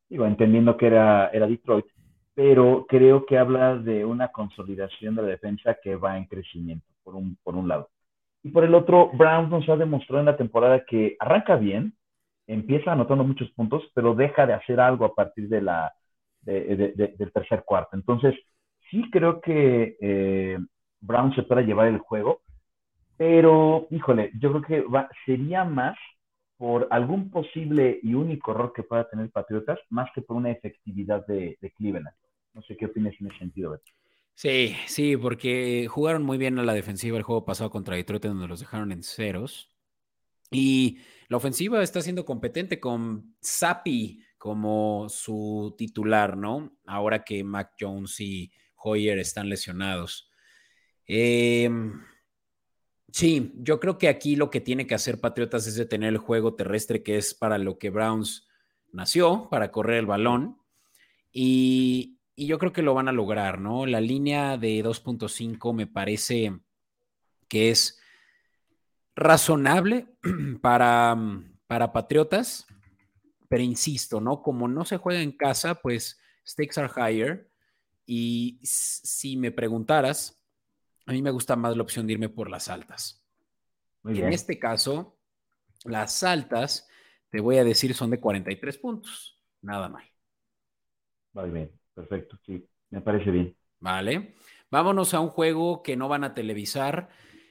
digo, 0.10 0.26
entendiendo 0.26 0.78
que 0.78 0.88
era, 0.88 1.30
era 1.30 1.48
Detroit, 1.48 1.86
pero 2.34 2.86
creo 2.88 3.26
que 3.26 3.38
habla 3.38 3.78
de 3.78 4.06
una 4.06 4.28
consolidación 4.30 5.16
de 5.16 5.22
la 5.22 5.28
defensa 5.30 5.78
que 5.82 5.96
va 5.96 6.18
en 6.18 6.26
crecimiento, 6.26 6.86
por 7.04 7.16
un, 7.16 7.38
por 7.44 7.56
un 7.56 7.68
lado. 7.68 7.90
Y 8.44 8.52
por 8.52 8.64
el 8.64 8.76
otro, 8.76 9.10
Browns 9.14 9.50
nos 9.50 9.68
ha 9.70 9.76
demostrado 9.78 10.20
en 10.20 10.28
la 10.28 10.38
temporada 10.38 10.84
que 10.86 11.16
arranca 11.20 11.56
bien, 11.56 11.94
empieza 12.46 12.92
anotando 12.92 13.24
muchos 13.24 13.50
puntos, 13.52 13.84
pero 13.96 14.14
deja 14.14 14.46
de 14.46 14.54
hacer 14.54 14.80
algo 14.80 15.06
a 15.06 15.16
partir 15.16 15.50
de 15.50 15.62
la, 15.62 15.94
del 16.42 17.32
tercer 17.34 17.64
cuarto. 17.64 17.96
Entonces, 17.96 18.36
sí 18.92 19.10
creo 19.12 19.42
que 19.42 19.98
eh, 20.00 20.60
Brown 21.02 21.34
se 21.34 21.44
pueda 21.44 21.62
llevar 21.62 21.88
el 21.88 21.98
juego, 22.00 22.42
pero, 23.18 23.88
híjole, 23.92 24.32
yo 24.40 24.52
creo 24.52 24.62
que 24.62 24.82
va, 24.82 25.10
sería 25.26 25.64
más 25.64 25.98
por 26.58 26.88
algún 26.92 27.30
posible 27.30 28.00
y 28.02 28.14
único 28.14 28.52
error 28.52 28.74
que 28.74 28.84
pueda 28.84 29.10
tener 29.10 29.30
Patriotas, 29.30 29.80
más 29.90 30.10
que 30.14 30.22
por 30.22 30.38
una 30.38 30.52
efectividad 30.52 31.26
de, 31.28 31.58
de 31.62 31.72
Cleveland. 31.72 32.16
No 32.54 32.62
sé 32.62 32.78
qué 32.78 32.86
opinas 32.86 33.14
en 33.20 33.28
ese 33.28 33.40
sentido, 33.40 33.80
Sí, 34.34 34.76
sí, 34.88 35.16
porque 35.16 35.88
jugaron 35.90 36.24
muy 36.24 36.38
bien 36.38 36.60
a 36.60 36.64
la 36.64 36.74
defensiva 36.74 37.18
el 37.18 37.24
juego 37.24 37.46
pasado 37.46 37.70
contra 37.70 37.96
Detroit, 37.96 38.26
donde 38.26 38.48
los 38.48 38.60
dejaron 38.60 38.92
en 38.92 39.02
ceros. 39.02 39.70
Y 40.52 41.00
la 41.30 41.38
ofensiva 41.38 41.82
está 41.82 42.02
siendo 42.02 42.26
competente 42.26 42.80
con 42.80 43.36
Sapi 43.40 44.22
como 44.38 45.08
su 45.10 45.74
titular, 45.78 46.38
¿no? 46.38 46.78
Ahora 46.86 47.24
que 47.24 47.44
Mac 47.44 47.74
Jones 47.80 48.20
y 48.20 48.52
Hoyer 48.76 49.20
están 49.20 49.50
lesionados. 49.50 50.30
Em, 51.08 51.94
sí, 53.12 53.54
yo 53.58 53.80
creo 53.80 53.98
que 53.98 54.08
aquí 54.08 54.36
lo 54.36 54.50
que 54.50 54.62
tiene 54.62 54.88
que 54.88 54.96
hacer 54.96 55.20
Patriotas 55.20 55.68
es 55.68 55.76
detener 55.76 56.10
el 56.10 56.18
juego 56.18 56.56
terrestre, 56.56 57.04
que 57.04 57.18
es 57.18 57.34
para 57.34 57.58
lo 57.58 57.78
que 57.78 57.90
Browns 57.90 58.48
nació, 58.92 59.48
para 59.50 59.72
correr 59.72 60.00
el 60.00 60.06
balón. 60.06 60.58
Y, 61.32 62.14
yo 62.38 62.60
creo 62.60 62.74
que 62.74 62.82
lo 62.82 62.94
van 62.94 63.08
a 63.08 63.14
lograr, 63.14 63.62
¿no? 63.62 63.86
La 63.86 64.02
línea 64.02 64.58
de 64.58 64.84
2.5 64.84 65.74
me 65.74 65.88
parece 65.88 66.60
que 67.48 67.70
es 67.70 67.98
razonable 69.16 70.08
para, 70.62 71.16
para 71.66 71.94
Patriotas, 71.94 72.68
pero 73.48 73.64
insisto, 73.64 74.20
¿no? 74.20 74.42
Como 74.42 74.68
no 74.68 74.84
se 74.84 74.98
juega 74.98 75.22
en 75.22 75.32
casa, 75.32 75.76
pues 75.76 76.20
stakes 76.46 76.78
are 76.78 76.92
higher. 76.98 77.50
Y 78.06 78.60
si 78.64 79.38
me 79.38 79.52
preguntaras, 79.52 80.45
a 81.06 81.12
mí 81.12 81.22
me 81.22 81.32
gusta 81.32 81.56
más 81.56 81.76
la 81.76 81.84
opción 81.84 82.08
de 82.08 82.14
irme 82.14 82.30
por 82.30 82.50
las 82.50 82.68
altas. 82.68 83.24
en 84.04 84.34
este 84.34 84.60
caso, 84.60 85.18
las 85.84 86.24
altas, 86.24 86.88
te 87.30 87.40
voy 87.40 87.58
a 87.58 87.64
decir, 87.64 87.94
son 87.94 88.10
de 88.12 88.20
43 88.20 88.78
puntos. 88.78 89.40
Nada 89.62 89.90
mal. 89.90 90.04
Muy 91.34 91.50
bien. 91.50 91.72
Perfecto, 91.94 92.38
sí, 92.46 92.68
me 92.90 93.02
parece 93.02 93.32
bien. 93.32 93.56
Vale. 93.80 94.36
Vámonos 94.70 95.14
a 95.14 95.22
un 95.22 95.30
juego 95.30 95.82
que 95.82 95.96
no 95.96 96.10
van 96.10 96.24
a 96.24 96.34
televisar. 96.34 97.10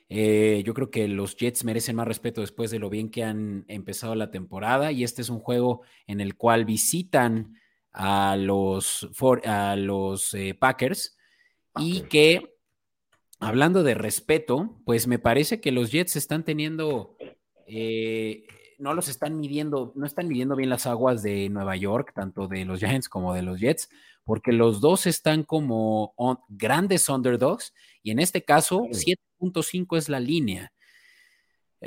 Eh, 0.08 0.62
yo 0.66 0.74
creo 0.74 0.90
que 0.90 1.08
los 1.08 1.36
Jets 1.36 1.64
merecen 1.64 1.96
más 1.96 2.06
respeto 2.06 2.42
después 2.42 2.70
de 2.70 2.78
lo 2.78 2.90
bien 2.90 3.10
que 3.10 3.24
han 3.24 3.64
empezado 3.68 4.14
la 4.14 4.30
temporada 4.30 4.92
y 4.92 5.02
este 5.02 5.22
es 5.22 5.30
un 5.30 5.40
juego 5.40 5.82
en 6.06 6.20
el 6.20 6.36
cual 6.36 6.66
visitan 6.66 7.58
a 7.92 8.36
los, 8.36 9.08
a 9.44 9.76
los 9.76 10.34
eh, 10.34 10.54
Packers 10.54 11.16
y 11.76 12.02
que, 12.02 12.53
hablando 13.40 13.82
de 13.82 13.94
respeto, 13.94 14.80
pues 14.84 15.06
me 15.06 15.18
parece 15.18 15.60
que 15.60 15.72
los 15.72 15.90
Jets 15.90 16.16
están 16.16 16.44
teniendo, 16.44 17.16
eh, 17.66 18.46
no 18.78 18.94
los 18.94 19.08
están 19.08 19.38
midiendo, 19.38 19.92
no 19.96 20.06
están 20.06 20.28
midiendo 20.28 20.56
bien 20.56 20.70
las 20.70 20.86
aguas 20.86 21.22
de 21.22 21.48
Nueva 21.48 21.76
York, 21.76 22.12
tanto 22.14 22.48
de 22.48 22.64
los 22.64 22.80
Giants 22.80 23.08
como 23.08 23.34
de 23.34 23.42
los 23.42 23.60
Jets, 23.60 23.88
porque 24.24 24.52
los 24.52 24.80
dos 24.80 25.06
están 25.06 25.42
como 25.42 26.14
grandes 26.48 27.08
underdogs 27.08 27.74
y 28.02 28.10
en 28.10 28.18
este 28.18 28.42
caso 28.42 28.82
7.5 28.90 29.96
es 29.98 30.08
la 30.08 30.20
línea. 30.20 30.72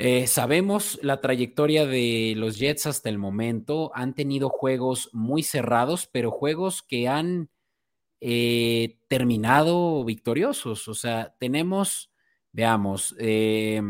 Eh, 0.00 0.28
sabemos 0.28 1.00
la 1.02 1.20
trayectoria 1.20 1.84
de 1.84 2.34
los 2.36 2.56
Jets 2.56 2.86
hasta 2.86 3.08
el 3.08 3.18
momento. 3.18 3.90
Han 3.94 4.14
tenido 4.14 4.48
juegos 4.48 5.10
muy 5.12 5.42
cerrados, 5.42 6.08
pero 6.12 6.30
juegos 6.30 6.82
que 6.82 7.08
han 7.08 7.50
eh, 8.20 8.98
terminado 9.08 10.04
victoriosos. 10.04 10.88
O 10.88 10.94
sea, 10.94 11.34
tenemos, 11.38 12.10
veamos. 12.52 13.14
Eh, 13.18 13.82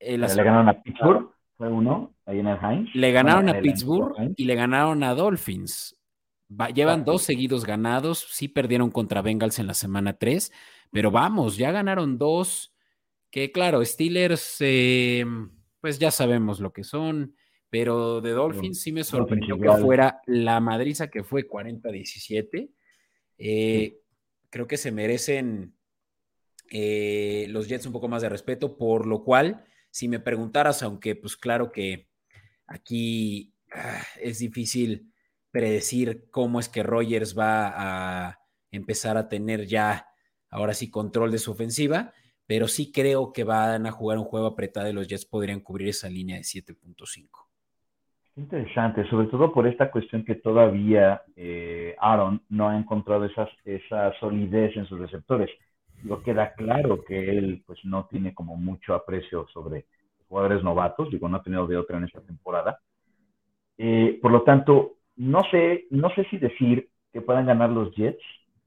le 0.00 0.16
ganaron 0.16 0.68
a 0.68 0.82
Pittsburgh, 0.82 1.30
fue 1.56 1.68
uno, 1.68 2.14
ahí 2.26 2.38
en 2.38 2.46
el 2.46 2.58
Heinz. 2.62 2.90
Le 2.94 3.12
ganaron 3.12 3.48
a 3.48 3.60
Pittsburgh 3.60 4.14
y 4.36 4.44
le 4.44 4.54
ganaron 4.54 5.02
a 5.02 5.14
Dolphins 5.14 6.00
llevan 6.74 7.04
dos 7.04 7.22
seguidos 7.22 7.64
ganados, 7.64 8.26
sí 8.30 8.48
perdieron 8.48 8.90
contra 8.90 9.22
Bengals 9.22 9.58
en 9.58 9.66
la 9.66 9.74
semana 9.74 10.14
3, 10.14 10.52
Pero 10.92 11.10
vamos, 11.10 11.56
ya 11.56 11.70
ganaron 11.70 12.18
dos, 12.18 12.74
que 13.30 13.52
claro, 13.52 13.84
Steelers, 13.84 14.56
eh, 14.60 15.24
pues 15.80 15.98
ya 16.00 16.10
sabemos 16.10 16.58
lo 16.58 16.72
que 16.72 16.82
son, 16.82 17.36
pero 17.70 18.20
de 18.20 18.32
Dolphins 18.32 18.80
sí 18.80 18.90
me 18.90 19.04
sorprendió 19.04 19.56
que 19.56 19.70
fuera 19.80 20.20
la 20.26 20.58
madriza 20.58 21.08
que 21.08 21.22
fue 21.22 21.48
40-17. 21.48 22.70
Eh, 23.42 24.02
creo 24.50 24.66
que 24.66 24.76
se 24.76 24.92
merecen 24.92 25.74
eh, 26.70 27.46
los 27.48 27.68
Jets 27.68 27.86
un 27.86 27.92
poco 27.92 28.06
más 28.06 28.22
de 28.22 28.28
respeto, 28.28 28.76
por 28.76 29.06
lo 29.06 29.24
cual, 29.24 29.64
si 29.90 30.08
me 30.08 30.20
preguntaras, 30.20 30.82
aunque 30.82 31.16
pues 31.16 31.36
claro 31.36 31.72
que 31.72 32.08
aquí 32.66 33.54
ah, 33.72 34.04
es 34.20 34.38
difícil 34.38 35.12
predecir 35.50 36.28
cómo 36.30 36.60
es 36.60 36.68
que 36.68 36.82
Rogers 36.82 37.36
va 37.36 38.28
a 38.28 38.40
empezar 38.70 39.16
a 39.16 39.28
tener 39.28 39.66
ya, 39.66 40.06
ahora 40.50 40.74
sí, 40.74 40.90
control 40.90 41.32
de 41.32 41.38
su 41.38 41.52
ofensiva, 41.52 42.12
pero 42.46 42.68
sí 42.68 42.92
creo 42.92 43.32
que 43.32 43.44
van 43.44 43.86
a 43.86 43.92
jugar 43.92 44.18
un 44.18 44.24
juego 44.24 44.46
apretado 44.46 44.88
y 44.88 44.92
los 44.92 45.08
Jets 45.08 45.24
podrían 45.24 45.60
cubrir 45.60 45.88
esa 45.88 46.10
línea 46.10 46.36
de 46.36 46.42
7.5. 46.42 47.49
Interesante, 48.40 49.06
sobre 49.10 49.26
todo 49.26 49.52
por 49.52 49.66
esta 49.66 49.90
cuestión 49.90 50.24
que 50.24 50.36
todavía 50.36 51.20
eh, 51.36 51.94
Aaron 52.00 52.40
no 52.48 52.70
ha 52.70 52.78
encontrado 52.78 53.26
esas, 53.26 53.50
esa 53.66 54.18
solidez 54.18 54.74
en 54.78 54.86
sus 54.86 54.98
receptores. 54.98 55.50
Lo 56.04 56.22
queda 56.22 56.54
claro 56.54 57.04
que 57.04 57.36
él 57.36 57.62
pues 57.66 57.78
no 57.84 58.06
tiene 58.06 58.32
como 58.32 58.56
mucho 58.56 58.94
aprecio 58.94 59.46
sobre 59.52 59.84
jugadores 60.26 60.64
novatos, 60.64 61.10
digo, 61.10 61.28
no 61.28 61.36
ha 61.36 61.42
tenido 61.42 61.66
de 61.66 61.76
otra 61.76 61.98
en 61.98 62.04
esta 62.04 62.22
temporada. 62.22 62.80
Eh, 63.76 64.18
por 64.22 64.32
lo 64.32 64.40
tanto, 64.42 64.92
no 65.16 65.42
sé, 65.50 65.84
no 65.90 66.08
sé 66.14 66.24
si 66.30 66.38
decir 66.38 66.88
que 67.12 67.20
puedan 67.20 67.44
ganar 67.44 67.68
los 67.68 67.94
Jets, 67.94 68.24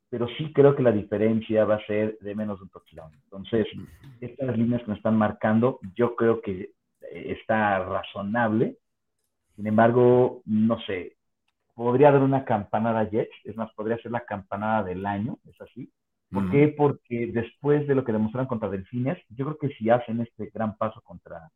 pero 0.07 0.27
sí 0.37 0.53
creo 0.53 0.75
que 0.75 0.83
la 0.83 0.91
diferencia 0.91 1.65
va 1.65 1.75
a 1.75 1.85
ser 1.87 2.19
de 2.19 2.35
menos 2.35 2.59
de 2.59 2.65
un 2.65 2.69
touchdown. 2.69 3.11
Entonces, 3.23 3.65
estas 4.21 4.55
líneas 4.55 4.83
que 4.83 4.91
me 4.91 4.97
están 4.97 5.17
marcando, 5.17 5.79
yo 5.95 6.15
creo 6.15 6.41
que 6.41 6.73
eh, 7.11 7.37
está 7.39 7.79
razonable. 7.79 8.77
Sin 9.55 9.67
embargo, 9.67 10.41
no 10.45 10.79
sé, 10.81 11.15
podría 11.75 12.11
dar 12.11 12.21
una 12.21 12.45
campanada 12.45 13.09
Jets, 13.09 13.35
es 13.43 13.55
más, 13.55 13.71
podría 13.73 13.97
ser 13.97 14.11
la 14.11 14.25
campanada 14.25 14.83
del 14.83 15.05
año, 15.05 15.37
es 15.47 15.59
así. 15.61 15.91
¿Por 16.31 16.49
qué? 16.49 16.73
Porque 16.75 17.27
después 17.27 17.87
de 17.87 17.93
lo 17.93 18.03
que 18.03 18.11
demostraron 18.11 18.47
contra 18.47 18.69
Delfines, 18.69 19.19
yo 19.29 19.45
creo 19.45 19.57
que 19.59 19.69
si 19.75 19.91
hacen 19.91 20.19
este 20.21 20.49
gran 20.51 20.75
paso 20.77 20.99
contra, 21.01 21.51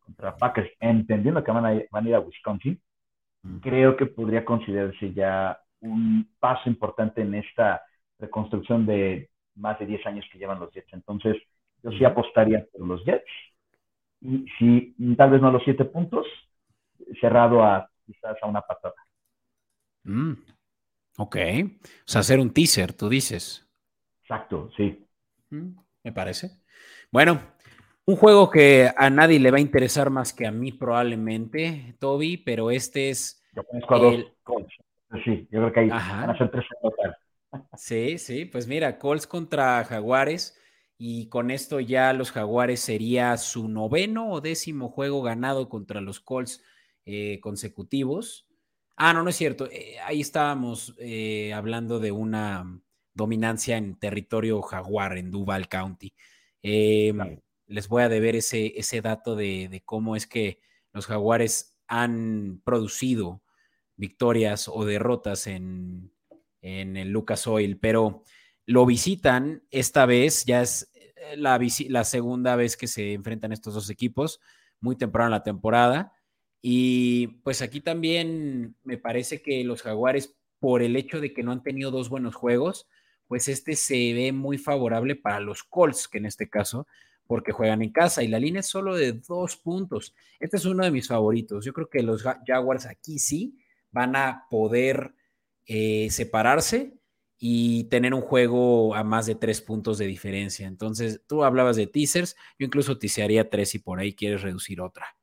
contra 0.00 0.36
Packers, 0.36 0.70
entendiendo 0.80 1.42
que 1.42 1.50
van 1.50 1.64
a, 1.64 1.82
van 1.90 2.04
a 2.04 2.08
ir 2.10 2.14
a 2.14 2.20
Wisconsin, 2.20 2.78
creo 3.62 3.96
que 3.96 4.04
podría 4.04 4.44
considerarse 4.44 5.14
ya 5.14 5.58
un 5.80 6.28
paso 6.38 6.68
importante 6.68 7.22
en 7.22 7.34
esta 7.36 7.80
reconstrucción 8.18 8.84
de 8.84 9.30
más 9.54 9.78
de 9.78 9.86
10 9.86 10.06
años 10.06 10.26
que 10.30 10.38
llevan 10.38 10.60
los 10.60 10.72
Jets. 10.72 10.92
Entonces, 10.92 11.36
yo 11.82 11.90
sí 11.92 12.04
apostaría 12.04 12.66
por 12.70 12.86
los 12.86 13.04
Jets. 13.04 13.30
Y 14.20 14.46
si 14.58 14.94
tal 15.16 15.30
vez 15.30 15.40
no 15.40 15.48
a 15.48 15.52
los 15.52 15.62
7 15.64 15.84
puntos, 15.86 16.26
cerrado 17.20 17.62
a 17.62 17.90
quizás 18.04 18.36
a 18.42 18.46
una 18.46 18.62
patada. 18.62 18.94
Mm, 20.04 20.32
ok. 21.18 21.36
O 21.36 22.02
sea, 22.04 22.20
hacer 22.20 22.40
un 22.40 22.52
teaser, 22.52 22.92
tú 22.92 23.08
dices. 23.08 23.68
Exacto, 24.22 24.70
sí. 24.76 25.06
Mm, 25.50 25.78
me 26.04 26.12
parece. 26.12 26.50
Bueno, 27.10 27.40
un 28.04 28.16
juego 28.16 28.50
que 28.50 28.90
a 28.96 29.10
nadie 29.10 29.38
le 29.38 29.50
va 29.50 29.58
a 29.58 29.60
interesar 29.60 30.10
más 30.10 30.32
que 30.32 30.46
a 30.46 30.50
mí 30.50 30.72
probablemente, 30.72 31.94
Toby, 31.98 32.38
pero 32.38 32.70
este 32.70 33.10
es... 33.10 33.42
Yo 33.52 33.64
conozco 33.64 33.94
a 33.94 33.98
dos 33.98 34.24
Sí, 35.24 35.48
yo 35.50 35.60
creo 35.60 35.72
que 35.72 35.80
ahí 35.80 35.88
van 35.88 36.30
a 36.30 36.38
ser 36.38 36.50
tres 36.50 36.64
en 36.70 36.90
total. 36.90 37.16
Sí, 37.76 38.18
sí, 38.18 38.44
pues 38.44 38.66
mira, 38.66 38.98
Colts 38.98 39.26
contra 39.26 39.82
Jaguares 39.84 40.58
y 40.98 41.28
con 41.28 41.50
esto 41.50 41.80
ya 41.80 42.12
los 42.12 42.32
Jaguares 42.32 42.80
sería 42.80 43.36
su 43.36 43.68
noveno 43.68 44.30
o 44.30 44.40
décimo 44.40 44.90
juego 44.90 45.22
ganado 45.22 45.68
contra 45.68 46.00
los 46.00 46.20
Colts 46.20 46.62
eh, 47.10 47.40
consecutivos. 47.40 48.46
Ah, 48.94 49.14
no, 49.14 49.22
no 49.22 49.30
es 49.30 49.36
cierto. 49.36 49.66
Eh, 49.70 49.96
ahí 50.04 50.20
estábamos 50.20 50.94
eh, 50.98 51.54
hablando 51.54 52.00
de 52.00 52.12
una 52.12 52.82
dominancia 53.14 53.78
en 53.78 53.98
territorio 53.98 54.60
jaguar 54.60 55.16
en 55.16 55.30
Duval 55.30 55.70
County. 55.70 56.12
Les 56.62 57.88
voy 57.88 58.02
a 58.02 58.10
deber 58.10 58.36
ese, 58.36 58.74
ese 58.76 59.00
dato 59.00 59.36
de, 59.36 59.82
cómo 59.86 60.16
es 60.16 60.26
que 60.26 60.60
los 60.92 61.06
jaguares 61.06 61.78
han 61.86 62.60
producido 62.62 63.40
victorias 63.96 64.68
o 64.68 64.84
derrotas 64.84 65.46
en, 65.46 66.12
en 66.60 66.98
el 66.98 67.08
Lucas 67.08 67.46
Oil, 67.46 67.78
pero 67.78 68.22
lo 68.66 68.84
visitan 68.84 69.62
esta 69.70 70.04
vez, 70.04 70.44
ya 70.44 70.60
es 70.60 70.92
la, 71.38 71.58
la, 71.88 72.04
segunda 72.04 72.54
vez 72.54 72.76
que 72.76 72.86
se 72.86 73.14
enfrentan 73.14 73.52
estos 73.52 73.72
dos 73.72 73.88
equipos, 73.88 74.40
muy 74.78 74.94
temprano 74.94 75.28
en 75.28 75.32
la 75.32 75.42
temporada. 75.42 76.12
Y 76.60 77.28
pues 77.44 77.62
aquí 77.62 77.80
también 77.80 78.76
me 78.84 78.98
parece 78.98 79.42
que 79.42 79.62
los 79.64 79.82
jaguares, 79.82 80.36
por 80.58 80.82
el 80.82 80.96
hecho 80.96 81.20
de 81.20 81.32
que 81.32 81.42
no 81.42 81.52
han 81.52 81.62
tenido 81.62 81.90
dos 81.90 82.08
buenos 82.08 82.34
juegos, 82.34 82.88
pues 83.28 83.48
este 83.48 83.76
se 83.76 84.12
ve 84.14 84.32
muy 84.32 84.58
favorable 84.58 85.14
para 85.14 85.40
los 85.40 85.62
Colts, 85.62 86.08
que 86.08 86.18
en 86.18 86.26
este 86.26 86.48
caso 86.48 86.86
porque 87.28 87.52
juegan 87.52 87.82
en 87.82 87.92
casa 87.92 88.22
y 88.24 88.28
la 88.28 88.40
línea 88.40 88.60
es 88.60 88.66
solo 88.66 88.96
de 88.96 89.12
dos 89.12 89.56
puntos. 89.56 90.14
Este 90.40 90.56
es 90.56 90.64
uno 90.64 90.82
de 90.82 90.90
mis 90.90 91.06
favoritos. 91.06 91.64
Yo 91.64 91.74
creo 91.74 91.88
que 91.88 92.02
los 92.02 92.24
Jaguars 92.46 92.86
aquí 92.86 93.18
sí 93.18 93.58
van 93.92 94.16
a 94.16 94.46
poder 94.50 95.14
eh, 95.66 96.08
separarse 96.10 96.94
y 97.38 97.84
tener 97.84 98.14
un 98.14 98.22
juego 98.22 98.94
a 98.94 99.04
más 99.04 99.26
de 99.26 99.34
tres 99.34 99.60
puntos 99.60 99.98
de 99.98 100.06
diferencia. 100.06 100.66
Entonces, 100.66 101.20
tú 101.28 101.44
hablabas 101.44 101.76
de 101.76 101.86
teasers, 101.86 102.34
yo 102.58 102.64
incluso 102.64 102.98
teasearía 102.98 103.50
tres 103.50 103.74
y 103.74 103.78
por 103.78 104.00
ahí 104.00 104.14
quieres 104.14 104.40
reducir 104.40 104.80
otra. 104.80 105.17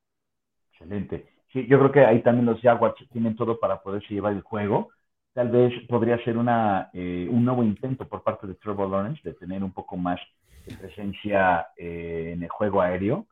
Excelente. 0.75 1.25
Sí, 1.53 1.65
yo 1.67 1.79
creo 1.79 1.91
que 1.91 2.05
ahí 2.05 2.21
también 2.21 2.45
los 2.45 2.59
Jaguars 2.59 2.95
tienen 3.13 3.35
todo 3.35 3.59
para 3.59 3.81
poderse 3.81 4.13
llevar 4.13 4.33
el 4.33 4.41
juego. 4.41 4.89
Tal 5.33 5.49
vez 5.49 5.73
podría 5.87 6.21
ser 6.23 6.37
una, 6.37 6.89
eh, 6.93 7.27
un 7.31 7.45
nuevo 7.45 7.63
intento 7.63 8.07
por 8.07 8.23
parte 8.23 8.45
de 8.45 8.55
Trevor 8.55 8.89
Lawrence 8.89 9.21
de 9.23 9.35
tener 9.35 9.63
un 9.63 9.71
poco 9.71 9.95
más 9.95 10.19
de 10.65 10.75
presencia 10.75 11.67
eh, 11.77 12.31
en 12.33 12.43
el 12.43 12.49
juego 12.49 12.81
aéreo. 12.81 13.27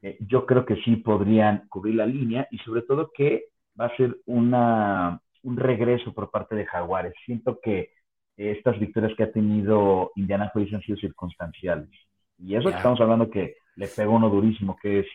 Eh, 0.00 0.16
yo 0.20 0.46
creo 0.46 0.64
que 0.64 0.76
sí 0.76 0.96
podrían 0.96 1.68
cubrir 1.68 1.96
la 1.96 2.06
línea 2.06 2.48
y 2.50 2.58
sobre 2.58 2.82
todo 2.82 3.10
que 3.14 3.46
va 3.78 3.86
a 3.86 3.96
ser 3.96 4.16
una, 4.24 5.20
un 5.42 5.56
regreso 5.56 6.14
por 6.14 6.30
parte 6.30 6.54
de 6.54 6.64
Jaguares. 6.66 7.14
Siento 7.26 7.60
que 7.60 7.90
estas 8.36 8.78
victorias 8.78 9.12
que 9.16 9.24
ha 9.24 9.32
tenido 9.32 10.12
Indianapolis 10.14 10.72
han 10.72 10.82
sido 10.82 10.96
circunstanciales. 10.96 11.90
Y 12.38 12.54
eso 12.54 12.70
que 12.70 12.76
estamos 12.76 13.00
hablando 13.00 13.28
que 13.28 13.56
le 13.74 13.88
pegó 13.88 14.12
uno 14.12 14.30
durísimo, 14.30 14.76
que 14.80 15.00
es 15.00 15.06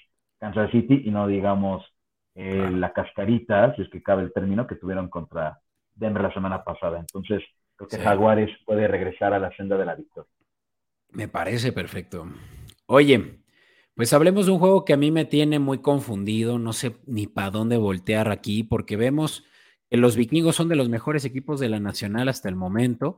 Kansas 0.44 0.72
City, 0.72 1.04
y 1.06 1.10
no 1.10 1.26
digamos 1.26 1.86
eh, 2.36 2.70
la 2.70 2.92
cascarita, 2.92 3.74
si 3.78 3.82
es 3.82 3.90
que 3.90 4.04
cabe 4.04 4.24
el 4.24 4.34
término, 4.34 4.68
que 4.68 4.76
tuvieron 4.76 5.08
contra 5.08 5.62
Denver 5.96 6.22
la 6.22 6.34
semana 6.34 6.66
pasada. 6.66 7.00
Entonces, 7.00 7.42
creo 7.78 7.88
que 7.88 7.98
Jaguares 7.98 8.50
puede 8.66 8.90
regresar 8.90 9.34
a 9.34 9.40
la 9.40 9.56
senda 9.56 9.78
de 9.78 9.86
la 9.86 9.96
victoria. 9.96 10.30
Me 11.12 11.30
parece 11.30 11.72
perfecto. 11.72 12.28
Oye, 12.88 13.40
pues 13.96 14.12
hablemos 14.12 14.46
de 14.46 14.52
un 14.52 14.60
juego 14.60 14.84
que 14.84 14.92
a 14.92 14.98
mí 14.98 15.12
me 15.12 15.24
tiene 15.24 15.60
muy 15.60 15.78
confundido, 15.78 16.60
no 16.60 16.74
sé 16.74 16.98
ni 17.06 17.26
para 17.26 17.50
dónde 17.50 17.78
voltear 17.78 18.30
aquí, 18.30 18.64
porque 18.64 18.98
vemos 18.98 19.46
que 19.90 19.96
los 19.96 20.18
vikingos 20.18 20.58
son 20.58 20.68
de 20.68 20.76
los 20.76 20.90
mejores 20.90 21.24
equipos 21.24 21.62
de 21.62 21.70
la 21.70 21.80
Nacional 21.80 22.28
hasta 22.28 22.50
el 22.50 22.58
momento 22.58 23.16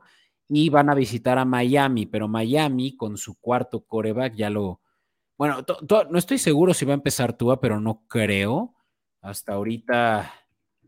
y 0.48 0.70
van 0.70 0.90
a 0.90 0.94
visitar 0.94 1.38
a 1.38 1.44
Miami, 1.44 2.06
pero 2.06 2.28
Miami 2.28 2.96
con 2.96 3.16
su 3.16 3.40
cuarto 3.40 3.80
coreback 3.80 4.36
ya 4.36 4.48
lo... 4.48 4.80
Bueno, 5.38 5.58
no 6.10 6.18
estoy 6.18 6.38
seguro 6.38 6.74
si 6.74 6.84
va 6.84 6.92
a 6.92 6.94
empezar 6.94 7.36
Tua, 7.36 7.60
pero 7.60 7.80
no 7.80 8.04
creo. 8.08 8.74
Hasta 9.20 9.54
ahorita 9.54 10.32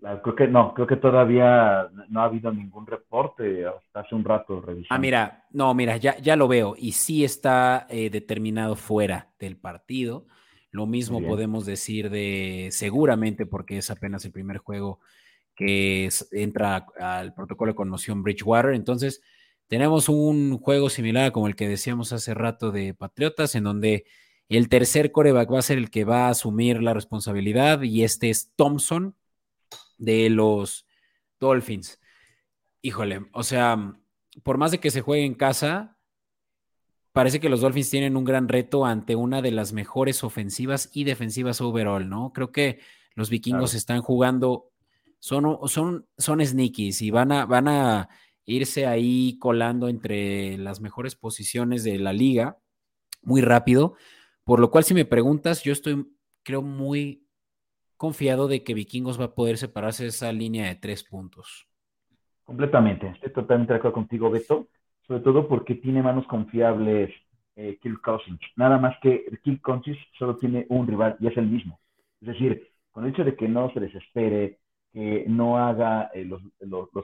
Creo 0.01 0.37
que 0.37 0.47
no, 0.47 0.75
creo 0.75 0.87
que 0.87 0.97
todavía 0.97 1.89
no 2.09 2.21
ha 2.21 2.25
habido 2.25 2.53
ningún 2.53 2.87
reporte 2.87 3.67
hasta 3.67 4.01
hace 4.01 4.15
un 4.15 4.25
rato 4.25 4.61
revisando. 4.61 4.95
Ah, 4.95 4.99
mira, 4.99 5.45
no, 5.51 5.75
mira, 5.75 5.97
ya, 5.97 6.17
ya 6.19 6.37
lo 6.37 6.47
veo 6.47 6.75
y 6.79 6.93
sí 6.93 7.25
está 7.25 7.87
eh, 7.91 8.09
determinado 8.09 8.77
fuera 8.77 9.33
del 9.41 9.57
partido. 9.57 10.27
Lo 10.71 10.87
mismo 10.87 11.21
podemos 11.21 11.67
decir 11.67 12.11
de 12.11 12.69
seguramente 12.71 13.47
porque 13.47 13.79
es 13.79 13.91
apenas 13.91 14.25
el 14.25 14.33
primer 14.33 14.59
juego 14.59 15.01
que 15.57 16.09
entra 16.31 16.87
al 17.01 17.35
protocolo 17.35 17.73
de 17.73 17.77
conmoción 17.77 18.23
Bridgewater. 18.23 18.75
Entonces, 18.75 19.23
tenemos 19.67 20.09
un 20.09 20.59
juego 20.59 20.91
similar 20.91 21.33
como 21.33 21.49
el 21.49 21.57
que 21.57 21.69
decíamos 21.69 22.13
hace 22.13 22.35
rato 22.35 22.71
de 22.71 22.95
Patriotas, 22.95 23.57
en 23.57 23.65
donde 23.65 24.05
el 24.57 24.69
tercer 24.69 25.13
coreback 25.13 25.53
va 25.53 25.59
a 25.59 25.63
ser 25.63 25.79
el 25.79 25.91
que 25.91 26.05
va 26.05 26.27
a 26.27 26.31
asumir 26.31 26.83
la 26.83 26.95
responsabilidad 26.95 27.83
y 27.83 28.05
este 28.05 28.31
es 28.31 28.53
Thompson, 28.57 29.15
de 29.99 30.31
los 30.31 30.87
Dolphins. 31.41 32.01
Híjole, 32.81 33.27
o 33.33 33.43
sea, 33.43 33.97
por 34.43 34.57
más 34.57 34.71
de 34.71 34.79
que 34.79 34.91
se 34.91 35.01
juegue 35.01 35.25
en 35.25 35.35
casa, 35.35 35.99
parece 37.13 37.41
que 37.41 37.49
los 37.49 37.61
Dolphins 37.61 37.91
tienen 37.91 38.17
un 38.17 38.25
gran 38.25 38.49
reto 38.49 38.87
ante 38.87 39.17
una 39.17 39.43
de 39.43 39.51
las 39.51 39.73
mejores 39.73 40.25
ofensivas 40.25 40.89
y 40.93 41.05
defensivas 41.05 41.61
overall, 41.61 42.09
¿no? 42.09 42.33
Creo 42.33 42.53
que 42.53 42.79
los 43.15 43.31
vikingos 43.31 43.75
están 43.75 44.01
jugando, 44.01 44.71
son, 45.19 45.59
son, 45.69 46.07
son 46.17 46.45
sneakies 46.45 47.03
y 47.03 47.11
van 47.11 47.33
a, 47.33 47.45
van 47.45 47.67
a 47.67 48.09
irse 48.45 48.87
ahí 48.87 49.37
colando 49.41 49.89
entre 49.89 50.57
las 50.59 50.81
mejores 50.81 51.17
posiciones 51.17 51.83
de 51.83 51.99
la 51.99 52.13
liga 52.13 52.59
muy 53.23 53.41
rápido. 53.41 53.97
Por 54.49 54.61
lo 54.61 54.71
cual, 54.71 54.83
si 54.83 54.95
me 54.95 55.05
preguntas, 55.05 55.63
yo 55.63 55.75
estoy, 55.75 56.07
creo, 56.43 56.63
muy 56.63 57.29
confiado 57.99 58.49
de 58.49 58.65
que 58.65 58.73
Vikingos 58.73 59.21
va 59.21 59.27
a 59.27 59.35
poder 59.35 59.59
separarse 59.59 60.05
de 60.05 60.09
esa 60.09 60.33
línea 60.33 60.69
de 60.69 60.75
tres 60.75 61.05
puntos. 61.05 61.69
Completamente, 62.45 63.09
estoy 63.09 63.31
totalmente 63.31 63.75
de 63.75 63.79
acuerdo 63.79 63.97
contigo, 63.97 64.31
Beto, 64.31 64.69
sobre 65.07 65.21
todo 65.21 65.47
porque 65.47 65.75
tiene 65.75 66.03
manos 66.03 66.27
confiables 66.27 67.15
eh, 67.57 67.79
Kill 67.83 68.01
Cousins. 68.01 68.41
Nada 68.57 68.79
más 68.79 68.97
que 69.03 69.27
Kill 69.45 69.61
Cousins 69.61 69.99
solo 70.19 70.39
tiene 70.39 70.65
un 70.71 70.87
rival 70.87 71.19
y 71.21 71.27
es 71.27 71.37
el 71.37 71.47
mismo. 71.47 71.79
Es 72.23 72.29
decir, 72.29 72.71
con 72.91 73.05
el 73.05 73.11
hecho 73.11 73.25
de 73.25 73.37
que 73.37 73.49
no 73.49 73.71
se 73.75 73.81
desespere, 73.81 74.61
que 74.95 75.27
no 75.29 75.59
haga 75.59 76.11
eh, 76.15 76.25
los, 76.25 76.41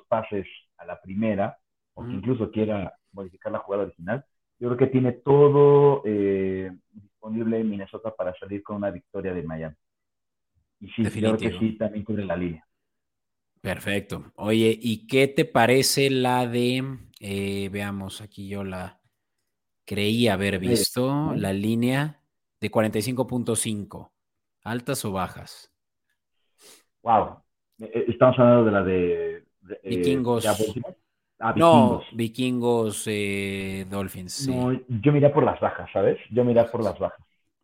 pases 0.09 0.47
a 0.78 0.86
la 0.86 0.99
primera, 0.99 1.59
o 1.92 2.07
que 2.07 2.12
incluso 2.12 2.51
quiera 2.51 2.95
modificar 3.12 3.53
la 3.53 3.59
jugada 3.59 3.84
original, 3.84 4.24
yo 4.59 4.69
creo 4.69 4.77
que 4.77 4.87
tiene 4.87 5.13
todo 5.13 6.03
eh, 6.05 6.71
disponible 6.93 7.61
en 7.61 7.71
Minnesota 7.71 8.15
para 8.15 8.35
salir 8.35 8.63
con 8.63 8.77
una 8.77 8.91
victoria 8.91 9.35
de 9.35 9.43
Miami. 9.43 9.77
Y 10.81 10.89
sí, 10.89 11.03
creo 11.05 11.37
que 11.37 11.59
sí, 11.59 11.77
también 11.77 12.05
cubre 12.05 12.25
la 12.25 12.37
línea. 12.37 12.67
Perfecto. 13.61 14.33
Oye, 14.37 14.79
¿y 14.79 15.07
qué 15.07 15.27
te 15.27 15.47
parece 15.47 16.11
la 16.11 16.47
de, 16.47 16.85
eh, 17.21 17.71
veamos, 17.73 18.21
aquí 18.21 18.47
yo 18.47 18.63
la 18.63 19.01
creí 19.87 20.29
haber 20.29 20.59
visto, 20.59 21.33
la 21.35 21.53
línea 21.53 22.21
de 22.61 22.71
45.5, 22.71 24.11
altas 24.63 25.05
o 25.07 25.13
bajas? 25.13 25.73
Wow. 27.03 27.43
Eh, 27.79 28.05
estamos 28.09 28.39
hablando 28.39 28.65
de 28.65 28.71
la 28.71 28.83
de... 28.83 29.45
vikingos. 29.83 30.45
Ah, 31.47 31.53
no, 31.55 32.01
vikingos, 32.14 33.05
Dolphins. 33.90 34.49
No, 34.49 34.72
yo 34.88 35.12
miré 35.12 35.28
por 35.28 35.45
las 35.45 35.61
bajas, 35.61 35.90
¿sabes? 35.92 36.18
Yo 36.30 36.42
miré 36.42 36.64
por 36.64 36.82
las 36.82 36.99
bajas. 36.99 37.20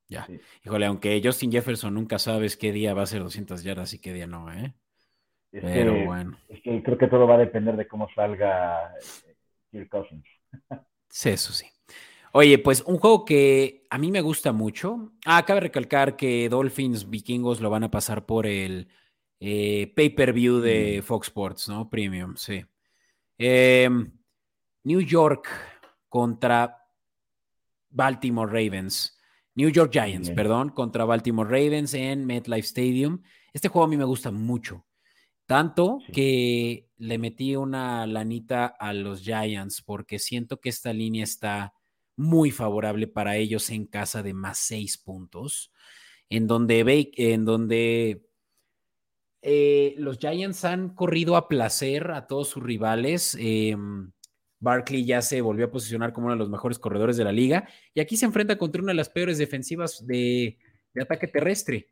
Ya. 0.06 0.28
Híjole, 0.62 0.84
aunque 0.84 1.18
Justin 1.24 1.50
Jefferson 1.50 1.94
nunca 1.94 2.18
sabes 2.18 2.58
qué 2.58 2.72
día 2.72 2.92
va 2.92 3.04
a 3.04 3.06
ser 3.06 3.22
200 3.22 3.62
yardas 3.62 3.94
y 3.94 3.98
qué 3.98 4.12
día 4.12 4.26
no, 4.26 4.52
¿eh? 4.52 4.74
Pero 5.50 6.04
bueno. 6.04 6.36
Es 6.50 6.60
que 6.60 6.82
creo 6.82 6.98
que 6.98 7.06
todo 7.06 7.26
va 7.26 7.36
a 7.36 7.38
depender 7.38 7.74
de 7.74 7.88
cómo 7.88 8.06
salga 8.14 8.92
eh, 9.26 9.36
Kirk 9.70 9.88
Cousins. 9.88 10.26
Sí, 11.08 11.30
eso 11.30 11.54
sí. 11.54 11.66
Oye, 12.32 12.58
pues 12.58 12.82
un 12.82 12.98
juego 12.98 13.24
que 13.24 13.86
a 13.88 13.96
mí 13.96 14.10
me 14.10 14.20
gusta 14.20 14.52
mucho. 14.52 15.14
Ah, 15.24 15.42
cabe 15.46 15.60
recalcar 15.60 16.16
que 16.16 16.50
Dolphins 16.50 17.08
Vikingos 17.08 17.62
lo 17.62 17.70
van 17.70 17.84
a 17.84 17.90
pasar 17.90 18.26
por 18.26 18.46
el 18.46 18.88
eh, 19.40 19.90
pay-per-view 19.96 20.60
de 20.60 20.98
mm. 21.00 21.02
Fox 21.02 21.28
Sports, 21.28 21.68
¿no? 21.70 21.88
Premium, 21.88 22.36
sí. 22.36 22.62
Em, 23.43 24.12
New 24.84 25.01
York 25.01 25.49
contra 26.11 26.76
Baltimore 27.88 28.47
Ravens. 28.47 29.16
New 29.55 29.70
York 29.70 29.91
Giants, 29.91 30.30
perdón, 30.30 30.68
contra 30.68 31.07
Baltimore 31.07 31.49
Ravens 31.49 31.95
en 31.95 32.26
MetLife 32.26 32.66
Stadium. 32.66 33.22
Este 33.55 33.68
juego 33.68 33.86
a 33.86 33.88
mí 33.88 33.97
me 33.97 34.05
gusta 34.05 34.30
mucho. 34.30 34.84
Tanto 35.47 36.01
que 36.12 36.91
le 36.99 37.16
metí 37.16 37.57
una 37.57 38.07
lanita 38.07 38.66
a 38.66 38.93
los 38.93 39.22
Giants 39.22 39.80
porque 39.80 40.18
siento 40.18 40.61
que 40.61 40.68
esta 40.68 40.93
línea 40.93 41.24
está 41.24 41.72
muy 42.16 42.51
favorable 42.51 43.07
para 43.07 43.38
ellos 43.38 43.70
en 43.70 43.86
casa 43.86 44.22
de 44.22 44.34
más 44.34 44.59
seis 44.59 44.99
puntos, 44.99 45.72
en 46.28 46.47
donde, 46.47 47.11
en 47.16 47.47
donde 47.47 48.29
eh, 49.43 49.95
los 49.97 50.18
Giants 50.18 50.64
han 50.64 50.95
corrido 50.95 51.36
a 51.36 51.49
placer 51.49 52.11
a 52.11 52.26
todos 52.26 52.49
sus 52.49 52.62
rivales. 52.62 53.36
Em, 53.38 54.12
Barkley 54.59 55.05
ya 55.05 55.22
se 55.22 55.41
volvió 55.41 55.66
a 55.66 55.70
posicionar 55.70 56.12
como 56.12 56.26
uno 56.26 56.34
de 56.34 56.41
los 56.41 56.51
mejores 56.51 56.78
corredores 56.78 57.16
de 57.16 57.24
la 57.24 57.32
liga 57.32 57.66
y 57.95 58.01
aquí 58.01 58.16
se 58.16 58.26
enfrenta 58.26 58.59
contra 58.59 58.82
una 58.82 58.93
de 58.93 58.97
las 58.97 59.09
peores 59.09 59.38
defensivas 59.38 60.07
de, 60.07 60.59
ataque 61.01 61.26
terrestre. 61.26 61.88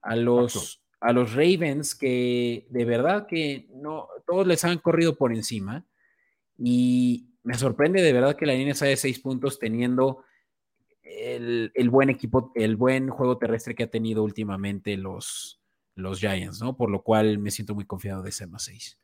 A 0.00 0.14
los, 0.14 0.82
a 1.00 1.12
los 1.12 1.34
Ravens 1.34 1.94
que 1.94 2.66
de 2.70 2.84
verdad 2.84 3.26
que 3.26 3.68
no, 3.74 4.08
todos 4.26 4.46
les 4.46 4.64
han 4.64 4.78
corrido 4.78 5.16
por 5.16 5.32
encima 5.32 5.84
y 6.56 7.30
me 7.42 7.54
sorprende 7.54 8.00
de 8.00 8.12
verdad 8.12 8.36
que 8.36 8.46
la 8.46 8.54
línea 8.54 8.74
sea 8.74 8.88
de 8.88 8.96
seis 8.96 9.18
puntos 9.18 9.58
teniendo 9.58 10.22
el, 11.02 11.90
buen 11.90 12.10
equipo, 12.10 12.52
el 12.54 12.76
buen 12.76 13.08
juego 13.08 13.38
terrestre 13.38 13.74
que 13.74 13.84
ha 13.84 13.90
tenido 13.90 14.22
últimamente 14.22 14.96
los, 14.96 15.57
los 15.98 16.20
Giants, 16.20 16.62
¿no? 16.62 16.76
Por 16.76 16.90
lo 16.90 17.02
cual 17.02 17.38
me 17.38 17.50
siento 17.50 17.74
muy 17.74 17.84
confiado 17.84 18.22
de 18.22 18.32
ser 18.32 18.48
más 18.48 18.64
seis. 18.64 18.98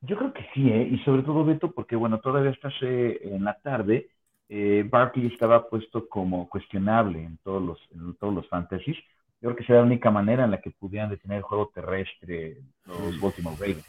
Yo 0.00 0.16
creo 0.16 0.32
que 0.32 0.46
sí, 0.52 0.68
¿eh? 0.68 0.88
y 0.90 0.98
sobre 1.04 1.22
todo, 1.22 1.44
Beto, 1.44 1.72
porque 1.72 1.94
bueno, 1.94 2.18
todavía 2.18 2.50
estás 2.50 2.74
en 2.80 3.44
la 3.44 3.54
tarde, 3.62 4.08
eh, 4.48 4.84
Barkley 4.88 5.28
estaba 5.28 5.68
puesto 5.68 6.08
como 6.08 6.48
cuestionable 6.48 7.22
en 7.22 7.38
todos 7.38 7.62
los, 7.62 7.78
en 7.92 8.14
todos 8.16 8.34
los 8.34 8.48
fantasies. 8.48 8.96
Yo 9.40 9.48
creo 9.48 9.56
que 9.56 9.64
será 9.64 9.78
la 9.78 9.86
única 9.86 10.10
manera 10.10 10.44
en 10.44 10.50
la 10.50 10.60
que 10.60 10.72
pudieran 10.72 11.08
detener 11.08 11.38
el 11.38 11.42
juego 11.42 11.70
terrestre 11.74 12.58
los 12.86 13.20
Baltimore 13.20 13.56
Ravens. 13.58 13.86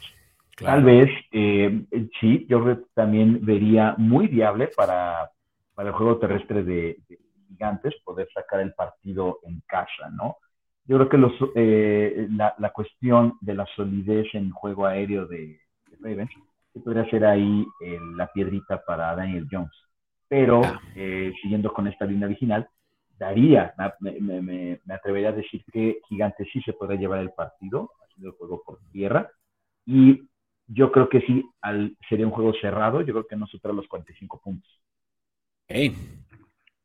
Tal 0.56 0.84
vez, 0.84 1.10
eh, 1.32 1.84
sí, 2.20 2.46
yo 2.48 2.78
también 2.94 3.44
vería 3.44 3.94
muy 3.98 4.28
viable 4.28 4.68
para, 4.68 5.30
para 5.74 5.88
el 5.88 5.94
juego 5.94 6.18
terrestre 6.18 6.62
de, 6.62 6.98
Gigantes 7.48 7.94
poder 8.04 8.28
sacar 8.32 8.60
el 8.60 8.72
partido 8.72 9.40
en 9.44 9.62
casa, 9.66 10.10
¿no? 10.12 10.38
Yo 10.86 10.96
creo 10.96 11.08
que 11.08 11.16
los, 11.18 11.32
eh, 11.54 12.28
la, 12.30 12.54
la, 12.58 12.70
cuestión 12.70 13.38
de 13.40 13.54
la 13.54 13.66
solidez 13.74 14.26
en 14.34 14.50
juego 14.50 14.86
aéreo 14.86 15.26
de, 15.26 15.58
Ravens, 16.00 16.30
que 16.72 16.80
podría 16.80 17.08
ser 17.08 17.24
ahí 17.24 17.66
eh, 17.80 17.98
la 18.16 18.26
piedrita 18.32 18.84
para 18.84 19.14
Daniel 19.16 19.48
Jones. 19.50 19.72
Pero, 20.28 20.60
eh, 20.94 21.32
siguiendo 21.40 21.72
con 21.72 21.86
esta 21.86 22.04
línea 22.04 22.26
original, 22.26 22.68
daría, 23.18 23.74
me, 24.00 24.80
atrevería 24.90 25.30
a 25.30 25.32
decir 25.32 25.64
que 25.72 26.00
Gigante 26.08 26.44
sí 26.52 26.60
se 26.62 26.72
podría 26.72 27.00
llevar 27.00 27.20
el 27.20 27.32
partido, 27.32 27.90
haciendo 28.04 28.30
el 28.30 28.36
juego 28.36 28.62
por 28.64 28.78
tierra, 28.92 29.30
y 29.86 30.28
yo 30.66 30.90
creo 30.90 31.08
que 31.08 31.20
sí, 31.22 31.44
al, 31.60 31.96
sería 32.08 32.26
un 32.26 32.32
juego 32.32 32.52
cerrado, 32.60 33.00
yo 33.00 33.12
creo 33.12 33.26
que 33.26 33.36
no 33.36 33.46
supera 33.46 33.74
los 33.74 33.86
45 33.86 34.40
puntos. 34.42 34.70
Okay. 35.64 35.94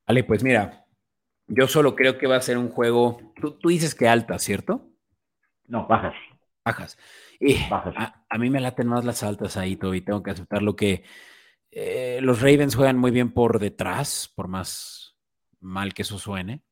Vale, 0.07 0.23
pues 0.23 0.43
mira, 0.43 0.85
yo 1.49 1.67
solo 1.67 1.95
creo 1.95 2.17
que 2.17 2.27
va 2.27 2.37
a 2.37 2.41
ser 2.41 2.57
un 2.57 2.69
juego, 2.69 3.33
tú, 3.41 3.51
tú 3.51 3.69
dices 3.69 3.93
que 3.93 4.07
alta, 4.07 4.39
¿cierto? 4.39 4.87
No, 5.67 5.85
bajas. 5.87 6.15
Bajas. 6.63 6.97
Y 7.39 7.57
a, 7.71 8.37
mí 8.37 8.49
me 8.49 8.59
laten 8.59 8.87
más 8.87 9.05
las 9.05 9.23
altas 9.23 9.57
ahí, 9.57 9.77
y 9.81 10.01
tengo 10.01 10.23
que 10.23 10.31
aceptar 10.31 10.61
lo 10.61 10.75
que 10.75 11.03
eh, 11.71 12.19
los 12.21 12.41
Ravens 12.41 12.75
juegan 12.75 12.97
muy 12.97 13.11
bien 13.11 13.31
por 13.31 13.59
detrás, 13.59 14.31
por 14.35 14.47
más 14.47 15.15
mal 15.59 15.93
que 15.93 16.01
eso 16.01 16.17
suene. 16.17 16.63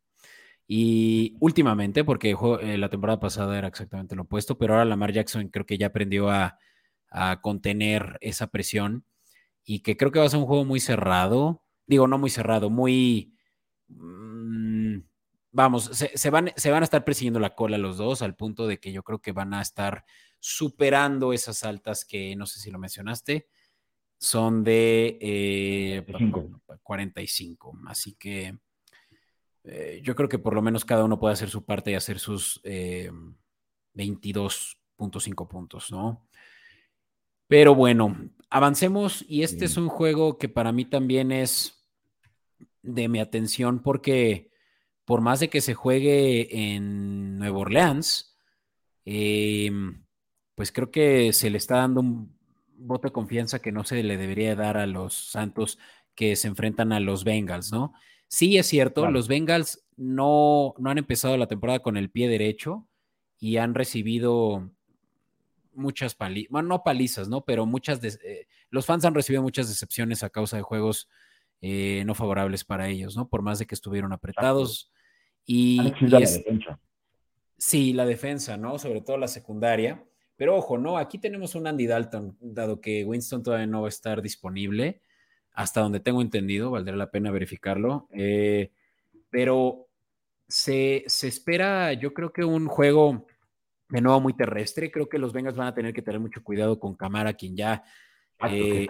Y 0.68 1.38
últimamente, 1.40 2.04
porque 2.04 2.36
eh, 2.62 2.78
la 2.78 2.90
temporada 2.90 3.20
pasada 3.20 3.58
era 3.58 3.68
exactamente 3.70 4.16
lo 4.16 4.24
opuesto, 4.24 4.58
pero 4.58 4.74
ahora 4.74 4.86
Lamar 4.86 5.14
Jackson 5.14 5.48
creo 5.48 5.66
que 5.66 5.78
ya 5.78 5.88
aprendió 5.88 6.30
a, 6.30 6.60
contener 7.42 8.18
esa 8.22 8.48
presión 8.48 9.06
y 9.64 9.80
que 9.80 9.96
creo 9.96 10.12
que 10.12 10.20
va 10.20 10.26
a 10.26 10.30
ser 10.30 10.40
un 10.40 10.46
juego 10.46 10.66
muy 10.66 10.82
cerrado. 10.82 11.64
Digo, 11.88 12.06
no 12.08 12.18
muy 12.18 12.30
cerrado, 12.30 12.70
muy... 12.70 13.34
Vamos, 15.52 15.86
se, 15.86 16.30
van, 16.30 16.52
se 16.56 16.72
van 16.72 16.84
a 16.84 16.86
estar 16.86 17.04
persiguiendo 17.04 17.40
la 17.40 17.56
cola 17.56 17.78
los 17.78 17.98
dos 17.98 18.22
al 18.22 18.36
punto 18.36 18.68
de 18.68 18.80
que 18.80 18.92
yo 18.92 19.04
creo 19.04 19.20
que 19.20 19.32
van 19.32 19.54
a 19.54 19.62
estar 19.62 20.06
superando 20.40 21.34
esas 21.34 21.64
altas 21.64 22.06
que 22.06 22.36
no 22.36 22.46
sé 22.46 22.60
si 22.60 22.70
lo 22.70 22.80
mencionaste, 22.80 23.48
son 24.20 24.64
de 24.64 26.04
45. 26.84 27.72
Eh, 27.72 27.80
Así 27.88 28.14
que 28.14 28.58
eh, 29.64 30.02
yo 30.04 30.16
creo 30.16 30.30
que 30.30 30.40
por 30.40 30.54
lo 30.54 30.62
menos 30.62 30.86
cada 30.86 31.04
uno 31.04 31.20
puede 31.20 31.34
hacer 31.34 31.50
su 31.50 31.66
parte 31.66 31.92
y 31.92 31.96
hacer 31.96 32.20
sus 32.20 32.62
22.5 32.64 35.44
eh, 35.44 35.48
puntos, 35.50 35.92
¿no? 35.92 36.28
Pero 37.48 37.76
bueno, 37.76 38.30
avancemos 38.50 39.26
y 39.28 39.44
este 39.44 39.66
es 39.66 39.78
un 39.78 39.88
juego 39.88 40.38
que 40.38 40.50
para 40.50 40.72
mí 40.72 40.86
también 40.86 41.32
es 41.32 41.88
de 42.82 43.08
mi 43.08 43.20
atención 43.20 43.82
porque 43.82 44.52
por 45.08 45.22
más 45.22 45.40
de 45.40 45.50
que 45.50 45.62
se 45.62 45.74
juegue 45.74 46.74
en 46.74 47.40
Nueva 47.40 47.60
Orleans, 47.60 48.38
eh, 49.06 49.72
pues 50.54 50.74
creo 50.74 50.92
que 50.92 51.32
se 51.32 51.50
le 51.50 51.58
está 51.58 51.78
dando 51.78 52.02
un 52.02 52.38
voto 52.76 53.08
de 53.08 53.14
confianza 53.14 53.60
que 53.60 53.72
no 53.72 53.86
se 53.86 54.04
le 54.04 54.18
debería 54.18 54.54
dar 54.58 54.76
a 54.76 54.86
los 54.86 55.14
Santos 55.14 55.80
que 56.14 56.36
se 56.36 56.50
enfrentan 56.50 56.92
a 56.92 57.00
los 57.00 57.24
Bengals, 57.24 57.72
¿no? 57.72 57.94
Sí, 58.28 58.58
es 58.58 58.68
cierto, 58.68 59.10
los 59.10 59.30
Bengals 59.30 59.82
no, 59.96 60.74
no 60.78 60.90
han 60.90 60.98
empezado 60.98 61.38
la 61.38 61.48
temporada 61.48 61.80
con 61.80 61.96
el 61.96 62.12
pie 62.12 62.28
derecho 62.28 62.86
y 63.40 63.56
han 63.56 63.76
recibido 63.76 64.70
muchas 65.74 66.16
palizas, 66.16 66.52
bueno, 66.52 66.68
no 66.68 66.84
palizas, 66.84 67.30
¿no? 67.30 67.46
Pero 67.46 67.66
muchas, 67.66 68.04
eh, 68.04 68.46
los 68.70 68.86
fans 68.86 69.06
han 69.06 69.16
recibido 69.16 69.42
muchas 69.42 69.70
decepciones 69.70 70.22
a 70.24 70.30
causa 70.30 70.58
de 70.58 70.64
juegos 70.64 71.08
eh, 71.62 72.04
no 72.06 72.14
favorables 72.14 72.66
para 72.66 72.90
ellos, 72.90 73.16
¿no? 73.16 73.30
Por 73.30 73.42
más 73.42 73.58
de 73.58 73.68
que 73.68 73.74
estuvieron 73.74 74.12
apretados. 74.12 74.92
Y, 75.48 75.80
y 75.82 76.26
sí, 77.58 77.94
la 77.94 78.06
defensa, 78.06 78.58
¿no? 78.58 78.78
Sobre 78.78 79.02
todo 79.02 79.18
la 79.18 79.30
secundaria 79.30 80.04
Pero 80.36 80.56
ojo, 80.56 80.78
¿no? 80.78 80.98
Aquí 80.98 81.18
tenemos 81.18 81.56
un 81.56 81.66
Andy 81.66 81.88
Dalton, 81.88 82.38
dado 82.40 82.80
que 82.80 83.04
Winston 83.04 83.42
todavía 83.42 83.66
no 83.66 83.82
va 83.82 83.88
a 83.88 83.90
estar 83.90 84.22
disponible, 84.22 85.02
hasta 85.54 85.82
donde 85.82 86.02
tengo 86.02 86.22
entendido, 86.22 86.70
valdrá 86.70 86.96
la 86.96 87.10
pena 87.10 87.32
verificarlo. 87.32 88.08
Eh, 88.12 88.72
pero 89.30 89.88
se, 90.48 91.04
se, 91.08 91.28
espera, 91.28 91.94
yo 91.94 92.14
creo 92.14 92.32
que 92.32 92.44
un 92.44 92.68
juego 92.68 93.26
de 93.90 94.02
nuevo 94.02 94.20
muy 94.20 94.34
terrestre. 94.34 94.92
Creo 94.92 95.10
que 95.10 95.18
los 95.18 95.34
Bengals 95.34 95.58
van 95.58 95.68
a 95.68 95.74
tener 95.74 95.94
que 95.94 96.02
tener 96.02 96.20
mucho 96.20 96.44
cuidado 96.44 96.80
con 96.80 96.96
Camara, 96.96 97.34
quien 97.34 97.56
ya 97.56 97.84
eh, 98.50 98.88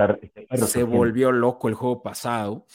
se 0.65 0.83
volvió 0.83 1.31
loco 1.31 1.67
el 1.67 1.75
juego 1.75 2.01
pasado 2.01 2.65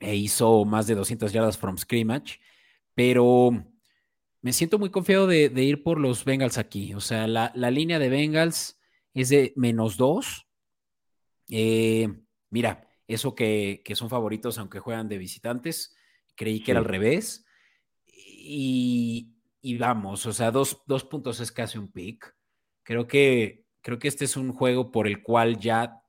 e 0.00 0.14
hizo 0.14 0.64
más 0.64 0.86
de 0.86 0.94
200 0.94 1.32
yardas 1.32 1.58
from 1.58 1.76
scrimmage. 1.76 2.40
Pero 2.98 3.52
me 4.40 4.52
siento 4.52 4.76
muy 4.80 4.90
confiado 4.90 5.28
de, 5.28 5.52
ir 5.62 5.84
por 5.84 6.00
los 6.00 6.24
Bengals 6.24 6.58
aquí. 6.58 6.94
O 6.94 7.00
sea, 7.00 7.28
la, 7.28 7.70
línea 7.70 8.00
de 8.00 8.08
Bengals 8.08 8.76
es 9.14 9.28
de 9.28 9.52
menos 9.54 9.96
dos. 9.96 10.48
Eh, 11.48 12.08
mira, 12.50 12.88
eso 13.06 13.36
que, 13.36 13.84
son 13.94 14.10
favoritos 14.10 14.58
aunque 14.58 14.80
juegan 14.80 15.08
de 15.08 15.16
visitantes, 15.16 15.94
creí 16.34 16.60
que 16.60 16.72
era 16.72 16.80
al 16.80 16.86
revés. 16.86 17.46
Y, 18.04 19.32
vamos, 19.78 20.26
o 20.26 20.32
sea, 20.32 20.50
dos, 20.50 20.74
puntos 21.08 21.38
es 21.38 21.52
casi 21.52 21.78
un 21.78 21.92
pick. 21.92 22.34
Creo 22.82 23.06
que, 23.06 23.64
creo 23.80 24.00
que 24.00 24.08
este 24.08 24.24
es 24.24 24.36
un 24.36 24.52
juego 24.52 24.90
por 24.90 25.06
el 25.06 25.22
cual 25.22 25.60
ya, 25.60 26.02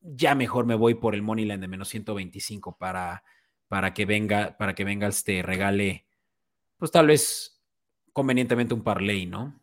ya 0.00 0.34
mejor 0.34 0.66
me 0.66 0.74
voy 0.74 0.94
por 0.94 1.14
el 1.14 1.22
Moneyline 1.22 1.60
de 1.60 1.68
menos 1.68 1.88
125 1.88 2.76
para, 2.78 3.22
para 3.70 3.94
que 3.94 4.04
venga, 4.04 4.56
para 4.58 4.74
que 4.74 4.84
Bengals 4.84 5.22
te 5.24 5.42
regale 5.42 6.04
pues 6.76 6.90
tal 6.90 7.06
vez 7.06 7.62
convenientemente 8.12 8.74
un 8.74 8.82
parlay, 8.82 9.26
¿no? 9.26 9.54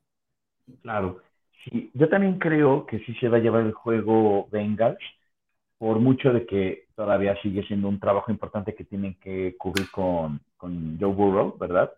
Claro. 0.81 1.19
Sí, 1.65 1.91
yo 1.93 2.07
también 2.07 2.39
creo 2.39 2.85
que 2.85 2.99
sí 2.99 3.13
se 3.15 3.27
va 3.27 3.37
a 3.37 3.41
llevar 3.41 3.63
el 3.65 3.73
juego 3.73 4.47
Bengals, 4.49 5.03
por 5.77 5.99
mucho 5.99 6.31
de 6.31 6.45
que 6.45 6.85
todavía 6.95 7.35
sigue 7.41 7.63
siendo 7.67 7.89
un 7.89 7.99
trabajo 7.99 8.31
importante 8.31 8.75
que 8.75 8.85
tienen 8.85 9.15
que 9.15 9.57
cubrir 9.57 9.91
con, 9.91 10.39
con 10.55 10.97
Joe 10.99 11.13
Burrow, 11.13 11.57
¿verdad? 11.57 11.91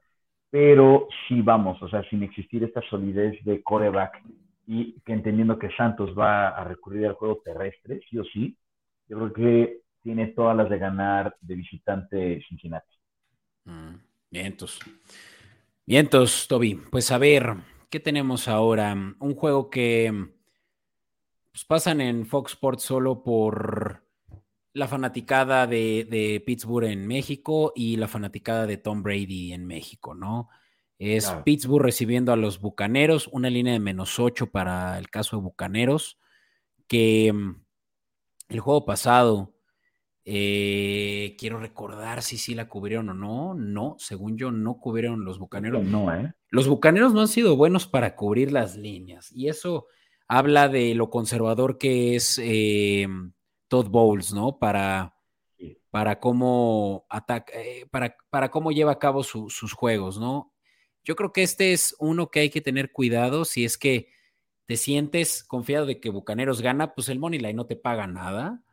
Pero 0.50 1.08
sí 1.28 1.42
vamos, 1.44 1.82
o 1.84 1.90
sea, 1.90 2.04
sin 2.10 2.24
existir 2.24 2.64
esta 2.64 2.82
solidez 2.90 3.44
de 3.46 3.62
coreback 3.62 4.24
y 4.66 5.00
que 5.02 5.14
entendiendo 5.14 5.60
que 5.60 5.70
Santos 5.78 6.18
va 6.18 6.50
a 6.50 6.64
recurrir 6.64 7.06
al 7.06 7.14
juego 7.14 7.42
terrestre, 7.46 8.02
sí 8.10 8.18
o 8.18 8.24
sí, 8.24 8.58
yo 9.08 9.18
creo 9.18 9.34
que 9.34 9.82
tiene 10.10 10.26
todas 10.30 10.58
las 10.58 10.72
de 10.72 10.80
ganar 10.80 11.38
de 11.40 11.54
visitante 11.54 12.44
Cincinnati. 12.50 12.96
Mm. 13.66 13.94
Vientos. 14.32 14.80
Vientos, 15.86 16.48
Toby. 16.48 16.82
Pues 16.90 17.12
a 17.12 17.20
ver, 17.20 17.54
¿qué 17.92 18.00
tenemos 18.00 18.48
ahora? 18.48 18.92
Un 19.20 19.36
juego 19.36 19.70
que 19.70 20.12
pues, 21.52 21.64
pasan 21.64 22.02
en 22.02 22.26
Fox 22.26 22.54
Sports 22.54 22.82
solo 22.86 23.22
por 23.22 24.04
la 24.74 24.88
fanaticada 24.88 25.68
de, 25.68 26.42
Pittsburgh 26.44 26.88
en 26.88 27.06
México 27.06 27.72
y 27.76 27.98
la 27.98 28.08
fanaticada 28.08 28.66
de 28.66 28.78
Tom 28.78 29.04
Brady 29.04 29.54
en 29.54 29.68
México, 29.68 30.16
¿no? 30.16 30.50
Es 30.98 31.32
Pittsburgh 31.46 31.86
recibiendo 31.86 32.34
a 32.34 32.36
los 32.36 32.60
Bucaneros, 32.60 33.28
una 33.28 33.52
línea 33.52 33.74
de 33.74 33.80
menos 33.80 34.18
8 34.18 34.48
para 34.48 34.98
el 34.98 35.12
caso 35.12 35.38
de 35.38 35.44
Bucaneros, 35.44 36.18
que 36.88 37.32
mm, 37.32 37.62
el 38.50 38.60
juego 38.60 38.86
pasado 38.86 39.59
eh, 40.32 41.36
quiero 41.40 41.60
recordar 41.60 42.22
si 42.22 42.38
sí 42.38 42.54
la 42.54 42.70
cubrieron 42.70 43.10
o 43.10 43.14
no. 43.16 43.56
No, 43.56 43.96
según 43.98 44.38
yo, 44.38 44.52
no 44.52 44.78
cubrieron 44.78 45.26
los 45.26 45.40
bucaneros. 45.40 45.84
No, 45.84 46.14
¿eh? 46.14 46.36
Los 46.50 46.68
bucaneros 46.68 47.16
no 47.16 47.22
han 47.22 47.28
sido 47.28 47.56
buenos 47.56 47.88
para 47.88 48.16
cubrir 48.16 48.52
las 48.52 48.78
líneas. 48.78 49.32
Y 49.32 49.48
eso 49.48 49.88
habla 50.28 50.70
de 50.70 50.94
lo 50.94 51.10
conservador 51.10 51.80
que 51.80 52.16
es 52.16 52.40
eh, 52.44 53.08
Todd 53.70 53.88
Bowles, 53.88 54.32
¿no? 54.32 54.60
Para, 54.60 55.16
para 55.90 56.20
cómo 56.20 57.08
ataca, 57.10 57.52
eh, 57.56 57.88
para, 57.90 58.16
para, 58.30 58.52
cómo 58.52 58.72
lleva 58.72 58.92
a 58.92 59.00
cabo 59.00 59.24
sus 59.24 59.74
juegos, 59.74 60.20
¿no? 60.20 60.54
Yo 61.04 61.16
creo 61.16 61.34
que 61.34 61.42
este 61.42 61.74
es 61.74 61.96
uno 61.98 62.30
que 62.30 62.42
hay 62.42 62.50
que 62.52 62.62
tener 62.62 62.92
cuidado 62.92 63.46
si 63.46 63.66
es 63.66 63.80
que 63.80 64.10
te 64.68 64.78
sientes 64.78 65.44
confiado 65.44 65.88
de 65.88 66.00
que 66.00 66.12
Bucaneros 66.12 66.62
gana, 66.62 66.94
pues 66.94 67.10
el 67.10 67.18
Moneyline 67.18 67.56
no 67.56 67.66
te 67.66 67.76
paga 67.76 68.06
nada 68.06 68.64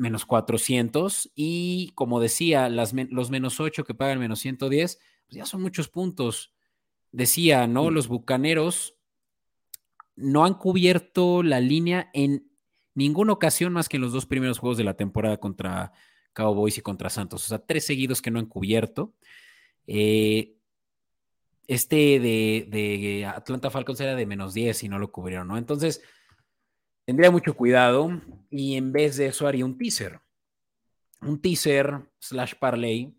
menos 0.00 0.26
400 0.26 1.30
y 1.34 1.92
como 1.94 2.20
decía, 2.20 2.68
las, 2.68 2.92
los 2.94 3.30
menos 3.30 3.60
8 3.60 3.84
que 3.84 3.94
pagan 3.94 4.18
menos 4.18 4.40
110, 4.40 4.98
pues 5.26 5.36
ya 5.36 5.46
son 5.46 5.62
muchos 5.62 5.88
puntos. 5.88 6.52
Decía, 7.12 7.66
¿no? 7.66 7.90
Los 7.90 8.08
Bucaneros 8.08 8.96
no 10.16 10.44
han 10.44 10.54
cubierto 10.54 11.42
la 11.42 11.60
línea 11.60 12.10
en 12.14 12.50
ninguna 12.94 13.32
ocasión 13.32 13.72
más 13.72 13.88
que 13.88 13.96
en 13.96 14.02
los 14.02 14.12
dos 14.12 14.26
primeros 14.26 14.58
juegos 14.58 14.78
de 14.78 14.84
la 14.84 14.96
temporada 14.96 15.38
contra 15.38 15.92
Cowboys 16.32 16.78
y 16.78 16.82
contra 16.82 17.10
Santos. 17.10 17.44
O 17.44 17.48
sea, 17.48 17.58
tres 17.58 17.84
seguidos 17.84 18.22
que 18.22 18.30
no 18.30 18.38
han 18.38 18.46
cubierto. 18.46 19.14
Eh, 19.86 20.56
este 21.66 22.18
de, 22.18 22.66
de, 22.68 23.26
Atlanta 23.26 23.70
Falcons 23.70 24.00
era 24.00 24.16
de 24.16 24.26
menos 24.26 24.54
10 24.54 24.82
y 24.84 24.88
no 24.88 24.98
lo 24.98 25.12
cubrieron, 25.12 25.46
¿no? 25.48 25.56
Entonces, 25.56 26.02
tendría 27.04 27.30
mucho 27.30 27.54
cuidado 27.54 28.20
y 28.50 28.76
en 28.76 28.92
vez 28.92 29.16
de 29.16 29.26
eso 29.26 29.46
haría 29.46 29.64
un 29.64 29.78
teaser. 29.78 30.20
Un 31.22 31.40
teaser 31.40 32.00
slash 32.18 32.54
parlay 32.58 33.14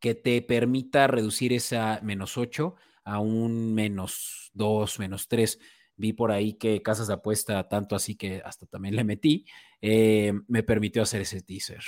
que 0.00 0.14
te 0.14 0.42
permita 0.42 1.06
reducir 1.06 1.52
esa 1.52 2.00
menos 2.02 2.36
8 2.36 2.76
a 3.04 3.20
un 3.20 3.74
menos 3.74 4.50
2, 4.54 4.98
menos 4.98 5.28
3. 5.28 5.58
Vi 5.96 6.12
por 6.12 6.30
ahí 6.30 6.54
que 6.54 6.82
casas 6.82 7.08
de 7.08 7.14
apuesta, 7.14 7.68
tanto 7.68 7.96
así 7.96 8.16
que 8.16 8.42
hasta 8.44 8.66
también 8.66 8.96
le 8.96 9.04
metí, 9.04 9.46
eh, 9.80 10.32
me 10.48 10.62
permitió 10.62 11.02
hacer 11.02 11.22
ese 11.22 11.40
teaser. 11.42 11.82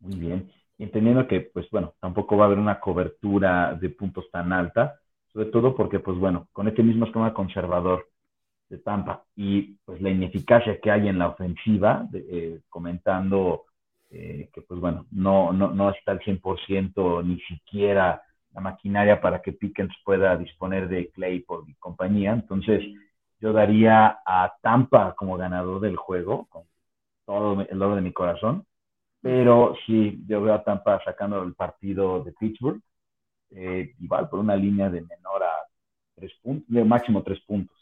Muy 0.00 0.16
bien. 0.16 0.52
Entendiendo 0.78 1.26
que, 1.26 1.40
pues 1.40 1.68
bueno, 1.70 1.94
tampoco 2.00 2.36
va 2.36 2.44
a 2.44 2.46
haber 2.46 2.58
una 2.58 2.78
cobertura 2.78 3.74
de 3.74 3.90
puntos 3.90 4.30
tan 4.30 4.52
alta, 4.52 5.00
sobre 5.32 5.46
todo 5.46 5.74
porque, 5.74 5.98
pues 6.00 6.18
bueno, 6.18 6.48
con 6.52 6.68
este 6.68 6.82
mismo 6.82 7.06
esquema 7.06 7.34
conservador 7.34 8.08
de 8.68 8.78
Tampa 8.78 9.24
y 9.34 9.76
pues 9.84 10.00
la 10.00 10.10
ineficacia 10.10 10.80
que 10.80 10.90
hay 10.90 11.08
en 11.08 11.18
la 11.18 11.28
ofensiva, 11.28 12.06
eh, 12.12 12.60
comentando 12.68 13.64
eh, 14.10 14.50
que 14.52 14.62
pues 14.62 14.80
bueno, 14.80 15.06
no, 15.10 15.52
no, 15.52 15.68
no 15.72 15.90
está 15.90 16.12
al 16.12 16.20
100% 16.20 17.22
ni 17.24 17.40
siquiera 17.40 18.22
la 18.54 18.60
maquinaria 18.60 19.20
para 19.20 19.42
que 19.42 19.52
Pickens 19.52 19.94
pueda 20.04 20.36
disponer 20.36 20.88
de 20.88 21.10
Claypool 21.10 21.64
y 21.68 21.74
compañía. 21.74 22.32
Entonces 22.32 22.82
yo 23.40 23.52
daría 23.52 24.20
a 24.26 24.54
Tampa 24.62 25.14
como 25.14 25.36
ganador 25.36 25.80
del 25.80 25.96
juego, 25.96 26.46
con 26.48 26.64
todo 27.24 27.60
el 27.68 27.82
oro 27.82 27.96
de 27.96 28.02
mi 28.02 28.12
corazón, 28.12 28.64
pero 29.20 29.74
sí, 29.86 30.22
yo 30.26 30.40
veo 30.42 30.54
a 30.54 30.64
Tampa 30.64 31.02
sacando 31.04 31.42
el 31.42 31.54
partido 31.54 32.22
de 32.24 32.32
Pittsburgh, 32.32 32.80
eh, 33.50 33.94
igual 34.00 34.28
por 34.28 34.40
una 34.40 34.56
línea 34.56 34.90
de 34.90 35.02
menor 35.02 35.42
a 35.42 35.52
tres 36.14 36.32
puntos, 36.42 36.68
de 36.68 36.84
máximo 36.84 37.22
tres 37.22 37.40
puntos. 37.46 37.77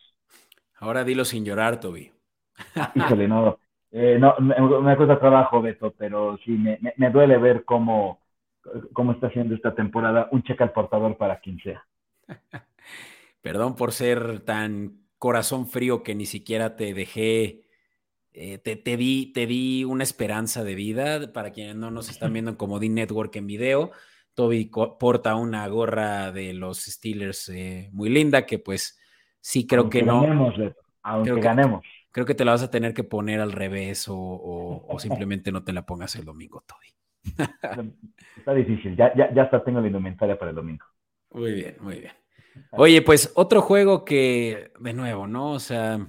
Ahora 0.78 1.04
dilo 1.04 1.24
sin 1.24 1.44
llorar, 1.44 1.80
Toby. 1.80 2.12
Híjole, 2.94 3.28
no. 3.28 3.58
Eh, 3.92 4.18
no 4.18 4.34
me, 4.40 4.96
cuesta 4.96 5.18
trabajo, 5.18 5.62
Beto, 5.62 5.94
pero 5.96 6.38
sí, 6.44 6.50
me, 6.52 6.78
me, 6.96 7.10
duele 7.10 7.38
ver 7.38 7.64
cómo, 7.64 8.20
cómo 8.92 9.12
está 9.12 9.28
haciendo 9.28 9.54
esta 9.54 9.74
temporada 9.74 10.28
un 10.32 10.42
cheque 10.42 10.64
al 10.64 10.72
portador 10.72 11.16
para 11.16 11.40
quien 11.40 11.58
sea. 11.60 11.84
Perdón 13.42 13.76
por 13.76 13.92
ser 13.92 14.40
tan 14.40 15.06
corazón 15.18 15.66
frío 15.66 16.02
que 16.02 16.14
ni 16.14 16.26
siquiera 16.26 16.76
te 16.76 16.92
dejé, 16.92 17.62
eh, 18.32 18.58
te, 18.58 18.76
te, 18.76 18.96
di, 18.96 19.32
te 19.32 19.46
di 19.46 19.84
una 19.84 20.02
esperanza 20.02 20.62
de 20.64 20.74
vida. 20.74 21.32
Para 21.32 21.52
quienes 21.52 21.76
no 21.76 21.90
nos 21.90 22.10
están 22.10 22.32
viendo 22.32 22.50
en 22.50 22.56
Comodín 22.56 22.94
Network 22.94 23.34
en 23.36 23.46
video, 23.46 23.92
Toby 24.34 24.70
porta 25.00 25.36
una 25.36 25.66
gorra 25.68 26.32
de 26.32 26.52
los 26.52 26.84
Steelers 26.84 27.48
eh, 27.48 27.88
muy 27.92 28.10
linda 28.10 28.44
que 28.44 28.58
pues 28.58 28.98
Sí, 29.46 29.64
creo 29.64 29.88
que 29.88 30.02
no. 30.02 30.24
aunque 31.02 31.30
creo 31.30 31.36
que, 31.36 31.40
ganemos. 31.40 31.86
Creo 32.10 32.26
que 32.26 32.34
te 32.34 32.44
la 32.44 32.50
vas 32.50 32.64
a 32.64 32.70
tener 32.70 32.92
que 32.92 33.04
poner 33.04 33.40
al 33.40 33.52
revés 33.52 34.06
o, 34.08 34.88
simplemente 34.98 35.52
no 35.52 35.62
te 35.62 35.72
la 35.72 35.86
pongas 35.86 36.16
el 36.16 36.24
domingo, 36.24 36.64
Toby. 36.66 36.88
Está 38.36 38.52
difícil, 38.54 38.96
ya, 38.96 39.14
ya, 39.14 39.32
ya 39.32 39.44
hasta 39.44 39.62
tengo 39.62 39.80
la 39.80 39.86
indumentaria 39.86 40.36
para 40.36 40.50
el 40.50 40.56
domingo. 40.56 40.84
Muy 41.30 41.52
bien, 41.52 41.76
muy 41.78 42.00
bien. 42.00 42.12
Oye, 42.72 43.02
pues 43.02 43.32
otro 43.36 43.62
juego 43.62 44.04
que, 44.04 44.72
de 44.80 44.92
nuevo, 44.92 45.28
¿no? 45.28 45.52
O 45.52 45.60
sea, 45.60 46.04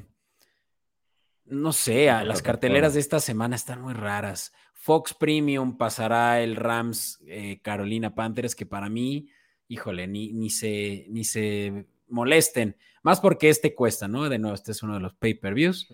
no 1.45 1.73
sé, 1.73 2.07
las 2.07 2.41
carteleras 2.41 2.95
de 2.95 3.01
esta 3.01 3.19
semana 3.19 3.55
están 3.55 3.83
muy 3.83 3.93
raras. 3.93 4.51
Fox 4.73 5.13
Premium 5.13 5.77
pasará 5.77 6.41
el 6.41 6.55
Rams 6.55 7.23
eh, 7.27 7.59
Carolina 7.61 8.15
Panthers, 8.15 8.55
que 8.55 8.65
para 8.65 8.89
mí, 8.89 9.29
híjole, 9.67 10.07
ni, 10.07 10.33
ni, 10.33 10.49
se, 10.49 11.05
ni 11.09 11.23
se 11.23 11.85
molesten. 12.07 12.75
Más 13.07 13.21
porque 13.21 13.47
este 13.47 13.73
cuesta, 13.73 14.09
¿no? 14.09 14.27
De 14.27 14.37
nuevo, 14.37 14.53
este 14.53 14.73
es 14.73 14.83
uno 14.83 14.95
de 14.95 14.99
los 14.99 15.13
pay-per-views. 15.13 15.87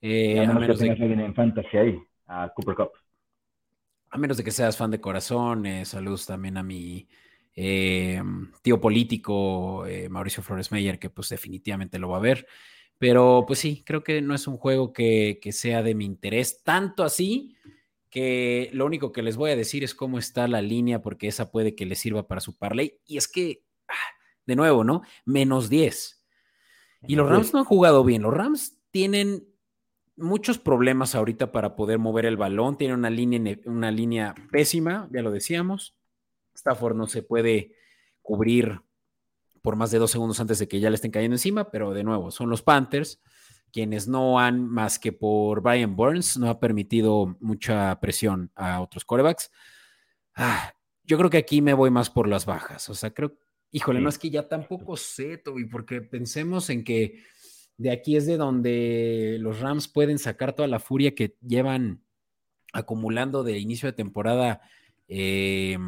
Eh, 0.00 0.38
a 0.38 0.52
menos 0.52 0.78
de 0.78 0.94
que 0.94 1.04
en 1.04 1.34
fantasy 1.34 1.76
ahí, 1.76 1.98
a 2.28 2.48
Cooper 2.54 2.76
Cup. 2.76 2.90
A 4.08 4.16
menos 4.16 4.36
de 4.36 4.44
que 4.44 4.52
seas 4.52 4.76
fan 4.76 4.92
de 4.92 5.00
corazón, 5.00 5.66
eh, 5.66 5.84
saludos 5.84 6.26
también 6.26 6.56
a 6.56 6.62
mi 6.62 7.08
eh, 7.56 8.22
tío 8.62 8.80
político, 8.80 9.84
Mauricio 10.10 10.44
Flores 10.44 10.70
Meyer, 10.70 11.00
que 11.00 11.10
pues 11.10 11.30
definitivamente 11.30 11.98
lo 11.98 12.10
va 12.10 12.18
a 12.18 12.20
ver. 12.20 12.46
Pero 12.98 13.42
pues 13.48 13.58
sí, 13.58 13.82
creo 13.84 14.04
que 14.04 14.22
no 14.22 14.32
es 14.32 14.46
un 14.46 14.56
juego 14.56 14.92
que, 14.92 15.40
que 15.42 15.50
sea 15.50 15.82
de 15.82 15.96
mi 15.96 16.04
interés, 16.04 16.62
tanto 16.62 17.02
así 17.02 17.56
que 18.10 18.70
lo 18.72 18.86
único 18.86 19.10
que 19.10 19.22
les 19.22 19.36
voy 19.36 19.50
a 19.50 19.56
decir 19.56 19.82
es 19.82 19.96
cómo 19.96 20.20
está 20.20 20.46
la 20.46 20.62
línea, 20.62 21.02
porque 21.02 21.26
esa 21.26 21.50
puede 21.50 21.74
que 21.74 21.84
les 21.84 21.98
sirva 21.98 22.28
para 22.28 22.40
su 22.40 22.56
parlay. 22.56 23.00
Y 23.06 23.16
es 23.16 23.26
que, 23.26 23.64
ah, 23.88 24.14
de 24.46 24.54
nuevo, 24.54 24.84
¿no? 24.84 25.02
Menos 25.24 25.68
10. 25.68 26.18
Y 27.06 27.16
los 27.16 27.28
Rams 27.28 27.52
no 27.52 27.60
han 27.60 27.64
jugado 27.64 28.04
bien. 28.04 28.22
Los 28.22 28.34
Rams 28.34 28.78
tienen 28.90 29.48
muchos 30.16 30.58
problemas 30.58 31.14
ahorita 31.14 31.50
para 31.52 31.76
poder 31.76 31.98
mover 31.98 32.26
el 32.26 32.36
balón. 32.36 32.76
Tienen 32.76 32.98
una 32.98 33.10
línea, 33.10 33.58
una 33.64 33.90
línea 33.90 34.34
pésima, 34.50 35.08
ya 35.12 35.22
lo 35.22 35.30
decíamos. 35.30 35.96
Stafford 36.54 36.96
no 36.96 37.06
se 37.06 37.22
puede 37.22 37.74
cubrir 38.22 38.80
por 39.62 39.76
más 39.76 39.90
de 39.90 39.98
dos 39.98 40.10
segundos 40.10 40.40
antes 40.40 40.58
de 40.58 40.68
que 40.68 40.80
ya 40.80 40.90
le 40.90 40.96
estén 40.96 41.10
cayendo 41.10 41.34
encima, 41.34 41.70
pero 41.70 41.92
de 41.92 42.04
nuevo, 42.04 42.30
son 42.30 42.50
los 42.50 42.62
Panthers 42.62 43.20
quienes 43.72 44.08
no 44.08 44.38
han, 44.38 44.66
más 44.68 44.98
que 44.98 45.12
por 45.12 45.62
Brian 45.62 45.96
Burns, 45.96 46.36
no 46.38 46.48
ha 46.48 46.60
permitido 46.60 47.36
mucha 47.40 47.98
presión 48.00 48.50
a 48.54 48.80
otros 48.80 49.04
corebacks. 49.04 49.50
Ah, 50.34 50.72
yo 51.04 51.18
creo 51.18 51.30
que 51.30 51.38
aquí 51.38 51.62
me 51.62 51.74
voy 51.74 51.90
más 51.90 52.10
por 52.10 52.28
las 52.28 52.46
bajas. 52.46 52.88
O 52.88 52.94
sea, 52.94 53.12
creo, 53.12 53.36
híjole, 53.72 54.00
no 54.00 54.08
es 54.08 54.18
que 54.18 54.30
ya 54.30 54.48
tampoco 54.48 54.96
sé, 54.96 55.38
Toby, 55.38 55.66
porque 55.66 56.00
pensemos 56.00 56.70
en 56.70 56.84
que 56.84 57.22
de 57.76 57.90
aquí 57.90 58.16
es 58.16 58.26
de 58.26 58.36
donde 58.36 59.38
los 59.40 59.60
Rams 59.60 59.88
pueden 59.88 60.18
sacar 60.18 60.54
toda 60.54 60.68
la 60.68 60.80
furia 60.80 61.14
que 61.14 61.36
llevan 61.40 62.02
acumulando 62.72 63.42
de 63.42 63.58
inicio 63.58 63.86
de 63.86 63.94
temporada. 63.94 64.60
Eh, 65.08 65.78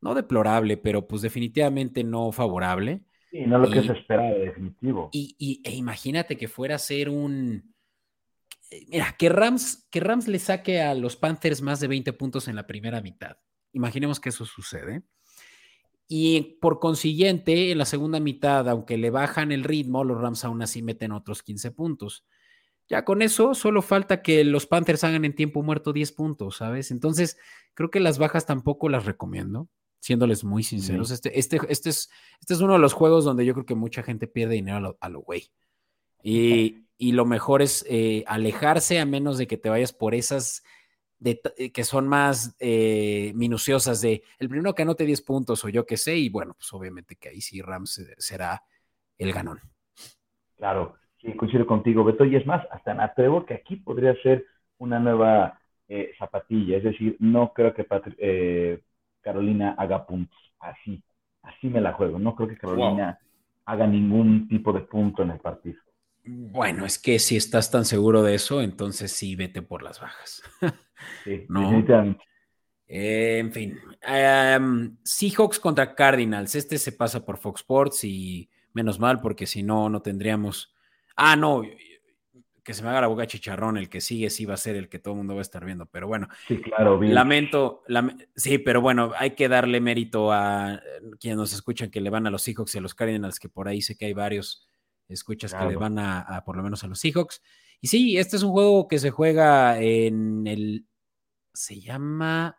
no 0.00 0.14
deplorable, 0.14 0.76
pero 0.76 1.06
pues 1.06 1.22
definitivamente 1.22 2.04
no 2.04 2.32
favorable. 2.32 3.02
Sí, 3.30 3.42
no 3.46 3.58
lo 3.58 3.70
que 3.70 3.82
se 3.82 3.92
esperaba, 3.92 4.30
definitivo. 4.30 5.10
Y, 5.12 5.60
e 5.64 5.74
imagínate 5.74 6.36
que 6.36 6.48
fuera 6.48 6.76
a 6.76 6.78
ser 6.78 7.08
un. 7.08 7.74
Eh, 8.70 8.86
mira, 8.88 9.14
que 9.18 9.28
Rams, 9.28 9.86
que 9.90 10.00
Rams 10.00 10.28
le 10.28 10.38
saque 10.38 10.80
a 10.80 10.94
los 10.94 11.16
Panthers 11.16 11.62
más 11.62 11.80
de 11.80 11.88
20 11.88 12.12
puntos 12.14 12.48
en 12.48 12.56
la 12.56 12.66
primera 12.66 13.00
mitad. 13.00 13.36
Imaginemos 13.72 14.20
que 14.20 14.30
eso 14.30 14.44
sucede. 14.44 15.02
Y 16.08 16.58
por 16.60 16.80
consiguiente, 16.80 17.70
en 17.70 17.78
la 17.78 17.84
segunda 17.84 18.18
mitad, 18.18 18.66
aunque 18.68 18.96
le 18.96 19.10
bajan 19.10 19.52
el 19.52 19.62
ritmo, 19.62 20.04
los 20.04 20.18
Rams 20.20 20.44
aún 20.44 20.62
así 20.62 20.82
meten 20.82 21.12
otros 21.12 21.42
15 21.42 21.70
puntos. 21.70 22.24
Ya 22.88 23.04
con 23.04 23.20
eso, 23.20 23.54
solo 23.54 23.82
falta 23.82 24.22
que 24.22 24.42
los 24.44 24.66
Panthers 24.66 25.04
hagan 25.04 25.26
en 25.26 25.34
tiempo 25.34 25.62
muerto 25.62 25.92
10 25.92 26.12
puntos, 26.12 26.56
¿sabes? 26.56 26.90
Entonces, 26.90 27.36
creo 27.74 27.90
que 27.90 28.00
las 28.00 28.18
bajas 28.18 28.46
tampoco 28.46 28.88
las 28.88 29.04
recomiendo 29.04 29.68
siéndoles 30.00 30.44
muy 30.44 30.62
sinceros. 30.62 31.10
Este, 31.10 31.38
este, 31.38 31.60
este, 31.68 31.90
es, 31.90 32.10
este 32.40 32.54
es 32.54 32.60
uno 32.60 32.74
de 32.74 32.78
los 32.78 32.92
juegos 32.92 33.24
donde 33.24 33.44
yo 33.44 33.54
creo 33.54 33.66
que 33.66 33.74
mucha 33.74 34.02
gente 34.02 34.26
pierde 34.26 34.54
dinero 34.54 34.96
a 35.00 35.08
lo, 35.08 35.20
güey. 35.20 35.50
Y, 36.22 36.86
y, 36.96 37.12
lo 37.12 37.24
mejor 37.24 37.62
es 37.62 37.84
eh, 37.88 38.24
alejarse 38.26 38.98
a 38.98 39.06
menos 39.06 39.38
de 39.38 39.46
que 39.46 39.56
te 39.56 39.68
vayas 39.68 39.92
por 39.92 40.14
esas 40.14 40.62
de, 41.18 41.40
eh, 41.56 41.72
que 41.72 41.84
son 41.84 42.06
más 42.06 42.56
eh, 42.60 43.32
minuciosas 43.34 44.00
de 44.00 44.22
el 44.38 44.48
primero 44.48 44.74
que 44.74 44.82
anote 44.82 45.04
10 45.04 45.22
puntos 45.22 45.64
o 45.64 45.68
yo 45.68 45.86
qué 45.86 45.96
sé, 45.96 46.16
y 46.16 46.28
bueno, 46.28 46.54
pues 46.54 46.72
obviamente 46.72 47.16
que 47.16 47.30
ahí 47.30 47.40
sí 47.40 47.60
Rams 47.60 48.06
será 48.18 48.62
el 49.16 49.32
ganón. 49.32 49.60
Claro, 50.56 50.96
sí, 51.20 51.32
coincido 51.34 51.66
contigo, 51.66 52.04
Beto, 52.04 52.24
y 52.24 52.36
es 52.36 52.46
más, 52.46 52.66
hasta 52.70 52.94
me 52.94 53.04
atrevo 53.04 53.44
que 53.46 53.54
aquí 53.54 53.76
podría 53.76 54.14
ser 54.22 54.46
una 54.78 54.98
nueva 54.98 55.60
zapatilla, 56.18 56.76
es 56.76 56.84
decir, 56.84 57.16
no 57.18 57.54
creo 57.54 57.72
que 57.72 57.86
Carolina 59.22 59.74
haga 59.78 60.06
puntos. 60.06 60.38
Así, 60.60 61.02
así 61.42 61.68
me 61.68 61.80
la 61.80 61.92
juego. 61.92 62.18
No 62.18 62.34
creo 62.34 62.48
que 62.48 62.56
Carolina 62.58 63.18
haga 63.64 63.86
ningún 63.86 64.48
tipo 64.48 64.72
de 64.72 64.80
punto 64.80 65.22
en 65.22 65.30
el 65.30 65.38
partido. 65.38 65.80
Bueno, 66.24 66.84
es 66.84 66.98
que 66.98 67.18
si 67.18 67.36
estás 67.36 67.70
tan 67.70 67.84
seguro 67.84 68.22
de 68.22 68.34
eso, 68.34 68.60
entonces 68.60 69.12
sí 69.12 69.36
vete 69.36 69.62
por 69.62 69.82
las 69.82 70.00
bajas. 70.00 70.42
Sí, 71.24 71.46
definitivamente. 71.48 72.24
Eh, 72.86 73.38
en 73.38 73.52
fin, 73.52 73.78
em, 74.02 74.96
Seahawks 75.02 75.60
contra 75.60 75.94
Cardinals. 75.94 76.54
Este 76.54 76.78
se 76.78 76.92
pasa 76.92 77.24
por 77.24 77.36
Fox 77.36 77.60
Sports 77.60 78.04
y 78.04 78.48
menos 78.72 78.98
mal, 78.98 79.20
porque 79.20 79.46
si 79.46 79.62
no, 79.62 79.88
no 79.90 80.00
tendríamos. 80.00 80.74
Ah, 81.16 81.36
no, 81.36 81.62
que 82.68 82.74
se 82.74 82.82
me 82.82 82.90
haga 82.90 83.00
la 83.00 83.06
boca 83.06 83.26
chicharrón, 83.26 83.78
el 83.78 83.88
que 83.88 84.02
sigue 84.02 84.28
sí 84.28 84.44
va 84.44 84.52
a 84.52 84.58
ser 84.58 84.76
el 84.76 84.90
que 84.90 84.98
todo 84.98 85.14
el 85.14 85.18
mundo 85.18 85.34
va 85.34 85.40
a 85.40 85.42
estar 85.42 85.64
viendo, 85.64 85.86
pero 85.86 86.06
bueno. 86.06 86.28
Sí, 86.46 86.60
claro, 86.60 87.00
Lamento, 87.00 87.82
sí, 88.36 88.58
pero 88.58 88.82
bueno, 88.82 89.12
hay 89.16 89.30
que 89.30 89.48
darle 89.48 89.80
mérito 89.80 90.30
a 90.34 90.78
quienes 91.18 91.38
nos 91.38 91.54
escuchan 91.54 91.90
que 91.90 92.02
le 92.02 92.10
van 92.10 92.26
a 92.26 92.30
los 92.30 92.42
Seahawks 92.42 92.74
y 92.74 92.78
a 92.78 92.82
los 92.82 92.94
Cardinals, 92.94 93.40
que 93.40 93.48
por 93.48 93.68
ahí 93.68 93.80
sé 93.80 93.96
que 93.96 94.04
hay 94.04 94.12
varios 94.12 94.68
escuchas 95.08 95.54
que 95.54 95.64
le 95.64 95.76
van 95.76 95.98
a, 95.98 96.42
por 96.44 96.58
lo 96.58 96.62
menos 96.62 96.84
a 96.84 96.88
los 96.88 97.00
Seahawks. 97.00 97.40
Y 97.80 97.88
sí, 97.88 98.18
este 98.18 98.36
es 98.36 98.42
un 98.42 98.50
juego 98.50 98.88
que 98.88 98.98
se 98.98 99.10
juega 99.10 99.80
en 99.80 100.46
el, 100.46 100.86
se 101.52 101.80
llama 101.80 102.58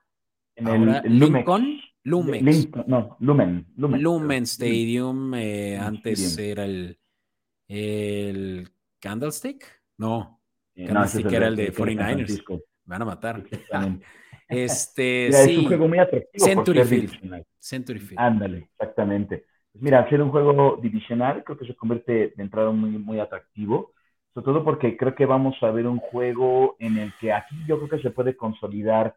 en 0.55 0.67
el 0.67 1.20
Lincoln. 1.20 1.82
Lumex. 2.03 2.70
no, 2.88 3.17
Lumen. 3.20 3.65
Lumen, 3.76 4.43
Stadium. 4.43 5.34
Eh, 5.36 5.78
antes 5.78 6.38
era 6.38 6.63
el, 6.65 6.97
el 7.67 8.70
Candlestick. 8.99 9.65
No, 9.97 10.41
eh, 10.76 10.91
no 10.91 11.03
que 11.30 11.36
era 11.36 11.47
el 11.47 11.55
de, 11.55 11.74
49ers. 11.74 12.43
Me 12.47 12.61
van 12.86 13.01
a 13.01 13.05
matar. 13.05 13.43
este, 14.47 15.30
sí. 15.32 15.51
Es 15.51 15.57
un 15.57 15.65
juego 15.67 15.88
muy 15.88 15.99
atractivo. 15.99 16.45
Century 16.45 16.84
Field. 16.84 17.45
Century 17.59 17.99
Field. 17.99 18.20
Ándale, 18.20 18.70
exactamente. 18.72 19.45
Pues 19.72 19.84
mira, 19.84 19.99
hacer 19.99 20.22
un 20.22 20.32
juego 20.32 20.80
divisional 20.82 21.43
creo 21.43 21.57
que 21.57 21.67
se 21.67 21.76
convierte 21.76 22.34
de 22.36 22.43
entrada 22.43 22.72
muy, 22.72 22.91
muy 22.91 23.20
atractivo, 23.20 23.93
sobre 24.34 24.45
todo 24.45 24.63
porque 24.63 24.95
creo 24.95 25.15
que 25.15 25.25
vamos 25.25 25.55
a 25.61 25.71
ver 25.71 25.88
un 25.88 25.99
juego 25.99 26.75
en 26.80 26.97
el 26.97 27.13
que 27.19 27.34
aquí 27.34 27.55
yo 27.67 27.77
creo 27.77 27.89
que 27.89 27.99
se 27.99 28.11
puede 28.11 28.36
consolidar 28.36 29.15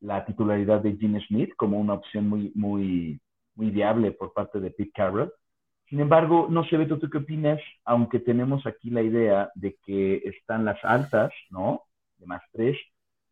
la 0.00 0.24
titularidad 0.24 0.80
de 0.80 0.96
Gene 0.96 1.24
Smith 1.26 1.54
como 1.56 1.78
una 1.78 1.94
opción 1.94 2.28
muy, 2.28 2.52
muy, 2.54 3.20
muy 3.54 3.70
viable 3.70 4.12
por 4.12 4.32
parte 4.32 4.60
de 4.60 4.70
Pete 4.70 4.92
Carroll. 4.94 5.32
Sin 5.88 6.00
embargo, 6.00 6.46
no 6.48 6.64
sé, 6.64 6.76
Beto, 6.76 6.98
¿tú 6.98 7.10
qué 7.10 7.18
opinas? 7.18 7.60
Aunque 7.84 8.20
tenemos 8.20 8.66
aquí 8.66 8.90
la 8.90 9.02
idea 9.02 9.50
de 9.54 9.76
que 9.84 10.22
están 10.24 10.64
las 10.64 10.82
altas, 10.84 11.32
¿no? 11.50 11.82
De 12.18 12.26
más 12.26 12.42
tres, 12.52 12.78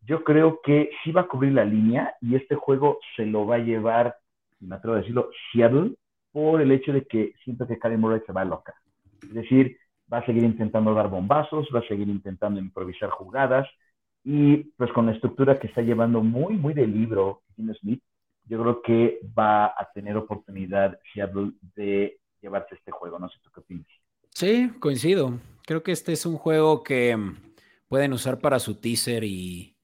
yo 0.01 0.23
creo 0.23 0.59
que 0.63 0.89
sí 1.03 1.11
va 1.11 1.21
a 1.21 1.27
cubrir 1.27 1.53
la 1.53 1.65
línea 1.65 2.15
y 2.21 2.35
este 2.35 2.55
juego 2.55 2.99
se 3.15 3.25
lo 3.25 3.45
va 3.45 3.55
a 3.55 3.59
llevar, 3.59 4.15
si 4.57 4.65
me 4.65 4.75
atrevo 4.75 4.95
a 4.95 4.99
decirlo, 4.99 5.29
Seattle, 5.51 5.95
por 6.31 6.61
el 6.61 6.71
hecho 6.71 6.93
de 6.93 7.05
que 7.05 7.33
siento 7.43 7.67
que 7.67 7.79
Karen 7.79 7.99
Murray 7.99 8.21
se 8.25 8.33
va 8.33 8.45
loca. 8.45 8.73
Es 9.23 9.33
decir, 9.33 9.77
va 10.11 10.19
a 10.19 10.25
seguir 10.25 10.43
intentando 10.43 10.93
dar 10.93 11.09
bombazos, 11.09 11.67
va 11.73 11.79
a 11.79 11.87
seguir 11.87 12.07
intentando 12.07 12.59
improvisar 12.59 13.09
jugadas 13.09 13.67
y 14.23 14.57
pues 14.77 14.91
con 14.91 15.05
la 15.05 15.13
estructura 15.13 15.59
que 15.59 15.67
está 15.67 15.81
llevando 15.81 16.21
muy, 16.21 16.55
muy 16.55 16.73
de 16.73 16.85
libro 16.87 17.43
Gene 17.55 17.73
Smith, 17.75 18.03
yo 18.45 18.61
creo 18.61 18.81
que 18.81 19.19
va 19.37 19.67
a 19.67 19.89
tener 19.93 20.17
oportunidad 20.17 20.99
Seattle 21.13 21.51
de 21.75 22.19
llevarse 22.41 22.75
este 22.75 22.91
juego. 22.91 23.19
No 23.19 23.29
sé 23.29 23.37
tú 23.43 23.51
qué 23.53 23.59
opinas. 23.59 23.87
Sí, 24.31 24.71
coincido. 24.79 25.39
Creo 25.65 25.83
que 25.83 25.91
este 25.91 26.13
es 26.13 26.25
un 26.25 26.37
juego 26.37 26.83
que 26.83 27.15
pueden 27.87 28.13
usar 28.13 28.39
para 28.39 28.59
su 28.59 28.75
teaser 28.75 29.23
y, 29.23 29.75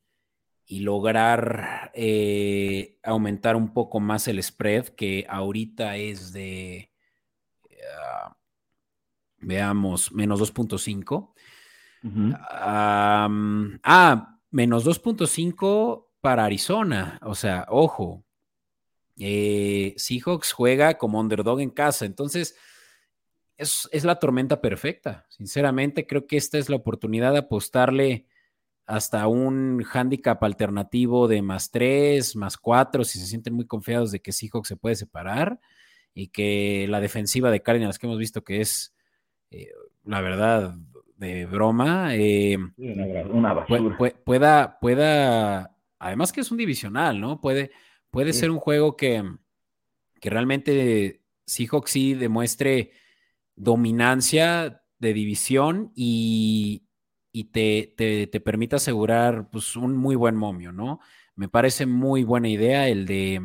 lograr 0.68 1.92
eh, 1.94 2.98
aumentar 3.04 3.56
un 3.56 3.72
poco 3.72 4.00
más 4.00 4.28
el 4.28 4.42
spread, 4.42 4.88
que 4.90 5.26
ahorita 5.30 5.96
es 5.98 6.34
de, 6.34 6.90
ah, 8.00 8.36
veamos, 9.46 10.12
menos 10.12 10.42
2.5. 10.42 11.34
ah, 13.84 14.38
menos 14.52 14.86
2.5 14.86 16.08
para 16.22 16.46
Arizona. 16.46 17.20
O 17.22 17.36
sea, 17.36 17.66
ojo, 17.70 18.26
eh, 19.18 19.94
Seahawks 19.98 20.52
juega 20.52 20.98
como 20.98 21.20
underdog 21.20 21.62
en 21.62 21.70
casa, 21.70 22.06
entonces 22.06 22.56
es, 23.58 24.04
la 24.04 24.20
tormenta 24.20 24.62
perfecta. 24.62 25.26
Sinceramente, 25.30 26.06
creo 26.08 26.28
que 26.28 26.38
esta 26.38 26.58
es 26.58 26.70
la 26.70 26.76
oportunidad 26.76 27.32
de 27.32 27.40
apostarle 27.40 28.28
hasta 28.86 29.28
un 29.28 29.84
handicap 29.92 30.44
alternativo 30.44 31.28
de 31.28 31.42
más 31.42 31.72
tres, 31.72 32.36
más 32.36 32.58
cuatro, 32.58 33.04
si 33.04 33.20
se 33.20 33.26
sienten 33.26 33.54
muy 33.54 33.66
confiados 33.66 34.12
de 34.12 34.20
que 34.22 34.32
Seahawks 34.32 34.68
se 34.68 34.78
puede 34.78 34.96
separar 34.96 35.60
y 36.14 36.28
que 36.28 36.86
la 36.90 37.00
defensiva 37.00 37.52
de 37.52 37.62
Cardinals 37.62 37.98
que 37.98 38.08
hemos 38.08 38.20
visto 38.20 38.44
que 38.44 38.62
es, 38.62 38.95
eh, 39.52 39.70
la 40.04 40.22
verdad, 40.22 40.76
de 41.18 41.46
broma, 41.46 42.16
eh, 42.16 42.58
una, 42.78 43.66
pueda, 44.24 44.80
pueda, 44.80 45.76
además 46.00 46.32
que 46.32 46.42
es 46.42 46.52
un 46.52 46.58
divisional, 46.58 47.20
¿no? 47.20 47.40
Puede, 47.40 47.72
Puede 48.16 48.32
ser 48.32 48.50
un 48.50 48.60
juego 48.60 48.96
que, 48.96 49.22
que 50.22 50.30
realmente 50.30 51.22
Seahawks 51.46 51.92
sí 51.92 52.14
demuestre 52.14 52.92
dominancia 53.58 54.84
de 55.00 55.12
división 55.12 55.92
y, 55.96 56.88
te, 57.52 57.94
te, 57.98 58.40
permita 58.40 58.78
asegurar 58.78 59.50
pues, 59.52 59.76
un 59.76 59.98
muy 59.98 60.16
buen 60.16 60.38
momio, 60.38 60.72
¿no? 60.72 61.02
Me 61.36 61.50
parece 61.50 61.86
muy 61.86 62.24
buena 62.24 62.48
idea 62.48 62.88
el 62.88 63.06
de, 63.06 63.42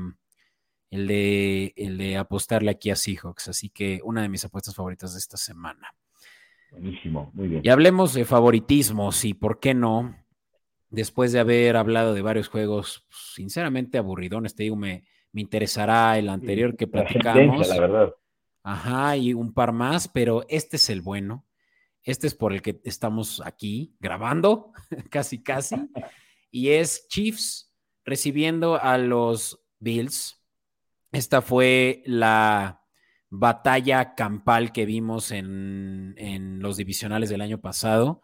el 0.91 1.07
de, 1.07 1.73
el 1.77 1.99
de 1.99 2.17
apostarle 2.17 2.71
aquí 2.71 2.91
a 2.91 2.97
Seahawks, 2.97 3.49
así 3.49 3.71
que 3.71 4.01
una 4.05 4.23
de 4.23 4.29
mis 4.29 4.45
apuestas 4.45 4.75
favoritas 4.75 5.13
de 5.13 5.19
esta 5.21 5.37
semana. 5.37 5.95
Buenísimo, 6.73 7.31
muy 7.35 7.49
bien. 7.49 7.63
Y 7.65 7.69
hablemos 7.69 8.15
de 8.15 8.25
favoritismos 8.25 9.25
y 9.25 9.35
por 9.35 9.61
qué 9.61 9.75
no, 9.75 10.17
después 10.89 11.33
de 11.33 11.41
haber 11.41 11.77
hablado 11.77 12.15
de 12.15 12.23
varios 12.23 12.49
juegos, 12.49 13.05
pues, 13.09 13.21
sinceramente 13.35 13.99
aburridones, 13.99 14.55
te 14.55 14.65
digo, 14.65 14.77
me, 14.77 15.05
me 15.33 15.41
interesará 15.41 16.19
el 16.19 16.29
anterior 16.29 16.77
que 16.77 16.87
platicamos. 16.87 17.69
La 17.69 17.81
verdad. 17.81 18.15
Ajá, 18.63 19.17
y 19.17 19.33
un 19.33 19.53
par 19.53 19.73
más, 19.73 20.09
pero 20.09 20.45
este 20.49 20.77
es 20.77 20.91
el 20.91 21.03
bueno. 21.03 21.47
Este 22.03 22.27
es 22.27 22.35
por 22.35 22.53
el 22.53 22.63
que 22.63 22.81
estamos 22.85 23.43
aquí 23.45 23.95
grabando, 24.01 24.73
casi, 25.11 25.43
casi. 25.43 25.77
Y 26.53 26.71
es 26.71 27.07
Chiefs 27.07 27.73
recibiendo 28.05 28.75
a 28.83 28.99
los 28.99 29.65
Bills. 29.79 30.40
Esta 31.13 31.43
fue 31.43 32.03
la 32.07 32.83
batalla 33.29 34.15
campal 34.15 34.73
que 34.73 34.87
vimos 34.87 35.31
en, 35.31 36.15
en 36.17 36.61
los 36.61 36.77
divisionales 36.77 37.31
del 37.31 37.41
año 37.41 37.61
pasado, 37.61 38.23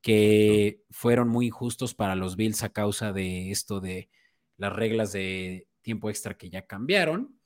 que 0.00 0.82
fueron 0.90 1.28
muy 1.28 1.46
injustos 1.46 1.94
para 1.94 2.14
los 2.14 2.36
Bills 2.36 2.62
a 2.62 2.72
causa 2.72 3.12
de 3.12 3.50
esto 3.50 3.80
de 3.80 4.10
las 4.56 4.72
reglas 4.72 5.12
de 5.12 5.66
tiempo 5.82 6.10
extra 6.10 6.36
que 6.36 6.50
ya 6.50 6.66
cambiaron 6.66 7.38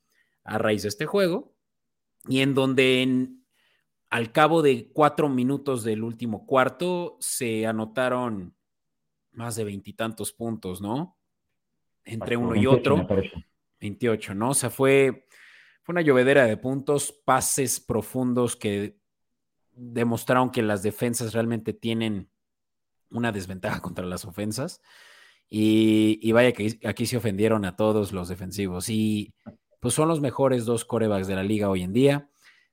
a 0.44 0.58
raíz 0.58 0.82
de 0.82 0.88
este 0.88 1.06
juego, 1.06 1.54
y 2.28 2.40
en 2.40 2.54
donde 2.54 3.02
en, 3.02 3.44
al 4.10 4.32
cabo 4.32 4.62
de 4.62 4.90
cuatro 4.92 5.28
minutos 5.28 5.84
del 5.84 6.02
último 6.02 6.46
cuarto 6.46 7.16
se 7.20 7.66
anotaron 7.66 8.54
más 9.32 9.56
de 9.56 9.64
veintitantos 9.64 10.32
puntos, 10.32 10.80
¿no? 10.80 11.16
Entre 12.04 12.36
uno 12.36 12.54
y 12.56 12.66
otro. 12.66 13.06
28, 13.80 14.34
¿no? 14.34 14.50
O 14.50 14.54
sea, 14.54 14.70
fue, 14.70 15.26
fue 15.82 15.92
una 15.92 16.02
llovedera 16.02 16.44
de 16.44 16.56
puntos, 16.56 17.12
pases 17.24 17.80
profundos 17.80 18.56
que 18.56 18.98
demostraron 19.72 20.50
que 20.50 20.62
las 20.62 20.82
defensas 20.82 21.32
realmente 21.32 21.72
tienen 21.72 22.28
una 23.10 23.32
desventaja 23.32 23.80
contra 23.80 24.04
las 24.04 24.24
ofensas. 24.24 24.82
Y, 25.48 26.18
y, 26.22 26.32
vaya 26.32 26.52
que 26.52 26.78
aquí 26.84 27.06
se 27.06 27.16
ofendieron 27.16 27.64
a 27.64 27.74
todos 27.74 28.12
los 28.12 28.28
defensivos. 28.28 28.90
Y 28.90 29.32
pues 29.80 29.94
son 29.94 30.08
los 30.08 30.20
mejores 30.20 30.66
dos 30.66 30.84
corebacks 30.84 31.26
de 31.26 31.36
la 31.36 31.42
liga 31.42 31.70
hoy 31.70 31.82
en 31.82 31.92
día. 31.92 32.28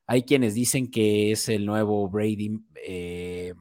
Hay 0.07 0.23
quienes 0.23 0.53
dicen 0.53 0.91
que 0.91 1.31
es 1.31 1.49
el 1.49 1.65
nuevo 1.65 2.09
Brady, 2.09 2.59
eh, 2.83 3.53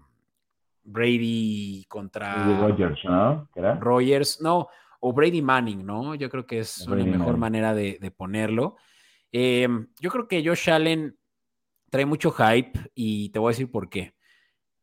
Brady 0.82 1.84
contra 1.88 2.60
Rogers, 2.60 3.04
¿no? 3.04 3.48
Rogers, 3.80 4.40
no, 4.40 4.68
o 5.06 5.12
Brady 5.12 5.42
Manning, 5.42 5.84
¿no? 5.84 6.14
Yo 6.14 6.30
creo 6.30 6.46
que 6.46 6.60
es 6.60 6.86
una 6.86 7.04
mejor 7.04 7.36
manera 7.36 7.74
de, 7.74 8.10
ponerlo. 8.16 8.76
Em, 9.30 9.88
yo 10.00 10.10
creo 10.10 10.26
que 10.26 10.42
Josh 10.42 10.70
Allen 10.70 11.18
trae 11.90 12.06
mucho 12.06 12.30
hype 12.30 12.90
y 12.94 13.28
te 13.28 13.38
voy 13.38 13.50
a 13.50 13.52
decir 13.52 13.70
por 13.70 13.90
qué. 13.90 14.14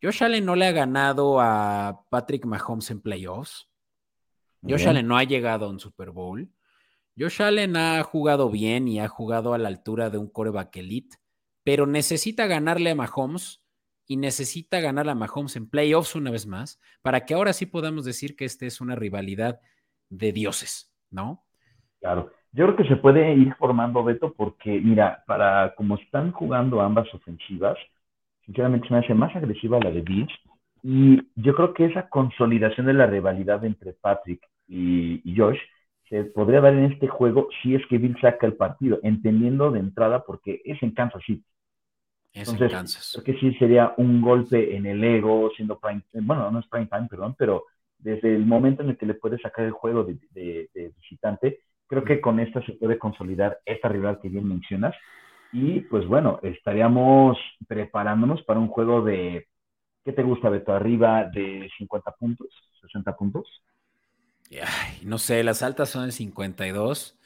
Josh 0.01 0.23
Allen 0.23 0.45
no 0.45 0.55
le 0.55 0.67
ha 0.67 0.71
ganado 0.71 1.39
a 1.41 2.05
Patrick 2.09 2.45
Mahomes 2.45 2.91
en 2.91 3.01
playoffs. 3.01 3.67
Josh 4.61 4.87
Allen 4.87 5.07
no 5.07 5.17
ha 5.17 5.23
llegado 5.23 5.65
a 5.65 5.69
un 5.69 5.79
Super 5.79 6.11
Bowl. 6.11 6.51
Josh 7.17 7.41
Allen 7.41 7.75
ha 7.75 8.03
jugado 8.03 8.51
bien 8.51 8.87
y 8.87 8.99
ha 8.99 9.07
jugado 9.07 9.55
a 9.55 9.57
la 9.57 9.69
altura 9.69 10.11
de 10.11 10.19
un 10.19 10.29
coreback 10.29 10.77
elite 10.77 11.17
pero 11.63 11.85
necesita 11.85 12.47
ganarle 12.47 12.91
a 12.91 12.95
Mahomes 12.95 13.61
y 14.07 14.17
necesita 14.17 14.79
ganarle 14.79 15.11
a 15.11 15.15
Mahomes 15.15 15.55
en 15.55 15.69
playoffs 15.69 16.15
una 16.15 16.31
vez 16.31 16.45
más, 16.45 16.79
para 17.01 17.25
que 17.25 17.33
ahora 17.33 17.53
sí 17.53 17.65
podamos 17.65 18.03
decir 18.03 18.35
que 18.35 18.45
esta 18.45 18.65
es 18.65 18.81
una 18.81 18.95
rivalidad 18.95 19.61
de 20.11 20.31
dioses, 20.31 20.93
¿no? 21.09 21.43
Claro. 21.99 22.31
Yo 22.51 22.65
creo 22.65 22.75
que 22.75 22.87
se 22.87 22.97
puede 22.97 23.33
ir 23.33 23.55
formando, 23.55 24.03
Beto, 24.03 24.33
porque, 24.33 24.79
mira, 24.81 25.23
para 25.25 25.73
como 25.75 25.95
están 25.95 26.31
jugando 26.33 26.81
ambas 26.81 27.11
ofensivas, 27.13 27.77
sinceramente 28.45 28.87
se 28.87 28.93
me 28.93 28.99
hace 28.99 29.13
más 29.13 29.35
agresiva 29.35 29.79
la 29.79 29.89
de 29.89 30.01
Bills. 30.01 30.33
Y 30.83 31.21
yo 31.35 31.55
creo 31.55 31.73
que 31.73 31.85
esa 31.85 32.09
consolidación 32.09 32.87
de 32.87 32.93
la 32.93 33.05
rivalidad 33.07 33.63
entre 33.63 33.93
Patrick 33.93 34.41
y, 34.67 35.21
y 35.23 35.37
Josh 35.37 35.59
se 36.09 36.25
podría 36.25 36.59
dar 36.59 36.73
en 36.73 36.91
este 36.91 37.07
juego 37.07 37.47
si 37.61 37.75
es 37.75 37.81
que 37.87 37.97
Bill 37.97 38.17
saca 38.19 38.45
el 38.45 38.55
partido, 38.55 38.99
entendiendo 39.03 39.71
de 39.71 39.79
entrada 39.79 40.23
porque 40.25 40.61
es 40.65 40.81
en 40.83 40.91
Kansas 40.91 41.23
City. 41.25 41.45
Es 42.33 42.49
en 42.49 42.67
Kansas. 42.67 43.11
Creo 43.13 43.23
que 43.23 43.39
sí 43.39 43.53
sería 43.57 43.93
un 43.97 44.21
golpe 44.21 44.75
en 44.75 44.85
el 44.85 45.03
ego, 45.03 45.51
siendo 45.55 45.79
prime, 45.79 46.03
bueno, 46.13 46.51
no 46.51 46.59
es 46.59 46.67
prime 46.67 46.87
time, 46.87 47.07
perdón, 47.09 47.35
pero 47.37 47.65
desde 48.01 48.35
el 48.35 48.45
momento 48.45 48.83
en 48.83 48.89
el 48.89 48.97
que 48.97 49.05
le 49.05 49.13
puede 49.13 49.37
sacar 49.39 49.65
el 49.65 49.71
juego 49.71 50.03
de, 50.03 50.69
visitante, 50.97 51.59
creo 51.87 52.03
que 52.03 52.21
con 52.21 52.39
esta 52.39 52.63
se 52.65 52.73
puede 52.73 52.97
consolidar 52.97 53.59
esta 53.65 53.89
rival 53.89 54.19
que 54.21 54.29
bien 54.29 54.47
mencionas. 54.47 54.95
Y 55.53 55.81
pues 55.81 56.07
bueno, 56.07 56.39
estaríamos 56.43 57.37
preparándonos 57.67 58.41
para 58.43 58.59
un 58.59 58.69
juego 58.69 59.01
de, 59.03 59.47
¿qué 60.05 60.13
te 60.13 60.23
gusta, 60.23 60.49
Beto? 60.49 60.73
Arriba 60.73 61.25
de 61.25 61.69
50 61.77 62.11
puntos, 62.11 62.47
60 62.81 63.15
puntos 63.15 63.61
no 65.03 65.17
sé, 65.17 65.43
las 65.43 65.63
altas 65.63 65.89
son 65.89 66.07
de 66.07 66.11
52. 66.11 67.17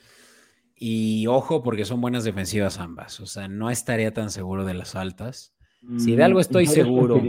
Y 0.78 1.28
ojo, 1.28 1.64
porque 1.64 1.86
son 1.86 2.02
buenas 2.02 2.24
defensivas 2.24 2.80
ambas. 2.80 3.20
O 3.20 3.26
sea, 3.26 3.48
no 3.48 3.70
estaría 3.70 4.14
tan 4.14 4.30
seguro 4.30 4.66
de 4.66 4.74
las 4.74 4.96
altas. 4.96 5.54
Si 5.98 6.16
de 6.16 6.24
algo 6.24 6.40
mm, 6.40 6.42
estoy 6.42 6.68
seguro. 6.68 7.22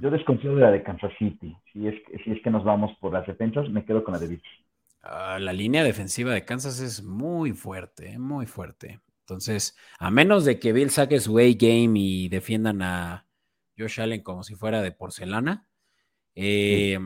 Yo 0.00 0.10
desconfío 0.10 0.54
de 0.54 0.62
la 0.62 0.70
de 0.70 0.82
Kansas 0.82 1.12
City. 1.18 1.56
Si 1.72 1.86
es, 1.86 1.94
si 2.24 2.32
es 2.32 2.42
que 2.42 2.50
nos 2.50 2.64
vamos 2.64 2.96
por 3.00 3.12
las 3.12 3.26
defensas, 3.26 3.68
me 3.70 3.84
quedo 3.84 4.04
con 4.04 4.14
la 4.14 4.20
de 4.20 4.28
Bills. 4.28 4.42
Ah, 5.02 5.38
la 5.40 5.52
línea 5.52 5.84
defensiva 5.84 6.32
de 6.32 6.44
Kansas 6.44 6.80
es 6.80 7.02
muy 7.02 7.52
fuerte, 7.52 8.18
muy 8.18 8.46
fuerte. 8.46 9.00
Entonces, 9.20 9.76
a 9.98 10.10
menos 10.10 10.44
de 10.44 10.58
que 10.58 10.72
Bill 10.72 10.90
saque 10.90 11.20
su 11.20 11.38
A-game 11.38 11.98
y 11.98 12.28
defiendan 12.28 12.82
a 12.82 13.26
Josh 13.78 14.00
Allen 14.00 14.22
como 14.22 14.42
si 14.42 14.54
fuera 14.54 14.82
de 14.82 14.92
porcelana, 14.92 15.68
eh, 16.34 16.98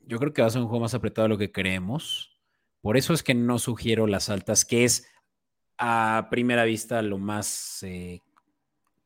yo 0.00 0.18
creo 0.18 0.32
que 0.32 0.42
va 0.42 0.48
a 0.48 0.50
ser 0.50 0.62
un 0.62 0.68
juego 0.68 0.82
más 0.82 0.94
apretado 0.94 1.26
de 1.26 1.30
lo 1.30 1.38
que 1.38 1.52
creemos. 1.52 2.38
Por 2.80 2.96
eso 2.96 3.12
es 3.12 3.22
que 3.22 3.34
no 3.34 3.58
sugiero 3.58 4.06
las 4.06 4.28
altas, 4.30 4.64
que 4.64 4.84
es 4.84 5.08
a 5.78 6.28
primera 6.30 6.64
vista 6.64 7.02
lo 7.02 7.18
más 7.18 7.82
eh, 7.82 8.22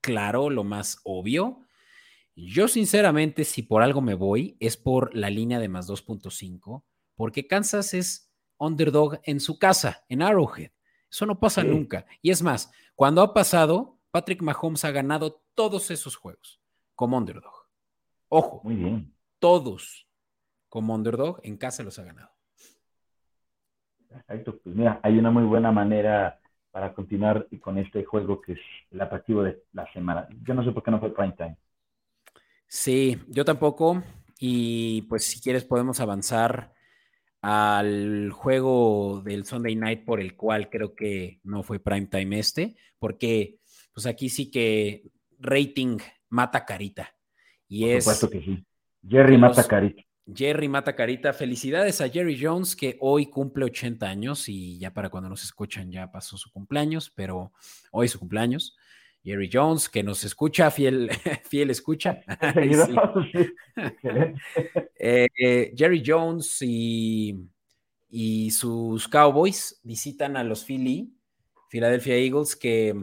claro, 0.00 0.50
lo 0.50 0.64
más 0.64 1.00
obvio. 1.04 1.60
Yo 2.46 2.68
sinceramente, 2.68 3.44
si 3.44 3.62
por 3.62 3.82
algo 3.82 4.00
me 4.00 4.14
voy, 4.14 4.56
es 4.60 4.76
por 4.76 5.14
la 5.14 5.30
línea 5.30 5.58
de 5.58 5.68
más 5.68 5.88
2.5, 5.88 6.84
porque 7.14 7.46
Kansas 7.46 7.94
es 7.94 8.32
underdog 8.58 9.20
en 9.24 9.40
su 9.40 9.58
casa, 9.58 10.04
en 10.08 10.22
Arrowhead. 10.22 10.70
Eso 11.10 11.26
no 11.26 11.38
pasa 11.40 11.64
nunca. 11.64 12.06
Y 12.22 12.30
es 12.30 12.42
más, 12.42 12.72
cuando 12.94 13.22
ha 13.22 13.34
pasado, 13.34 13.98
Patrick 14.10 14.42
Mahomes 14.42 14.84
ha 14.84 14.90
ganado 14.90 15.42
todos 15.54 15.90
esos 15.90 16.16
juegos 16.16 16.60
como 16.94 17.18
underdog. 17.18 17.68
Ojo, 18.28 18.60
muy 18.62 18.76
bien. 18.76 19.14
Todos 19.38 20.06
como 20.68 20.94
underdog, 20.94 21.40
en 21.42 21.56
casa 21.56 21.82
los 21.82 21.98
ha 21.98 22.04
ganado. 22.04 22.30
Perfecto, 24.08 24.58
pues 24.62 24.74
mira, 24.74 25.00
hay 25.02 25.18
una 25.18 25.30
muy 25.30 25.44
buena 25.44 25.72
manera 25.72 26.40
para 26.70 26.94
continuar 26.94 27.48
con 27.60 27.78
este 27.78 28.04
juego 28.04 28.40
que 28.40 28.52
es 28.52 28.60
el 28.90 29.00
atractivo 29.00 29.42
de 29.42 29.64
la 29.72 29.92
semana. 29.92 30.28
Yo 30.42 30.54
no 30.54 30.64
sé 30.64 30.72
por 30.72 30.82
qué 30.82 30.90
no 30.90 31.00
fue 31.00 31.12
prime 31.12 31.34
time. 31.36 31.56
Sí, 32.70 33.18
yo 33.26 33.44
tampoco. 33.44 34.04
Y 34.38 35.02
pues 35.02 35.24
si 35.24 35.40
quieres 35.40 35.64
podemos 35.64 35.98
avanzar 35.98 36.72
al 37.42 38.30
juego 38.30 39.22
del 39.24 39.44
Sunday 39.44 39.74
Night 39.74 40.04
por 40.04 40.20
el 40.20 40.36
cual 40.36 40.70
creo 40.70 40.94
que 40.94 41.40
no 41.42 41.64
fue 41.64 41.80
prime 41.80 42.06
time 42.06 42.38
este, 42.38 42.76
porque 42.98 43.58
pues 43.92 44.06
aquí 44.06 44.28
sí 44.28 44.50
que 44.50 45.02
rating 45.40 45.98
mata 46.28 46.64
carita. 46.64 47.12
Y 47.66 47.92
por 47.92 48.02
supuesto 48.02 48.30
que 48.30 48.40
sí. 48.40 48.64
Jerry 49.06 49.36
mata 49.36 49.66
carita. 49.66 50.02
Jerry 50.32 50.68
Mata 50.68 50.94
Carita, 50.94 51.32
felicidades 51.32 52.00
a 52.00 52.08
Jerry 52.08 52.38
Jones 52.40 52.76
que 52.76 52.96
hoy 53.00 53.26
cumple 53.26 53.64
80 53.64 54.06
años 54.06 54.48
y 54.48 54.78
ya 54.78 54.92
para 54.92 55.08
cuando 55.08 55.28
nos 55.28 55.42
escuchan 55.42 55.90
ya 55.90 56.12
pasó 56.12 56.36
su 56.36 56.52
cumpleaños, 56.52 57.10
pero 57.10 57.52
hoy 57.90 58.06
su 58.06 58.20
cumpleaños. 58.20 58.76
Jerry 59.22 59.50
Jones 59.52 59.88
que 59.88 60.02
nos 60.02 60.24
escucha, 60.24 60.70
fiel, 60.70 61.10
fiel 61.48 61.70
escucha. 61.70 62.20
Eh, 65.02 65.72
Jerry 65.74 66.02
Jones 66.04 66.58
y, 66.60 67.34
y 68.10 68.50
sus 68.50 69.08
Cowboys 69.08 69.80
visitan 69.82 70.36
a 70.36 70.44
los 70.44 70.64
Philly, 70.64 71.14
Philadelphia 71.70 72.16
Eagles, 72.16 72.54
que 72.54 72.94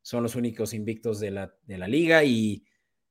son 0.00 0.22
los 0.22 0.34
únicos 0.34 0.72
invictos 0.72 1.20
de 1.20 1.30
la, 1.30 1.54
de 1.66 1.78
la 1.78 1.88
liga 1.88 2.24
y 2.24 2.64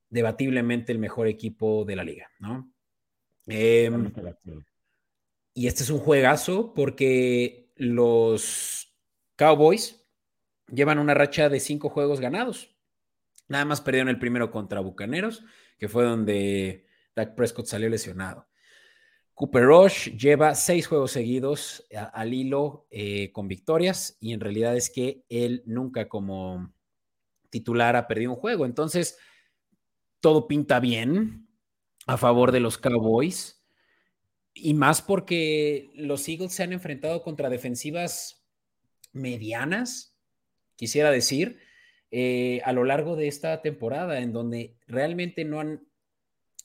debatiblemente 0.09 0.91
el 0.91 0.99
mejor 0.99 1.27
equipo 1.27 1.85
de 1.85 1.95
la 1.95 2.03
liga, 2.03 2.29
¿no? 2.39 2.71
Em, 3.47 4.11
y 5.53 5.67
este 5.67 5.83
es 5.83 5.89
un 5.89 5.99
juegazo 5.99 6.73
porque 6.73 7.71
los 7.75 8.93
Cowboys 9.35 10.00
llevan 10.71 10.99
una 10.99 11.13
racha 11.13 11.49
de 11.49 11.59
cinco 11.59 11.89
juegos 11.89 12.19
ganados. 12.19 12.75
Nada 13.47 13.65
más 13.65 13.81
perdieron 13.81 14.09
el 14.09 14.19
primero 14.19 14.51
contra 14.51 14.79
Bucaneros, 14.79 15.43
que 15.77 15.89
fue 15.89 16.03
donde 16.03 16.85
Dak 17.15 17.35
Prescott 17.35 17.65
salió 17.65 17.89
lesionado. 17.89 18.47
Cooper 19.33 19.63
Rush 19.63 20.09
lleva 20.17 20.55
seis 20.55 20.87
juegos 20.87 21.11
seguidos 21.11 21.85
al 22.13 22.33
hilo 22.33 22.87
eh, 22.91 23.31
con 23.31 23.47
victorias 23.47 24.17
y 24.19 24.33
en 24.33 24.39
realidad 24.39 24.75
es 24.75 24.89
que 24.89 25.23
él 25.29 25.63
nunca 25.65 26.07
como 26.07 26.73
titular 27.49 27.95
ha 27.95 28.07
perdido 28.07 28.31
un 28.31 28.37
juego. 28.37 28.65
Entonces, 28.65 29.17
todo 30.19 30.47
pinta 30.47 30.79
bien 30.79 31.47
a 32.05 32.17
favor 32.17 32.51
de 32.51 32.59
los 32.59 32.77
Cowboys. 32.77 33.63
Y 34.53 34.73
más 34.73 35.01
porque 35.01 35.91
los 35.95 36.27
Eagles 36.27 36.53
se 36.53 36.63
han 36.63 36.73
enfrentado 36.73 37.23
contra 37.23 37.49
defensivas 37.49 38.45
medianas, 39.13 40.10
quisiera 40.81 41.11
decir, 41.11 41.59
eh, 42.09 42.59
a 42.65 42.73
lo 42.73 42.83
largo 42.83 43.15
de 43.15 43.27
esta 43.27 43.61
temporada, 43.61 44.19
en 44.19 44.33
donde 44.33 44.77
realmente 44.87 45.45
no 45.45 45.59
han 45.59 45.87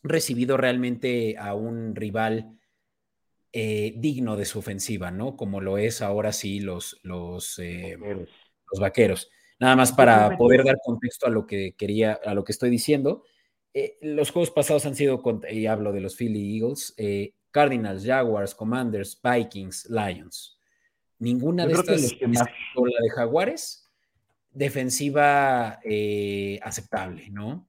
recibido 0.02 0.56
realmente 0.56 1.36
a 1.36 1.52
un 1.52 1.94
rival 1.94 2.58
eh, 3.52 3.92
digno 3.98 4.38
de 4.38 4.46
su 4.46 4.60
ofensiva, 4.60 5.10
¿no? 5.10 5.36
Como 5.36 5.60
lo 5.60 5.76
es 5.76 6.00
ahora 6.00 6.32
sí 6.32 6.60
los, 6.60 6.98
los, 7.02 7.58
eh, 7.58 7.98
los 7.98 8.80
vaqueros. 8.80 9.30
Nada 9.60 9.76
más 9.76 9.92
para 9.92 10.34
poder 10.38 10.64
dar 10.64 10.78
contexto 10.82 11.26
a 11.26 11.30
lo 11.30 11.46
que 11.46 11.74
quería, 11.76 12.18
a 12.24 12.32
lo 12.32 12.42
que 12.42 12.52
estoy 12.52 12.70
diciendo. 12.70 13.24
los 14.00 14.30
juegos 14.30 14.50
pasados 14.50 14.86
han 14.86 14.94
sido, 14.94 15.22
y 15.50 15.66
hablo 15.66 15.92
de 15.92 16.00
los 16.00 16.16
Philly 16.16 16.56
Eagles, 16.56 16.96
Cardinals, 17.50 18.02
Jaguars, 18.02 18.54
Commanders, 18.54 19.20
Vikings, 19.22 19.90
Lions. 19.90 20.58
Ninguna 21.18 21.66
de 21.66 21.74
estas, 21.74 22.16
o 22.74 22.86
la 22.86 23.00
de 23.02 23.10
Jaguares, 23.14 23.85
defensiva 24.56 25.80
eh, 25.84 26.58
aceptable, 26.62 27.30
¿no? 27.30 27.68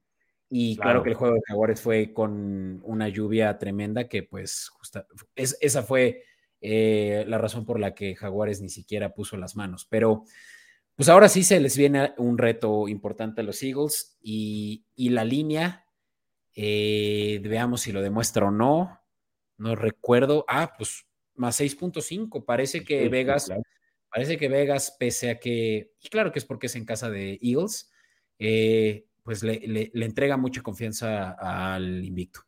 Y 0.49 0.77
claro. 0.77 1.03
que 1.03 1.09
el 1.09 1.15
juego 1.15 1.35
de 1.35 1.41
Jaguares 1.45 1.81
fue 1.81 2.13
con 2.13 2.81
una 2.83 3.09
lluvia 3.09 3.57
tremenda 3.57 4.07
que 4.07 4.23
pues 4.23 4.71
esa 5.35 5.83
fue 5.83 6.23
eh, 6.61 7.25
la 7.27 7.37
razón 7.37 7.65
por 7.65 7.79
la 7.79 7.93
que 7.93 8.15
Jaguares 8.15 8.61
ni 8.61 8.69
siquiera 8.69 9.13
puso 9.13 9.35
las 9.35 9.55
manos. 9.57 9.85
Pero 9.89 10.23
pues 10.95 11.09
ahora 11.09 11.27
sí 11.27 11.43
se 11.43 11.59
les 11.59 11.77
viene 11.77 12.13
un 12.17 12.37
reto 12.37 12.87
importante 12.87 13.41
a 13.41 13.43
los 13.43 13.61
Eagles 13.61 14.17
y, 14.21 14.85
la 14.95 15.25
línea, 15.25 15.85
eh, 16.55 17.41
veamos 17.43 17.81
si 17.81 17.91
lo 17.91 18.01
demuestra 18.01 18.47
o 18.47 18.51
no 18.51 19.01
no 19.57 19.75
recuerdo. 19.75 20.45
Ah, 20.47 20.73
pues 20.77 21.05
más 21.35 21.59
6.5. 21.59 22.45
Parece 22.45 22.83
que 22.83 23.09
Vegas, 23.09 23.51
parece 24.09 24.37
que 24.37 24.49
Vegas, 24.49 24.95
pese 24.99 25.31
a 25.31 25.39
que, 25.39 25.91
y 26.01 26.09
claro 26.09 26.31
que 26.31 26.39
es 26.39 26.45
porque 26.45 26.67
es 26.67 26.75
en 26.75 26.85
casa 26.85 27.09
de 27.09 27.39
Eagles, 27.41 27.91
eh, 28.39 29.05
pues 29.23 29.43
le, 29.43 29.91
entrega 29.93 30.37
mucha 30.37 30.61
confianza 30.61 31.31
al 31.31 32.03
invicto. 32.03 32.41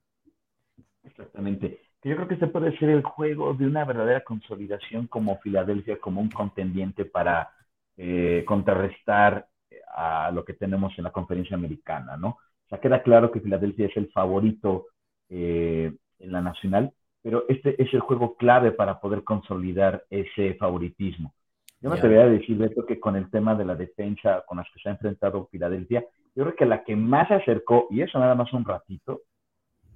Exactamente. 1.03 1.81
Yo 2.03 2.15
creo 2.15 2.27
que 2.27 2.35
este 2.35 2.47
puede 2.47 2.77
ser 2.77 2.89
el 2.89 3.03
juego 3.03 3.53
de 3.53 3.65
una 3.65 3.83
verdadera 3.83 4.23
consolidación 4.23 5.07
como 5.07 5.39
Filadelfia, 5.39 5.99
como 5.99 6.21
un 6.21 6.29
contendiente 6.29 7.03
para 7.03 7.51
eh, 7.97 8.45
contrarrestar 8.47 9.47
eh, 9.69 9.81
a 9.93 10.31
lo 10.31 10.45
que 10.45 10.53
tenemos 10.53 10.97
en 10.97 11.03
la 11.03 11.11
conferencia 11.11 11.57
americana, 11.57 12.15
¿no? 12.15 12.29
O 12.29 12.69
sea, 12.69 12.79
queda 12.79 13.03
claro 13.03 13.31
que 13.31 13.41
Filadelfia 13.41 13.87
es 13.87 13.97
el 13.97 14.09
favorito 14.11 14.87
en 15.31 15.99
la 16.19 16.41
nacional, 16.41 16.91
pero 17.21 17.45
este 17.49 17.81
es 17.81 17.93
el 17.93 17.99
juego 17.99 18.35
clave 18.35 18.71
para 18.71 18.99
poder 18.99 19.23
consolidar 19.23 20.05
ese 20.09 20.55
favoritismo. 20.55 21.35
Yo 21.81 21.89
me 21.89 21.95
atrevería 21.95 22.25
a 22.25 22.29
decir, 22.29 22.57
Beto, 22.57 22.85
que 22.85 22.99
con 22.99 23.15
el 23.15 23.29
tema 23.29 23.55
de 23.55 23.65
la 23.65 23.75
defensa 23.75 24.43
con 24.45 24.57
las 24.57 24.67
que 24.73 24.81
se 24.81 24.89
ha 24.89 24.93
enfrentado 24.93 25.47
Filadelfia, 25.47 26.03
yo 26.35 26.43
creo 26.43 26.55
que 26.55 26.65
la 26.65 26.83
que 26.83 26.95
más 26.95 27.27
se 27.29 27.35
acercó, 27.35 27.87
y 27.89 28.01
eso 28.01 28.19
nada 28.19 28.35
más 28.35 28.51
un 28.53 28.65
ratito, 28.65 29.21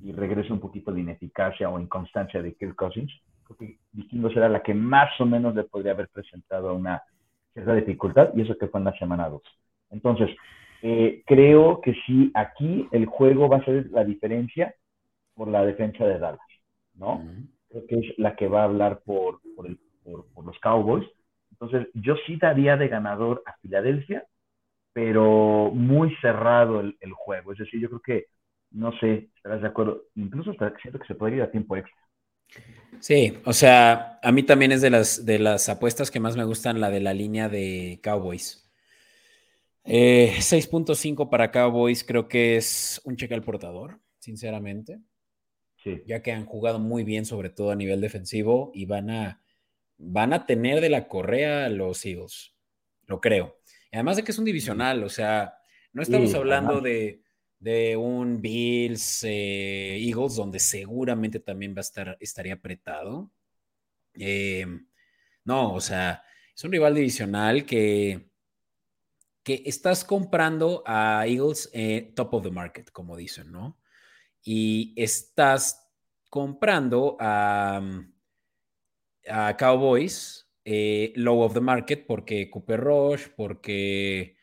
y 0.02 0.12
regresa 0.12 0.54
un 0.54 0.60
poquito 0.60 0.92
de 0.92 1.02
ineficacia 1.02 1.70
o 1.70 1.80
inconstancia 1.80 2.42
de 2.42 2.56
Kirk 2.56 2.76
Cousins, 2.76 3.12
creo 3.44 3.58
que 3.58 3.78
Vikingos 3.92 4.36
era 4.36 4.50
la 4.50 4.64
que 4.64 4.74
más 4.74 5.10
o 5.20 5.26
menos 5.26 5.56
le 5.56 5.64
podría 5.64 5.92
haber 5.92 6.10
presentado 6.10 6.74
una 6.74 7.04
cierta 7.54 7.76
dificultad, 7.76 8.30
y 8.36 8.42
eso 8.42 8.58
que 8.58 8.68
fue 8.68 8.80
en 8.80 8.86
la 8.86 8.98
semana 8.98 9.30
2. 9.30 9.42
Entonces, 9.92 10.30
eh, 10.82 11.24
creo 11.26 11.82
que 11.82 11.96
sí, 12.06 12.32
aquí 12.34 12.88
el 12.92 13.06
juego 13.06 13.48
va 13.48 13.58
a 13.58 13.66
ser 13.66 13.90
la 13.92 14.04
diferencia 14.04 14.74
por 15.34 15.48
la 15.48 15.66
defensa 15.66 16.06
de 16.06 16.20
Dallas. 16.20 16.40
¿no? 16.96 17.24
Creo 17.70 17.86
que 17.88 18.00
es 18.00 18.20
la 18.20 18.36
que 18.36 18.48
va 18.48 18.62
a 18.62 18.66
hablar 18.66 19.02
por, 19.06 19.40
por, 19.56 20.46
los 20.46 20.60
Cowboys. 20.60 21.06
Entonces, 21.64 21.90
yo 21.94 22.16
sí 22.26 22.38
daría 22.38 22.78
de 22.78 22.88
ganador 22.88 23.44
a 23.46 23.56
Filadelfia, 23.58 24.26
pero 24.94 25.72
muy 25.74 26.16
cerrado 26.22 26.80
el, 26.82 27.14
juego. 27.14 27.54
Es 27.54 27.60
decir, 27.60 27.80
yo 27.80 27.90
creo 27.90 28.02
que, 28.02 28.26
no 28.72 28.92
sé, 29.00 29.30
estarás 29.36 29.62
de 29.62 29.68
acuerdo, 29.68 30.04
incluso 30.16 30.54
siento 30.82 31.00
que 31.00 31.08
se 31.08 31.16
podría 31.16 31.38
ir 31.38 31.44
a 31.44 31.52
tiempo 31.52 31.76
extra. 31.78 32.02
Sí, 33.00 33.38
o 33.46 33.54
sea, 33.54 34.20
a 34.22 34.32
mí 34.32 34.44
también 34.44 34.72
es 34.72 34.82
de 34.82 34.90
las, 34.90 35.26
de 35.26 35.40
las 35.40 35.70
apuestas 35.70 36.12
que 36.12 36.20
más 36.20 36.38
me 36.38 36.44
gustan 36.44 36.80
la 36.80 36.90
de 36.90 37.00
la 37.00 37.14
línea 37.14 37.50
de 37.50 38.00
Cowboys. 38.04 38.60
6.5 39.86 41.24
eh, 41.24 41.28
para 41.30 41.52
Cowboys 41.52 42.04
creo 42.04 42.28
que 42.28 42.56
es 42.56 43.02
un 43.04 43.18
cheque 43.18 43.34
al 43.34 43.44
portador, 43.44 44.00
sinceramente 44.20 45.00
ya 46.06 46.22
que 46.22 46.32
han 46.32 46.46
jugado 46.46 46.80
muy 46.80 47.04
bien, 47.04 47.26
sobre 47.26 47.50
todo 47.50 47.72
a 47.72 47.76
nivel 47.76 48.02
defensivo, 48.02 48.72
y 48.74 48.86
van 48.86 49.10
a, 49.10 49.43
van 49.98 50.34
a 50.34 50.46
tener 50.46 50.82
de 50.82 50.90
la 50.90 51.08
correa 51.08 51.70
los 51.70 52.06
Eagles, 52.06 52.56
lo 53.06 53.22
creo. 53.22 53.60
además 53.92 54.18
de 54.18 54.24
que 54.24 54.32
es 54.32 54.40
un 54.40 54.46
divisional, 54.46 55.04
o 55.04 55.10
sea, 55.10 55.56
no 55.92 56.02
estamos 56.02 56.34
hablando 56.34 56.82
de, 56.82 57.22
un 57.98 58.42
Bills 58.42 59.24
eh, 59.24 59.98
Eagles, 59.98 60.36
donde 60.36 60.60
seguramente 60.60 61.40
también 61.40 61.74
va 61.74 61.80
a 61.80 61.82
estar, 61.82 62.18
estaría 62.20 62.56
apretado. 62.56 63.32
Eh, 64.16 64.66
no, 65.46 65.74
o 65.74 65.82
sea, 65.82 66.24
es 66.56 66.64
un 66.64 66.72
rival 66.72 66.96
divisional 66.96 67.66
que, 67.66 68.30
que 69.44 69.64
estás 69.66 70.04
comprando 70.04 70.84
a 70.86 71.26
Eagles 71.26 71.70
eh, 71.74 72.12
top 72.16 72.34
of 72.34 72.44
the 72.44 72.52
market, 72.52 72.92
como 72.92 73.16
dicen, 73.16 73.52
¿no? 73.52 73.80
y 74.44 74.94
estás 75.02 75.90
comprando 76.30 77.16
a, 77.20 77.82
a 79.28 79.56
Cowboys 79.58 80.44
eh, 80.66 81.12
low 81.16 81.42
of 81.42 81.54
the 81.54 81.60
market 81.60 82.06
porque 82.08 82.50
Cooper 82.50 82.80
Rush, 82.80 83.28
porque 83.36 84.38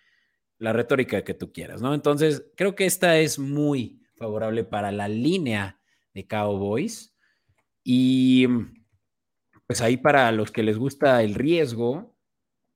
la 0.58 0.72
retórica 0.72 1.24
que 1.24 1.34
tú 1.34 1.52
quieras, 1.52 1.80
¿no? 1.80 1.94
Entonces, 1.94 2.50
creo 2.56 2.74
que 2.74 2.84
esta 2.84 3.18
es 3.18 3.38
muy 3.38 4.02
favorable 4.16 4.64
para 4.64 4.92
la 4.92 5.08
línea 5.08 5.80
de 6.12 6.26
Cowboys. 6.26 7.16
Y 7.82 8.46
pues 9.66 9.80
ahí 9.80 9.96
para 9.96 10.30
los 10.32 10.52
que 10.52 10.62
les 10.62 10.76
gusta 10.76 11.22
el 11.22 11.34
riesgo, 11.34 12.14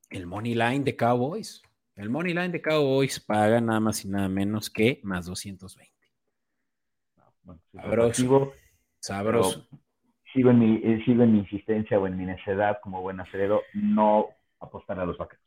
el 0.09 0.27
money 0.27 0.55
line 0.55 0.85
de 0.85 0.97
Cowboys. 0.97 1.63
El 1.97 2.09
money 2.09 2.33
line 2.33 2.49
de 2.49 2.63
Cowboys 2.63 3.21
paga 3.21 3.61
nada 3.61 3.81
más 3.81 4.05
y 4.05 4.09
nada 4.09 4.29
menos 4.29 4.71
que 4.71 5.01
más 5.03 5.27
220. 5.27 5.93
sabroso. 7.73 8.53
Sabroso. 8.99 9.69
Sigo 10.35 10.51
en, 10.51 10.59
mi, 10.59 10.81
eh, 10.83 11.01
sigo 11.05 11.23
en 11.23 11.33
mi 11.33 11.39
insistencia 11.39 11.99
o 11.99 12.07
en 12.07 12.17
mi 12.17 12.27
necedad 12.27 12.79
como 12.83 13.01
buen 13.01 13.21
acerero, 13.21 13.63
no 13.73 14.29
apostar 14.61 14.99
a 14.99 15.07
los 15.07 15.17
vaqueros. 15.17 15.45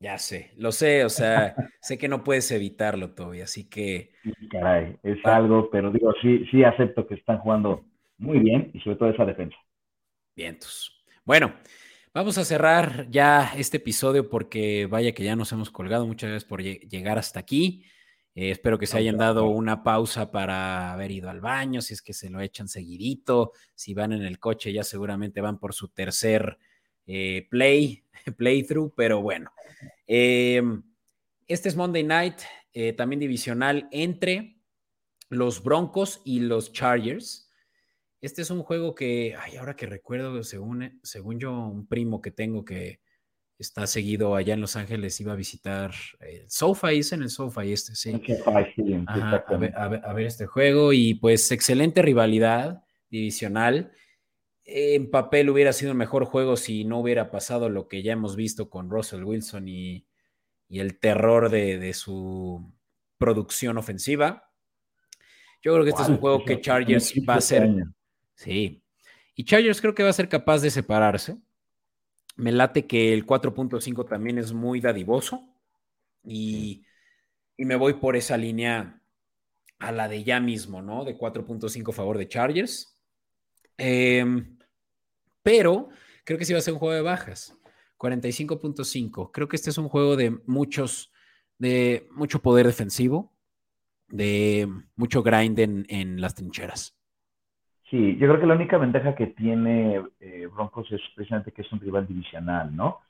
Ya 0.00 0.18
sé, 0.18 0.50
lo 0.56 0.72
sé, 0.72 1.04
o 1.04 1.08
sea, 1.08 1.54
sé 1.80 1.96
que 1.98 2.08
no 2.08 2.24
puedes 2.24 2.50
evitarlo, 2.50 3.10
Toby, 3.10 3.42
así 3.42 3.68
que. 3.68 4.14
caray, 4.50 4.96
es 5.02 5.24
algo, 5.24 5.70
pero 5.70 5.92
digo, 5.92 6.12
sí, 6.20 6.44
sí 6.50 6.64
acepto 6.64 7.06
que 7.06 7.14
están 7.14 7.38
jugando 7.38 7.84
muy 8.18 8.38
bien 8.38 8.70
y 8.72 8.80
sobre 8.80 8.96
todo 8.96 9.10
esa 9.10 9.24
defensa. 9.24 9.56
Vientos. 10.34 11.04
Bueno, 11.24 11.52
vamos 12.14 12.38
a 12.38 12.44
cerrar 12.44 13.06
ya 13.10 13.52
este 13.56 13.76
episodio 13.76 14.28
porque 14.28 14.86
vaya 14.86 15.12
que 15.12 15.24
ya 15.24 15.36
nos 15.36 15.52
hemos 15.52 15.70
colgado. 15.70 16.06
Muchas 16.06 16.30
gracias 16.30 16.48
por 16.48 16.62
llegar 16.62 17.18
hasta 17.18 17.38
aquí. 17.38 17.84
Eh, 18.34 18.50
espero 18.50 18.78
que 18.78 18.86
se 18.86 18.96
hayan 18.96 19.18
dado 19.18 19.46
una 19.46 19.82
pausa 19.82 20.30
para 20.30 20.92
haber 20.92 21.10
ido 21.10 21.28
al 21.28 21.40
baño, 21.40 21.82
si 21.82 21.94
es 21.94 22.02
que 22.02 22.14
se 22.14 22.30
lo 22.30 22.40
echan 22.40 22.68
seguidito. 22.68 23.52
Si 23.74 23.94
van 23.94 24.12
en 24.12 24.22
el 24.22 24.38
coche, 24.38 24.72
ya 24.72 24.84
seguramente 24.84 25.40
van 25.40 25.58
por 25.58 25.74
su 25.74 25.88
tercer 25.88 26.58
eh, 27.06 27.46
play, 27.50 28.04
playthrough, 28.36 28.94
pero 28.96 29.20
bueno. 29.20 29.52
Em, 30.06 30.82
este 31.46 31.68
es 31.68 31.76
Monday 31.76 32.04
Night, 32.04 32.40
eh, 32.72 32.92
también 32.94 33.20
divisional 33.20 33.88
entre 33.90 34.56
los 35.28 35.62
Broncos 35.62 36.22
y 36.24 36.40
los 36.40 36.72
Chargers. 36.72 37.50
Este 38.20 38.42
es 38.42 38.50
un 38.50 38.62
juego 38.62 38.94
que, 38.94 39.36
ay, 39.38 39.56
ahora 39.56 39.74
que 39.74 39.86
recuerdo, 39.86 40.42
según, 40.44 41.00
según 41.02 41.38
yo, 41.38 41.52
un 41.52 41.86
primo 41.86 42.22
que 42.22 42.30
tengo 42.30 42.64
que 42.64 43.00
está 43.62 43.86
seguido 43.86 44.34
allá 44.34 44.54
en 44.54 44.60
Los 44.60 44.74
Ángeles, 44.74 45.20
iba 45.20 45.32
a 45.32 45.36
visitar 45.36 45.92
el 46.20 46.50
SoFi, 46.50 46.98
es 46.98 47.12
en 47.12 47.22
el 47.22 47.30
SoFi 47.30 47.72
este, 47.72 47.94
sí. 47.94 48.20
a, 48.44 50.12
ver, 50.12 50.26
este 50.26 50.46
juego 50.46 50.92
y 50.92 51.14
pues 51.14 51.50
excelente 51.52 52.02
rivalidad 52.02 52.82
divisional. 53.08 53.92
En 54.64 55.10
papel 55.10 55.48
hubiera 55.48 55.72
sido 55.72 55.92
el 55.92 55.98
mejor 55.98 56.24
juego 56.24 56.56
si 56.56 56.84
no 56.84 56.98
hubiera 56.98 57.30
pasado 57.30 57.68
lo 57.68 57.86
que 57.86 58.02
ya 58.02 58.12
hemos 58.12 58.34
visto 58.34 58.68
con 58.68 58.90
Russell 58.90 59.24
Wilson 59.24 59.68
y, 59.68 60.06
el 60.68 60.98
terror 60.98 61.50
de, 61.50 61.92
su 61.92 62.72
producción 63.18 63.78
ofensiva. 63.78 64.50
Yo 65.62 65.72
creo 65.74 65.84
que 65.84 65.90
este 65.90 66.02
es 66.02 66.08
un 66.08 66.16
juego 66.16 66.44
que 66.44 66.60
Chargers 66.60 67.12
va 67.28 67.34
a 67.34 67.40
ser. 67.40 67.68
Sí. 68.34 68.82
Y 69.36 69.44
Chargers 69.44 69.80
creo 69.80 69.94
que 69.94 70.02
va 70.02 70.08
a 70.08 70.14
ser 70.14 70.28
capaz 70.28 70.62
de 70.62 70.70
separarse. 70.70 71.36
Me 72.36 72.52
late 72.52 72.86
que 72.86 73.12
el 73.12 73.26
4.5 73.26 74.08
también 74.08 74.38
es 74.38 74.52
muy 74.52 74.80
dadivoso 74.80 75.48
y, 76.24 76.84
me 77.58 77.76
voy 77.76 77.94
por 77.94 78.16
esa 78.16 78.36
línea 78.36 79.00
a 79.78 79.92
la 79.92 80.08
de 80.08 80.24
ya 80.24 80.40
mismo, 80.40 80.82
¿no? 80.82 81.04
De 81.04 81.16
4.5 81.16 81.90
a 81.90 81.92
favor 81.92 82.18
de 82.18 82.26
Chargers. 82.26 82.98
Em, 83.76 84.58
pero 85.42 85.90
creo 86.24 86.38
que 86.38 86.44
sí 86.44 86.52
va 86.52 86.58
a 86.58 86.62
ser 86.62 86.74
un 86.74 86.80
juego 86.80 86.94
de 86.94 87.02
bajas. 87.02 87.56
45.5. 87.98 89.30
Creo 89.32 89.48
que 89.48 89.56
este 89.56 89.70
es 89.70 89.78
un 89.78 89.88
juego 89.88 90.16
de 90.16 90.30
muchos, 90.46 91.12
de 91.58 92.08
mucho 92.10 92.42
poder 92.42 92.66
defensivo, 92.66 93.32
de 94.08 94.68
mucho 94.96 95.22
grind 95.22 95.58
en, 95.58 96.20
las 96.20 96.34
trincheras. 96.34 96.96
Sí, 97.92 98.16
yo 98.16 98.26
creo 98.26 98.40
que 98.40 98.46
la 98.46 98.54
única 98.54 98.78
ventaja 98.78 99.14
que 99.14 99.26
tiene 99.28 100.02
eh, 100.18 100.46
Broncos 100.46 100.90
es 100.92 101.02
precisamente 101.14 101.52
que 101.52 101.60
es 101.60 101.70
un 101.72 101.80
rival 101.80 102.06
divisional, 102.06 102.74
¿no? 102.74 103.00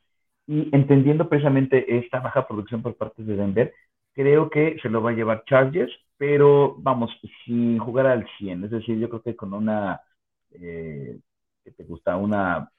Y 0.47 0.75
entendiendo 0.75 1.29
precisamente 1.29 1.99
esta 1.99 2.21
baja 2.21 2.49
producción 2.49 2.83
por 2.83 2.97
parte 2.97 3.23
de 3.23 3.37
Denver, 3.37 3.75
creo 4.15 4.51
que 4.51 4.79
se 4.83 4.89
lo 4.89 5.03
va 5.03 5.11
a 5.11 5.15
llevar 5.15 5.45
Chargers, 5.47 5.93
pero 6.17 6.77
vamos, 6.79 7.13
sin 7.45 7.79
jugar 7.79 8.07
al 8.09 8.27
100. 8.39 8.65
Es 8.65 8.73
decir, 8.73 8.99
yo 8.99 9.09
creo 9.09 9.23
que 9.23 9.37
con 9.37 9.55
una, 9.55 10.01
eh, 10.53 11.19
¿qué 11.65 11.73
te 11.73 11.85
gusta? 11.85 12.17
Una 12.17 12.71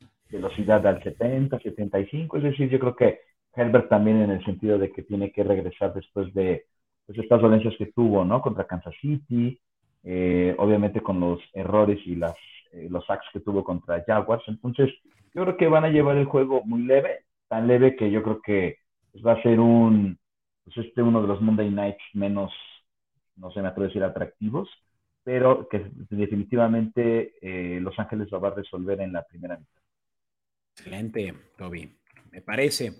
eh, 0.00 0.06
velocidad 0.30 0.86
al 0.86 1.02
70, 1.02 1.58
75. 1.60 2.38
Es 2.38 2.44
decir, 2.44 2.70
yo 2.70 2.78
creo 2.78 2.96
que 2.96 3.20
Herbert 3.54 3.88
también 3.90 4.22
en 4.22 4.30
el 4.30 4.44
sentido 4.44 4.78
de 4.78 4.92
que 4.92 5.02
tiene 5.02 5.32
que 5.32 5.44
regresar 5.44 5.94
después 5.94 6.32
de 6.34 6.66
pues, 7.06 7.18
estas 7.18 7.40
dolencias 7.42 7.74
que 7.78 7.86
tuvo, 7.86 8.24
¿no? 8.24 8.40
Contra 8.42 8.66
Kansas 8.66 8.94
City, 9.00 9.60
eh, 10.04 10.54
obviamente 10.58 11.00
con 11.00 11.20
los 11.20 11.40
errores 11.52 11.98
y 12.06 12.14
las, 12.16 12.36
los 12.90 13.04
sacks 13.06 13.26
que 13.32 13.40
tuvo 13.40 13.64
contra 13.64 14.02
Jaguars. 14.06 14.44
Entonces, 14.46 14.90
yo 15.34 15.42
creo 15.42 15.56
que 15.56 15.68
van 15.68 15.84
a 15.84 15.90
llevar 15.90 16.16
el 16.16 16.26
juego 16.26 16.62
muy 16.64 16.82
leve, 16.82 17.24
tan 17.48 17.66
leve 17.66 17.96
que 17.96 18.10
yo 18.10 18.22
creo 18.22 18.40
que 18.42 18.78
pues, 19.12 19.24
va 19.24 19.32
a 19.32 19.42
ser 19.42 19.60
un, 19.60 20.18
pues 20.64 20.86
este 20.86 21.02
uno 21.02 21.22
de 21.22 21.28
los 21.28 21.40
Monday 21.40 21.70
Nights 21.70 22.02
menos, 22.14 22.52
no 23.36 23.50
sé, 23.50 23.62
me 23.62 23.68
atrevo 23.68 23.84
a 23.84 23.88
decir 23.88 24.04
atractivos, 24.04 24.68
pero 25.22 25.68
que 25.68 25.90
definitivamente 26.10 27.34
eh, 27.42 27.80
Los 27.80 27.98
Ángeles 27.98 28.30
lo 28.30 28.40
va 28.40 28.48
a 28.48 28.54
resolver 28.54 29.00
en 29.00 29.12
la 29.12 29.22
primera 29.24 29.58
mitad. 29.58 29.82
Excelente, 30.72 31.34
Toby. 31.56 31.98
Me 32.30 32.40
parece. 32.40 32.92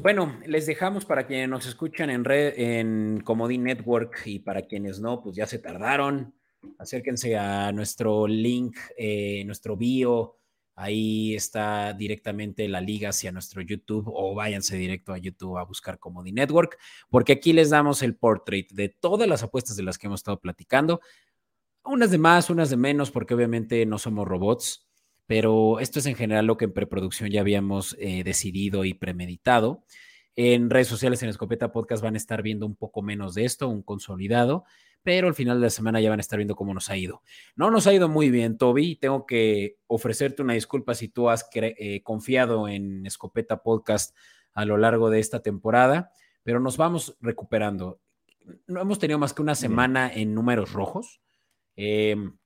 Bueno, 0.00 0.38
les 0.46 0.66
dejamos 0.66 1.04
para 1.04 1.26
quienes 1.26 1.48
nos 1.48 1.66
escuchan 1.66 2.10
en 2.10 2.24
red, 2.24 2.54
en 2.56 3.20
Comodín 3.24 3.64
Network 3.64 4.22
y 4.26 4.38
para 4.38 4.62
quienes 4.62 5.00
no, 5.00 5.20
pues 5.22 5.36
ya 5.36 5.46
se 5.46 5.58
tardaron. 5.58 6.34
Acérquense 6.78 7.36
a 7.36 7.72
nuestro 7.72 8.26
link, 8.26 8.76
eh, 8.96 9.44
nuestro 9.44 9.76
bio, 9.76 10.38
Ahí 10.80 11.34
está 11.34 11.92
directamente 11.92 12.68
la 12.68 12.80
liga 12.80 13.08
hacia 13.08 13.32
nuestro 13.32 13.60
YouTube 13.62 14.04
o 14.14 14.32
váyanse 14.36 14.76
directo 14.76 15.12
a 15.12 15.18
YouTube 15.18 15.58
a 15.58 15.64
buscar 15.64 15.98
Comedy 15.98 16.30
Network, 16.30 16.78
porque 17.10 17.32
aquí 17.32 17.52
les 17.52 17.70
damos 17.70 18.00
el 18.00 18.14
portrait 18.14 18.70
de 18.70 18.88
todas 18.88 19.28
las 19.28 19.42
apuestas 19.42 19.74
de 19.74 19.82
las 19.82 19.98
que 19.98 20.06
hemos 20.06 20.20
estado 20.20 20.38
platicando. 20.38 21.00
Unas 21.84 22.12
de 22.12 22.18
más, 22.18 22.48
unas 22.48 22.70
de 22.70 22.76
menos, 22.76 23.10
porque 23.10 23.34
obviamente 23.34 23.84
no 23.86 23.98
somos 23.98 24.28
robots, 24.28 24.87
pero 25.28 25.78
esto 25.78 26.00
es 26.00 26.06
en 26.06 26.16
general 26.16 26.46
lo 26.46 26.56
que 26.56 26.64
en 26.64 26.72
preproducción 26.72 27.30
ya 27.30 27.42
habíamos 27.42 27.96
eh, 28.00 28.24
decidido 28.24 28.84
y 28.84 28.94
premeditado. 28.94 29.84
En 30.34 30.70
redes 30.70 30.88
sociales, 30.88 31.22
en 31.22 31.28
Escopeta 31.28 31.70
Podcast, 31.70 32.02
van 32.02 32.14
a 32.14 32.18
estar 32.18 32.42
viendo 32.42 32.66
un 32.66 32.74
poco 32.74 33.02
menos 33.02 33.34
de 33.34 33.44
esto, 33.44 33.68
un 33.68 33.82
consolidado 33.82 34.64
pero 35.02 35.28
al 35.28 35.34
final 35.34 35.58
de 35.58 35.66
la 35.66 35.70
semana 35.70 36.00
ya 36.00 36.10
van 36.10 36.18
a 36.18 36.20
estar 36.20 36.38
viendo 36.38 36.56
cómo 36.56 36.74
nos 36.74 36.90
ha 36.90 36.96
ido. 36.98 37.22
No 37.56 37.70
nos 37.70 37.86
ha 37.86 37.94
ido 37.94 38.08
muy 38.08 38.30
bien, 38.30 38.58
Toby. 38.58 38.96
Tengo 38.96 39.26
que 39.26 39.78
ofrecerte 39.86 40.42
una 40.42 40.54
disculpa 40.54 40.94
si 40.94 41.08
tú 41.08 41.30
has 41.30 41.48
eh, 41.54 42.02
confiado 42.02 42.68
en 42.68 43.06
Escopeta 43.06 43.62
Podcast 43.62 44.14
a 44.52 44.64
lo 44.64 44.76
largo 44.76 45.08
de 45.08 45.20
esta 45.20 45.40
temporada, 45.40 46.10
pero 46.42 46.60
nos 46.60 46.76
vamos 46.76 47.16
recuperando. 47.20 48.00
No 48.66 48.80
hemos 48.80 48.98
tenido 48.98 49.18
más 49.18 49.32
que 49.32 49.42
una 49.42 49.54
semana 49.54 50.12
en 50.12 50.34
números 50.34 50.72
rojos. 50.72 51.20
Em, 51.76 52.36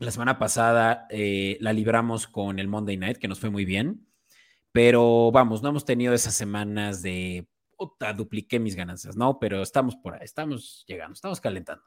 la 0.00 0.10
semana 0.10 0.38
pasada 0.38 1.06
eh, 1.10 1.58
la 1.60 1.74
libramos 1.74 2.26
con 2.26 2.58
el 2.58 2.68
Monday 2.68 2.96
Night, 2.96 3.18
que 3.18 3.28
nos 3.28 3.38
fue 3.38 3.50
muy 3.50 3.66
bien, 3.66 4.06
pero 4.72 5.30
vamos, 5.30 5.62
no 5.62 5.68
hemos 5.68 5.84
tenido 5.84 6.14
esas 6.14 6.34
semanas 6.34 7.02
de 7.02 7.46
dupliqué 8.16 8.58
mis 8.58 8.76
ganancias, 8.76 9.16
¿no? 9.16 9.38
Pero 9.38 9.62
estamos 9.62 9.96
por 9.96 10.14
ahí, 10.14 10.24
estamos 10.24 10.84
llegando, 10.86 11.14
estamos 11.14 11.40
calentando. 11.40 11.84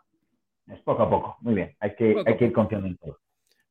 Es 0.67 0.81
poco 0.81 1.03
a 1.03 1.09
poco, 1.09 1.37
muy 1.41 1.55
bien, 1.55 1.75
hay 1.79 1.95
que, 1.95 2.15
hay 2.25 2.37
que 2.37 2.45
ir 2.45 2.53
confiando 2.53 2.87
en 2.87 2.97
todo. 2.97 3.19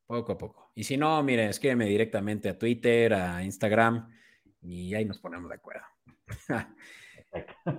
Poco 0.05 0.33
a 0.33 0.37
poco. 0.37 0.71
Y 0.75 0.83
si 0.83 0.97
no, 0.97 1.23
miren, 1.23 1.49
escríbeme 1.49 1.85
directamente 1.85 2.49
a 2.49 2.57
Twitter, 2.57 3.13
a 3.13 3.43
Instagram, 3.43 4.09
y 4.61 4.93
ahí 4.93 5.05
nos 5.05 5.19
ponemos 5.19 5.49
de 5.49 5.55
acuerdo. 5.55 5.85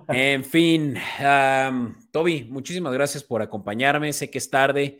en 0.07 0.43
fin, 0.43 0.95
Toby, 2.11 2.45
muchísimas 2.45 2.93
gracias 2.93 3.23
por 3.23 3.43
acompañarme. 3.43 4.11
Sé 4.13 4.31
que 4.31 4.39
es 4.39 4.49
tarde, 4.49 4.99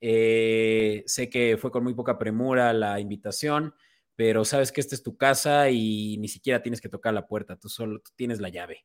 eh, 0.00 1.02
sé 1.06 1.28
que 1.30 1.56
fue 1.56 1.70
con 1.70 1.84
muy 1.84 1.94
poca 1.94 2.18
premura 2.18 2.72
la 2.72 3.00
invitación 3.00 3.74
pero 4.16 4.46
sabes 4.46 4.72
que 4.72 4.80
esta 4.80 4.94
es 4.94 5.02
tu 5.02 5.16
casa 5.16 5.70
y 5.70 6.16
ni 6.18 6.28
siquiera 6.28 6.62
tienes 6.62 6.80
que 6.80 6.88
tocar 6.88 7.12
la 7.12 7.26
puerta, 7.26 7.56
tú 7.56 7.68
solo 7.68 8.00
tienes 8.16 8.40
la 8.40 8.48
llave. 8.48 8.84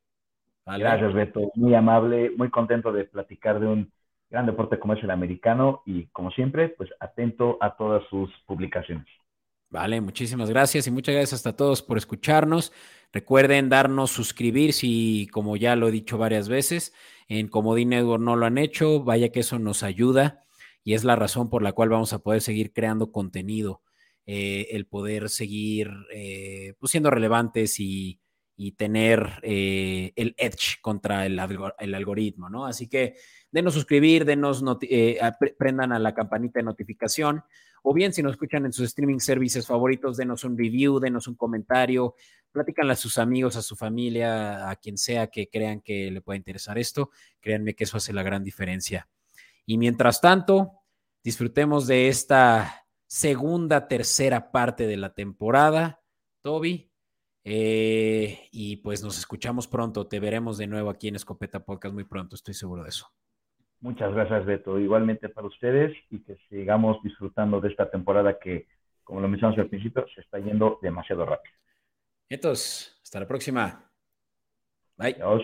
Gracias, 0.65 1.13
Beto. 1.13 1.51
Muy 1.55 1.73
amable, 1.73 2.31
muy 2.38 2.49
contento 2.49 2.91
de 2.91 3.05
platicar 3.05 3.59
de 3.59 3.67
un 3.67 3.91
gran 4.29 4.45
deporte 4.45 4.77
como 4.77 4.93
es 4.93 5.03
el 5.03 5.09
americano 5.09 5.81
y 5.85 6.07
como 6.07 6.31
siempre, 6.31 6.69
pues 6.69 6.89
atento 6.99 7.57
a 7.61 7.75
todas 7.75 8.03
sus 8.09 8.29
publicaciones. 8.45 9.07
Vale, 9.69 10.01
muchísimas 10.01 10.49
gracias 10.49 10.85
y 10.88 10.91
muchas 10.91 11.15
gracias 11.15 11.47
a 11.47 11.55
todos 11.55 11.81
por 11.81 11.97
escucharnos. 11.97 12.73
Recuerden 13.13 13.69
darnos 13.69 14.11
suscribir 14.11 14.73
si, 14.73 15.27
como 15.31 15.55
ya 15.55 15.77
lo 15.77 15.88
he 15.88 15.91
dicho 15.91 16.17
varias 16.17 16.49
veces, 16.49 16.93
en 17.29 17.47
Comodín 17.47 17.89
Network 17.89 18.21
no 18.21 18.35
lo 18.35 18.45
han 18.45 18.57
hecho, 18.57 19.01
vaya 19.01 19.29
que 19.29 19.39
eso 19.39 19.59
nos 19.59 19.83
ayuda 19.83 20.43
y 20.83 20.93
es 20.93 21.03
la 21.03 21.15
razón 21.15 21.49
por 21.49 21.61
la 21.61 21.73
cual 21.73 21.89
vamos 21.89 22.13
a 22.13 22.19
poder 22.19 22.41
seguir 22.41 22.73
creando 22.73 23.11
contenido. 23.11 23.81
Eh, 24.27 24.75
el 24.75 24.85
poder 24.85 25.29
seguir 25.29 25.89
eh, 26.13 26.75
pues, 26.79 26.91
siendo 26.91 27.09
relevantes 27.09 27.79
y, 27.79 28.19
tener 28.77 29.39
eh, 29.41 30.13
el 30.15 30.35
edge 30.37 30.79
contra 30.81 31.25
el, 31.25 31.39
algoritmo, 31.39 32.47
¿no? 32.47 32.67
Así 32.67 32.87
que 32.87 33.15
denos 33.51 33.73
suscribir, 33.73 34.23
denos, 34.23 34.63
prendan 35.57 35.91
a 35.91 35.97
la 35.97 36.13
campanita 36.13 36.59
de 36.59 36.65
notificación, 36.65 37.43
o 37.81 37.91
bien 37.91 38.13
si 38.13 38.21
nos 38.21 38.33
escuchan 38.33 38.67
en 38.67 38.71
sus 38.71 38.85
streaming 38.85 39.17
services 39.17 39.65
favoritos, 39.65 40.15
denos 40.15 40.43
un 40.43 40.55
review, 40.55 40.99
denos 40.99 41.27
un 41.27 41.33
comentario, 41.33 42.13
platícanle 42.51 42.93
a 42.93 42.97
sus 42.97 43.17
amigos, 43.17 43.55
a 43.55 43.63
su 43.63 43.75
familia, 43.75 44.69
a 44.69 44.75
quien 44.75 44.99
sea 44.99 45.25
que 45.25 45.49
crean 45.49 45.81
que 45.81 46.11
le 46.11 46.21
pueda 46.21 46.37
interesar 46.37 46.77
esto. 46.77 47.09
Créanme 47.39 47.73
que 47.73 47.85
eso 47.85 47.97
hace 47.97 48.13
la 48.13 48.21
gran 48.21 48.43
diferencia. 48.43 49.09
Y 49.72 49.77
mientras 49.77 50.19
tanto, 50.19 50.81
disfrutemos 51.23 51.88
de 51.88 52.10
esta 52.10 52.84
segunda, 53.07 53.88
tercera 53.88 54.52
parte 54.52 54.85
de 54.85 54.98
la 54.98 55.14
temporada, 55.14 56.02
Toby. 56.41 56.91
Eh, 57.45 58.49
y 58.52 58.76
pues 58.84 59.02
nos 59.02 59.18
escuchamos 59.18 59.69
pronto, 59.69 60.07
te 60.07 60.19
veremos 60.19 60.57
de 60.57 60.68
nuevo 60.68 60.89
aquí 60.89 61.07
en 61.07 61.15
Escopeta 61.15 61.64
Podcast 61.64 61.93
muy 61.93 62.03
pronto, 62.03 62.35
estoy 62.35 62.53
seguro 62.53 62.84
de 62.84 62.89
eso. 62.89 63.07
Muchas 63.80 64.14
gracias, 64.14 64.45
Beto. 64.45 64.77
Igualmente 64.77 65.30
para 65.30 65.48
ustedes 65.48 65.95
y 66.10 66.22
que 66.22 66.35
sigamos 66.49 67.02
disfrutando 67.02 67.61
de 67.61 67.69
esta 67.69 67.89
temporada 67.89 68.39
que, 68.39 68.68
como 69.06 69.22
lo 69.22 69.30
mencionamos 69.30 69.57
al 69.57 69.69
principio, 69.69 70.06
se 70.14 70.19
está 70.19 70.38
yendo 70.39 70.80
demasiado 70.81 71.26
rápido. 71.26 71.56
Entonces, 72.27 72.99
hasta 73.02 73.22
la 73.22 73.27
próxima. 73.30 73.89
Bye. 74.98 75.15
Adiós. 75.22 75.43